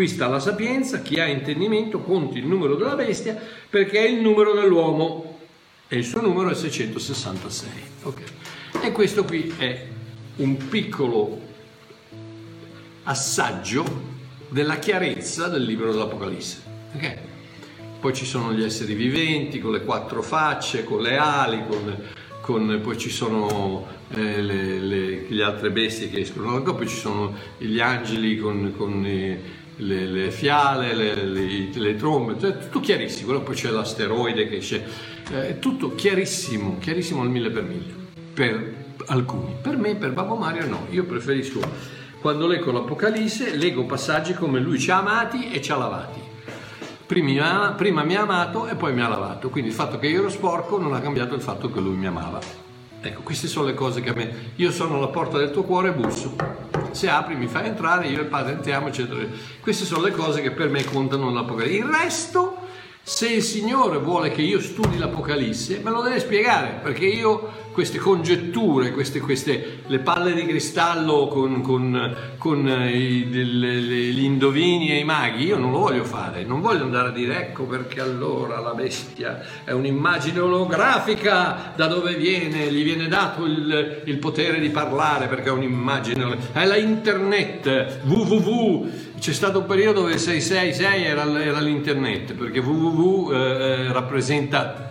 Qui 0.00 0.08
sta 0.08 0.28
la 0.28 0.40
sapienza, 0.40 1.02
chi 1.02 1.20
ha 1.20 1.26
intendimento 1.26 2.00
conti 2.00 2.38
il 2.38 2.46
numero 2.46 2.74
della 2.74 2.94
bestia 2.94 3.38
perché 3.68 3.98
è 3.98 4.08
il 4.08 4.22
numero 4.22 4.54
dell'uomo 4.54 5.40
e 5.88 5.98
il 5.98 6.06
suo 6.06 6.22
numero 6.22 6.48
è 6.48 6.54
666. 6.54 7.68
Okay. 8.04 8.24
E 8.82 8.92
questo 8.92 9.24
qui 9.24 9.52
è 9.58 9.86
un 10.36 10.56
piccolo 10.68 11.38
assaggio 13.02 13.84
della 14.48 14.78
chiarezza 14.78 15.48
del 15.48 15.64
libro 15.64 15.92
dell'Apocalisse. 15.92 16.62
Okay. 16.94 17.16
Poi 18.00 18.14
ci 18.14 18.24
sono 18.24 18.54
gli 18.54 18.64
esseri 18.64 18.94
viventi 18.94 19.60
con 19.60 19.72
le 19.72 19.84
quattro 19.84 20.22
facce, 20.22 20.82
con 20.82 21.02
le 21.02 21.18
ali, 21.18 21.62
con, 21.68 21.94
con, 22.40 22.80
poi 22.82 22.96
ci 22.96 23.10
sono 23.10 23.86
eh, 24.14 24.40
le, 24.40 24.78
le, 24.80 25.26
le, 25.28 25.42
altre 25.42 25.70
bestie 25.70 26.08
che 26.08 26.20
escono 26.20 26.58
dal 26.58 26.74
poi 26.74 26.88
ci 26.88 26.96
sono 26.96 27.34
gli 27.58 27.80
angeli 27.80 28.38
con, 28.38 28.72
con 28.74 29.04
eh, 29.04 29.58
le, 29.80 30.06
le 30.06 30.30
fiale, 30.30 30.94
le, 30.94 31.24
le, 31.24 31.70
le 31.72 31.96
trombe, 31.96 32.36
cioè, 32.38 32.58
tutto 32.58 32.80
chiarissimo, 32.80 33.40
poi 33.40 33.54
c'è 33.54 33.70
l'asteroide 33.70 34.48
che 34.48 34.58
c'è, 34.58 34.82
eh, 35.32 35.58
tutto 35.58 35.94
chiarissimo, 35.94 36.78
chiarissimo 36.78 37.22
al 37.22 37.30
mille 37.30 37.50
per 37.50 37.62
mille, 37.62 37.94
per 38.32 38.74
alcuni. 39.06 39.56
Per 39.60 39.76
me, 39.76 39.96
per 39.96 40.12
Babbo 40.12 40.36
Mario 40.36 40.66
no, 40.66 40.86
io 40.90 41.04
preferisco, 41.04 41.60
quando 42.20 42.46
leggo 42.46 42.70
l'Apocalisse, 42.72 43.56
leggo 43.56 43.84
passaggi 43.84 44.34
come 44.34 44.60
lui 44.60 44.78
ci 44.78 44.90
ha 44.90 44.98
amati 44.98 45.50
e 45.50 45.60
ci 45.60 45.72
ha 45.72 45.76
lavati. 45.76 46.20
Prima, 47.06 47.74
prima 47.76 48.04
mi 48.04 48.14
ha 48.14 48.20
amato 48.20 48.68
e 48.68 48.76
poi 48.76 48.92
mi 48.92 49.00
ha 49.00 49.08
lavato, 49.08 49.48
quindi 49.48 49.70
il 49.70 49.76
fatto 49.76 49.98
che 49.98 50.06
io 50.06 50.20
ero 50.20 50.28
sporco 50.28 50.78
non 50.78 50.94
ha 50.94 51.00
cambiato 51.00 51.34
il 51.34 51.40
fatto 51.40 51.70
che 51.70 51.80
lui 51.80 51.96
mi 51.96 52.06
amava. 52.06 52.38
Ecco, 53.02 53.22
queste 53.22 53.48
sono 53.48 53.66
le 53.66 53.74
cose 53.74 54.00
che 54.00 54.10
a 54.10 54.14
me... 54.14 54.52
Io 54.56 54.70
sono 54.70 54.96
alla 54.96 55.08
porta 55.08 55.38
del 55.38 55.50
tuo 55.50 55.62
cuore 55.62 55.88
e 55.88 55.92
busso 55.92 56.69
se 56.92 57.08
apri 57.08 57.34
mi 57.34 57.46
fai 57.46 57.66
entrare, 57.66 58.08
io 58.08 58.18
e 58.18 58.22
il 58.22 58.28
padre 58.28 58.52
entriamo, 58.52 58.88
eccetera. 58.88 59.24
Queste 59.60 59.84
sono 59.84 60.02
le 60.02 60.10
cose 60.10 60.40
che 60.42 60.50
per 60.50 60.68
me 60.68 60.84
contano 60.84 61.26
nell'Apocalisse. 61.28 61.76
Il 61.76 61.84
resto, 61.84 62.49
se 63.12 63.28
il 63.28 63.42
Signore 63.42 63.98
vuole 63.98 64.30
che 64.30 64.40
io 64.40 64.60
studi 64.60 64.96
l'Apocalisse, 64.96 65.80
me 65.82 65.90
lo 65.90 66.00
deve 66.00 66.20
spiegare, 66.20 66.78
perché 66.80 67.06
io 67.06 67.58
queste 67.72 67.98
congetture, 67.98 68.92
queste, 68.92 69.18
queste, 69.18 69.80
le 69.86 69.98
palle 69.98 70.32
di 70.32 70.46
cristallo 70.46 71.26
con, 71.26 71.60
con, 71.60 72.16
con 72.38 72.68
eh, 72.68 72.96
i, 72.96 73.28
le, 73.28 73.44
le, 73.44 73.80
gli 74.12 74.22
indovini 74.22 74.92
e 74.92 74.98
i 74.98 75.04
maghi, 75.04 75.44
io 75.44 75.58
non 75.58 75.72
lo 75.72 75.78
voglio 75.78 76.04
fare, 76.04 76.44
non 76.44 76.60
voglio 76.60 76.84
andare 76.84 77.08
a 77.08 77.10
dire 77.10 77.48
ecco 77.48 77.64
perché 77.64 78.00
allora 78.00 78.60
la 78.60 78.74
bestia 78.74 79.40
è 79.64 79.72
un'immagine 79.72 80.38
olografica, 80.38 81.72
da 81.74 81.88
dove 81.88 82.14
viene, 82.14 82.72
gli 82.72 82.84
viene 82.84 83.08
dato 83.08 83.44
il, 83.44 84.02
il 84.04 84.18
potere 84.18 84.60
di 84.60 84.70
parlare 84.70 85.26
perché 85.26 85.48
è 85.48 85.52
un'immagine, 85.52 86.38
è 86.52 86.64
la 86.64 86.76
internet, 86.76 88.02
www, 88.04 88.88
c'è 89.20 89.32
stato 89.32 89.60
un 89.60 89.66
periodo 89.66 90.00
dove 90.00 90.18
666 90.18 91.04
era, 91.04 91.42
era 91.42 91.60
l'internet 91.60 92.32
perché 92.32 92.58
www 92.58 93.32
eh, 93.32 93.36
eh 93.36 93.92
rappresenta 93.92 94.90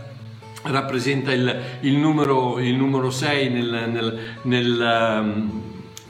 rappresenta 0.63 1.31
il, 1.31 1.61
il, 1.81 1.95
numero, 1.95 2.59
il 2.59 2.75
numero 2.75 3.09
6 3.09 3.49
nel, 3.49 3.89
nel, 3.89 4.19
nel, 4.43 5.19
um, 5.21 5.61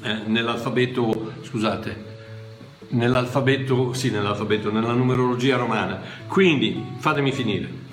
eh, 0.02 0.22
nell'alfabeto, 0.26 1.34
scusate, 1.44 2.06
nell'alfabeto, 2.90 3.94
sì, 3.94 4.10
nell'alfabeto, 4.10 4.72
nella 4.72 4.94
numerologia 4.94 5.56
romana. 5.56 6.02
Quindi, 6.28 6.84
fatemi 6.98 7.32
finire. 7.32 7.88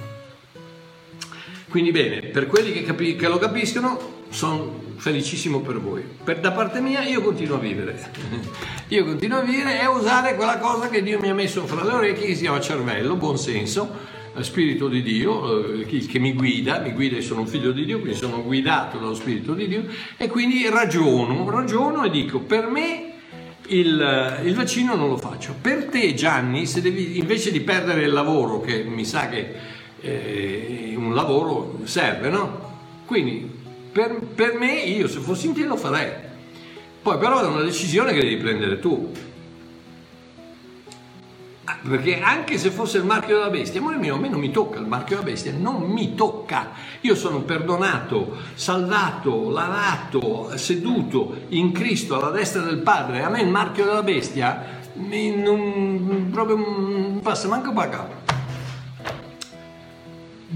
Quindi 1.69 1.91
bene, 1.91 2.21
per 2.23 2.47
quelli 2.47 2.73
che, 2.73 2.83
capi- 2.83 3.17
che 3.17 3.29
lo 3.29 3.39
capiscono, 3.39 4.25
sono 4.31 4.86
felicissimo 4.97 5.61
per 5.61 5.81
voi. 5.81 6.03
Per, 6.25 6.41
da 6.41 6.53
parte 6.53 6.81
mia 6.81 7.03
io 7.03 7.23
continuo 7.23 7.57
a 7.57 7.61
vivere. 7.61 8.11
io 8.89 9.05
continuo 9.05 9.39
a 9.39 9.43
vivere 9.43 9.81
e 9.81 9.85
a 9.85 9.91
usare 9.91 10.35
quella 10.35 10.59
cosa 10.59 10.89
che 10.89 11.03
Dio 11.03 11.19
mi 11.21 11.29
ha 11.29 11.35
messo 11.35 11.67
fra 11.67 11.85
le 11.85 11.93
orecchie 11.93 12.27
che 12.27 12.35
si 12.35 12.43
chiama 12.43 12.61
cervello, 12.61 13.17
buon 13.17 13.39
senso 13.39 14.15
Spirito 14.43 14.89
di 14.89 15.03
Dio, 15.03 15.81
eh, 15.81 15.87
che 15.87 16.19
mi 16.19 16.35
guida, 16.35 16.81
mi 16.81 16.93
guida 16.93 17.17
e 17.17 17.23
sono 17.23 17.41
un 17.41 17.47
figlio 17.47 17.73
di 17.73 17.85
Dio, 17.85 18.01
quindi 18.01 18.19
sono 18.19 18.43
guidato 18.43 18.99
dallo 18.99 19.15
Spirito 19.15 19.55
di 19.55 19.67
Dio 19.67 19.85
e 20.17 20.29
quindi 20.29 20.69
ragiono, 20.69 21.49
ragiono 21.49 22.05
e 22.05 22.11
dico 22.11 22.41
per 22.41 22.69
me 22.69 23.13
il, 23.69 24.41
il 24.45 24.55
vaccino 24.55 24.95
non 24.95 25.09
lo 25.09 25.17
faccio. 25.17 25.55
Per 25.61 25.87
te 25.87 26.15
Gianni, 26.15 26.67
se 26.67 26.81
devi, 26.81 27.19
invece 27.19 27.51
di 27.51 27.61
perdere 27.61 28.03
il 28.03 28.13
lavoro, 28.13 28.61
che 28.61 28.85
mi 28.85 29.05
sa 29.05 29.29
che 29.29 29.55
eh, 30.01 30.95
un 30.97 31.15
lavoro 31.15 31.81
serve, 31.85 32.29
no? 32.29 32.75
Quindi 33.07 33.56
per, 33.97 34.19
per 34.35 34.59
me 34.59 34.75
io 34.75 35.09
se 35.09 35.21
fossi 35.21 35.47
in 35.47 35.55
te 35.55 35.65
lo 35.65 35.77
farei. 35.79 36.13
Poi 37.01 37.17
però 37.17 37.41
è 37.41 37.47
una 37.47 37.63
decisione 37.63 38.13
che 38.13 38.21
devi 38.21 38.37
prendere 38.37 38.79
tu 38.79 39.11
perché 41.89 42.21
anche 42.21 42.59
se 42.59 42.71
fosse 42.71 42.99
il 42.99 43.05
marchio 43.05 43.37
della 43.37 43.49
bestia, 43.49 43.81
amore 43.81 43.97
mio, 43.97 44.17
a 44.17 44.19
me 44.19 44.29
non 44.29 44.41
mi 44.41 44.51
tocca 44.51 44.79
il 44.79 44.87
marchio 44.87 45.17
della 45.17 45.31
bestia, 45.31 45.53
non 45.57 45.83
mi 45.83 46.15
tocca. 46.15 46.73
Io 47.03 47.15
sono 47.15 47.41
perdonato, 47.43 48.37
salvato, 48.55 49.51
lavato, 49.51 50.51
seduto 50.57 51.45
in 51.49 51.73
Cristo 51.73 52.19
alla 52.19 52.31
destra 52.31 52.63
del 52.63 52.79
Padre. 52.79 53.23
A 53.23 53.29
me 53.29 53.41
il 53.41 53.49
marchio 53.49 53.85
della 53.85 54.03
bestia 54.03 54.81
mi, 54.95 55.35
non, 55.37 56.29
proprio 56.33 56.57
non 56.57 57.21
passa 57.23 57.49
manco 57.49 57.73
per 57.73 57.89
capo. 57.89 58.36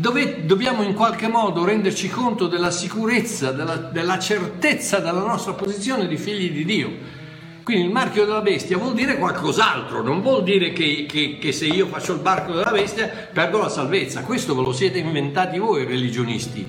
Dove 0.00 0.46
dobbiamo 0.46 0.82
in 0.82 0.94
qualche 0.94 1.28
modo 1.28 1.62
renderci 1.62 2.08
conto 2.08 2.46
della 2.46 2.70
sicurezza, 2.70 3.52
della, 3.52 3.76
della 3.76 4.18
certezza 4.18 4.98
della 4.98 5.20
nostra 5.20 5.52
posizione 5.52 6.08
di 6.08 6.16
figli 6.16 6.50
di 6.50 6.64
Dio 6.64 7.18
quindi 7.62 7.86
il 7.86 7.92
marchio 7.92 8.24
della 8.24 8.40
bestia 8.40 8.78
vuol 8.78 8.94
dire 8.94 9.18
qualcos'altro, 9.18 10.02
non 10.02 10.22
vuol 10.22 10.42
dire 10.42 10.72
che, 10.72 11.06
che, 11.06 11.36
che, 11.38 11.52
se 11.52 11.66
io 11.66 11.86
faccio 11.86 12.14
il 12.14 12.20
marchio 12.20 12.54
della 12.54 12.70
bestia 12.70 13.28
perdo 13.32 13.58
la 13.58 13.68
salvezza. 13.68 14.22
Questo 14.22 14.56
ve 14.56 14.62
lo 14.62 14.72
siete 14.72 14.98
inventati 14.98 15.58
voi 15.58 15.84
religionisti. 15.84 16.66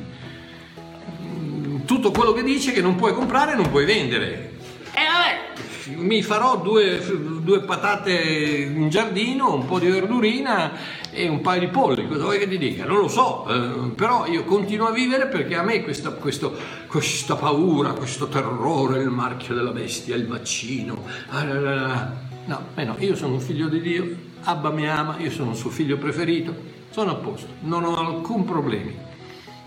Tutto 1.85 2.11
quello 2.11 2.33
che 2.33 2.43
dice 2.43 2.73
che 2.73 2.81
non 2.81 2.95
puoi 2.95 3.13
comprare 3.13 3.55
non 3.55 3.69
puoi 3.71 3.85
vendere. 3.85 4.51
E 4.93 5.01
vabbè, 5.05 5.50
mi 5.87 6.21
farò 6.21 6.57
due, 6.57 7.01
due 7.41 7.61
patate 7.61 8.11
in 8.11 8.89
giardino, 8.89 9.53
un 9.53 9.65
po' 9.65 9.79
di 9.79 9.87
verdurina 9.87 10.71
e 11.11 11.27
un 11.27 11.41
paio 11.41 11.61
di 11.61 11.67
polli, 11.67 12.07
cosa 12.07 12.23
vuoi 12.23 12.39
che 12.39 12.47
ti 12.47 12.57
dica? 12.57 12.85
Non 12.85 12.99
lo 12.99 13.07
so, 13.07 13.47
eh, 13.47 13.89
però 13.95 14.25
io 14.27 14.43
continuo 14.43 14.87
a 14.87 14.91
vivere 14.91 15.27
perché 15.27 15.55
a 15.55 15.63
me 15.63 15.83
questa, 15.83 16.11
questo, 16.11 16.55
questa 16.87 17.35
paura, 17.35 17.93
questo 17.93 18.27
terrore, 18.27 19.01
il 19.01 19.09
marchio 19.09 19.55
della 19.55 19.71
bestia, 19.71 20.15
il 20.15 20.27
vaccino, 20.27 21.03
ah, 21.29 22.13
no, 22.45 22.65
eh 22.75 22.83
no, 22.83 22.95
io 22.99 23.15
sono 23.15 23.33
un 23.33 23.41
figlio 23.41 23.67
di 23.67 23.81
Dio, 23.81 24.15
Abba 24.43 24.69
mi 24.71 24.87
ama, 24.87 25.17
io 25.19 25.29
sono 25.29 25.51
il 25.51 25.57
suo 25.57 25.69
figlio 25.69 25.97
preferito, 25.97 26.53
sono 26.89 27.11
a 27.11 27.15
posto, 27.15 27.47
non 27.61 27.83
ho 27.83 27.97
alcun 27.97 28.43
problema. 28.45 29.09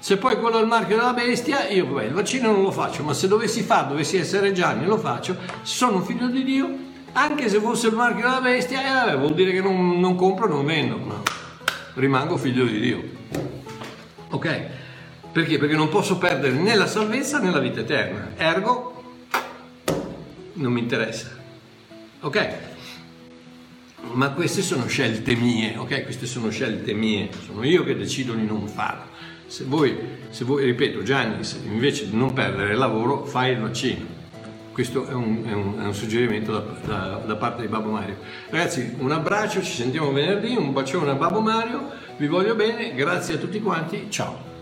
Se 0.04 0.18
poi 0.18 0.38
quello 0.38 0.58
è 0.58 0.60
il 0.60 0.66
marchio 0.66 0.96
della 0.96 1.14
bestia, 1.14 1.66
io 1.66 1.86
vabbè, 1.86 2.04
il 2.04 2.12
vaccino 2.12 2.52
non 2.52 2.60
lo 2.60 2.70
faccio, 2.70 3.02
ma 3.02 3.14
se 3.14 3.26
dovessi 3.26 3.62
fare, 3.62 3.88
dovessi 3.88 4.18
essere 4.18 4.52
Gianni, 4.52 4.84
lo 4.84 4.98
faccio. 4.98 5.34
Sono 5.62 6.02
figlio 6.02 6.26
di 6.26 6.44
Dio, 6.44 6.68
anche 7.12 7.48
se 7.48 7.58
fosse 7.58 7.86
il 7.86 7.94
marchio 7.94 8.20
della 8.20 8.42
bestia, 8.42 8.82
eh, 8.82 8.92
vabbè, 8.92 9.16
vuol 9.16 9.32
dire 9.32 9.52
che 9.52 9.62
non, 9.62 9.98
non 9.98 10.14
compro, 10.14 10.46
non 10.46 10.66
vendo, 10.66 10.98
no. 10.98 11.22
rimango 11.94 12.36
figlio 12.36 12.66
di 12.66 12.80
Dio. 12.80 13.02
Ok? 14.28 14.66
Perché? 15.32 15.56
Perché 15.56 15.74
non 15.74 15.88
posso 15.88 16.18
perdere 16.18 16.52
né 16.52 16.74
la 16.74 16.86
salvezza 16.86 17.38
né 17.38 17.50
la 17.50 17.60
vita 17.60 17.80
eterna. 17.80 18.32
Ergo, 18.36 19.04
non 20.52 20.70
mi 20.70 20.80
interessa. 20.80 21.30
Ok? 22.20 22.48
Ma 24.12 24.32
queste 24.32 24.60
sono 24.60 24.86
scelte 24.86 25.34
mie, 25.34 25.78
ok? 25.78 26.02
Queste 26.04 26.26
sono 26.26 26.50
scelte 26.50 26.92
mie, 26.92 27.30
sono 27.46 27.64
io 27.64 27.84
che 27.84 27.96
decido 27.96 28.34
di 28.34 28.44
non 28.44 28.68
farlo. 28.68 29.13
Se 29.54 29.62
voi, 29.62 29.96
se 30.30 30.42
voi 30.42 30.64
ripeto, 30.64 31.04
Gianni, 31.04 31.46
invece 31.66 32.10
di 32.10 32.16
non 32.16 32.32
perdere 32.32 32.72
il 32.72 32.76
lavoro, 32.76 33.24
fai 33.24 33.52
il 33.52 33.60
vaccino. 33.60 34.04
Questo 34.72 35.06
è 35.06 35.12
un, 35.12 35.44
è 35.46 35.52
un, 35.52 35.78
è 35.80 35.84
un 35.84 35.94
suggerimento 35.94 36.50
da, 36.50 36.64
da, 36.84 37.22
da, 37.24 37.36
parte 37.36 37.62
di 37.62 37.68
Babbo 37.68 37.90
Mario. 37.90 38.16
Ragazzi, 38.50 38.96
un 38.98 39.12
abbraccio, 39.12 39.62
ci 39.62 39.70
sentiamo 39.70 40.10
venerdì, 40.10 40.56
un 40.56 40.72
bacione 40.72 41.12
a 41.12 41.14
Babbo 41.14 41.38
Mario, 41.38 41.88
vi 42.16 42.26
voglio 42.26 42.56
bene, 42.56 42.96
grazie 42.96 43.36
a 43.36 43.38
tutti 43.38 43.60
quanti, 43.60 44.06
ciao. 44.08 44.53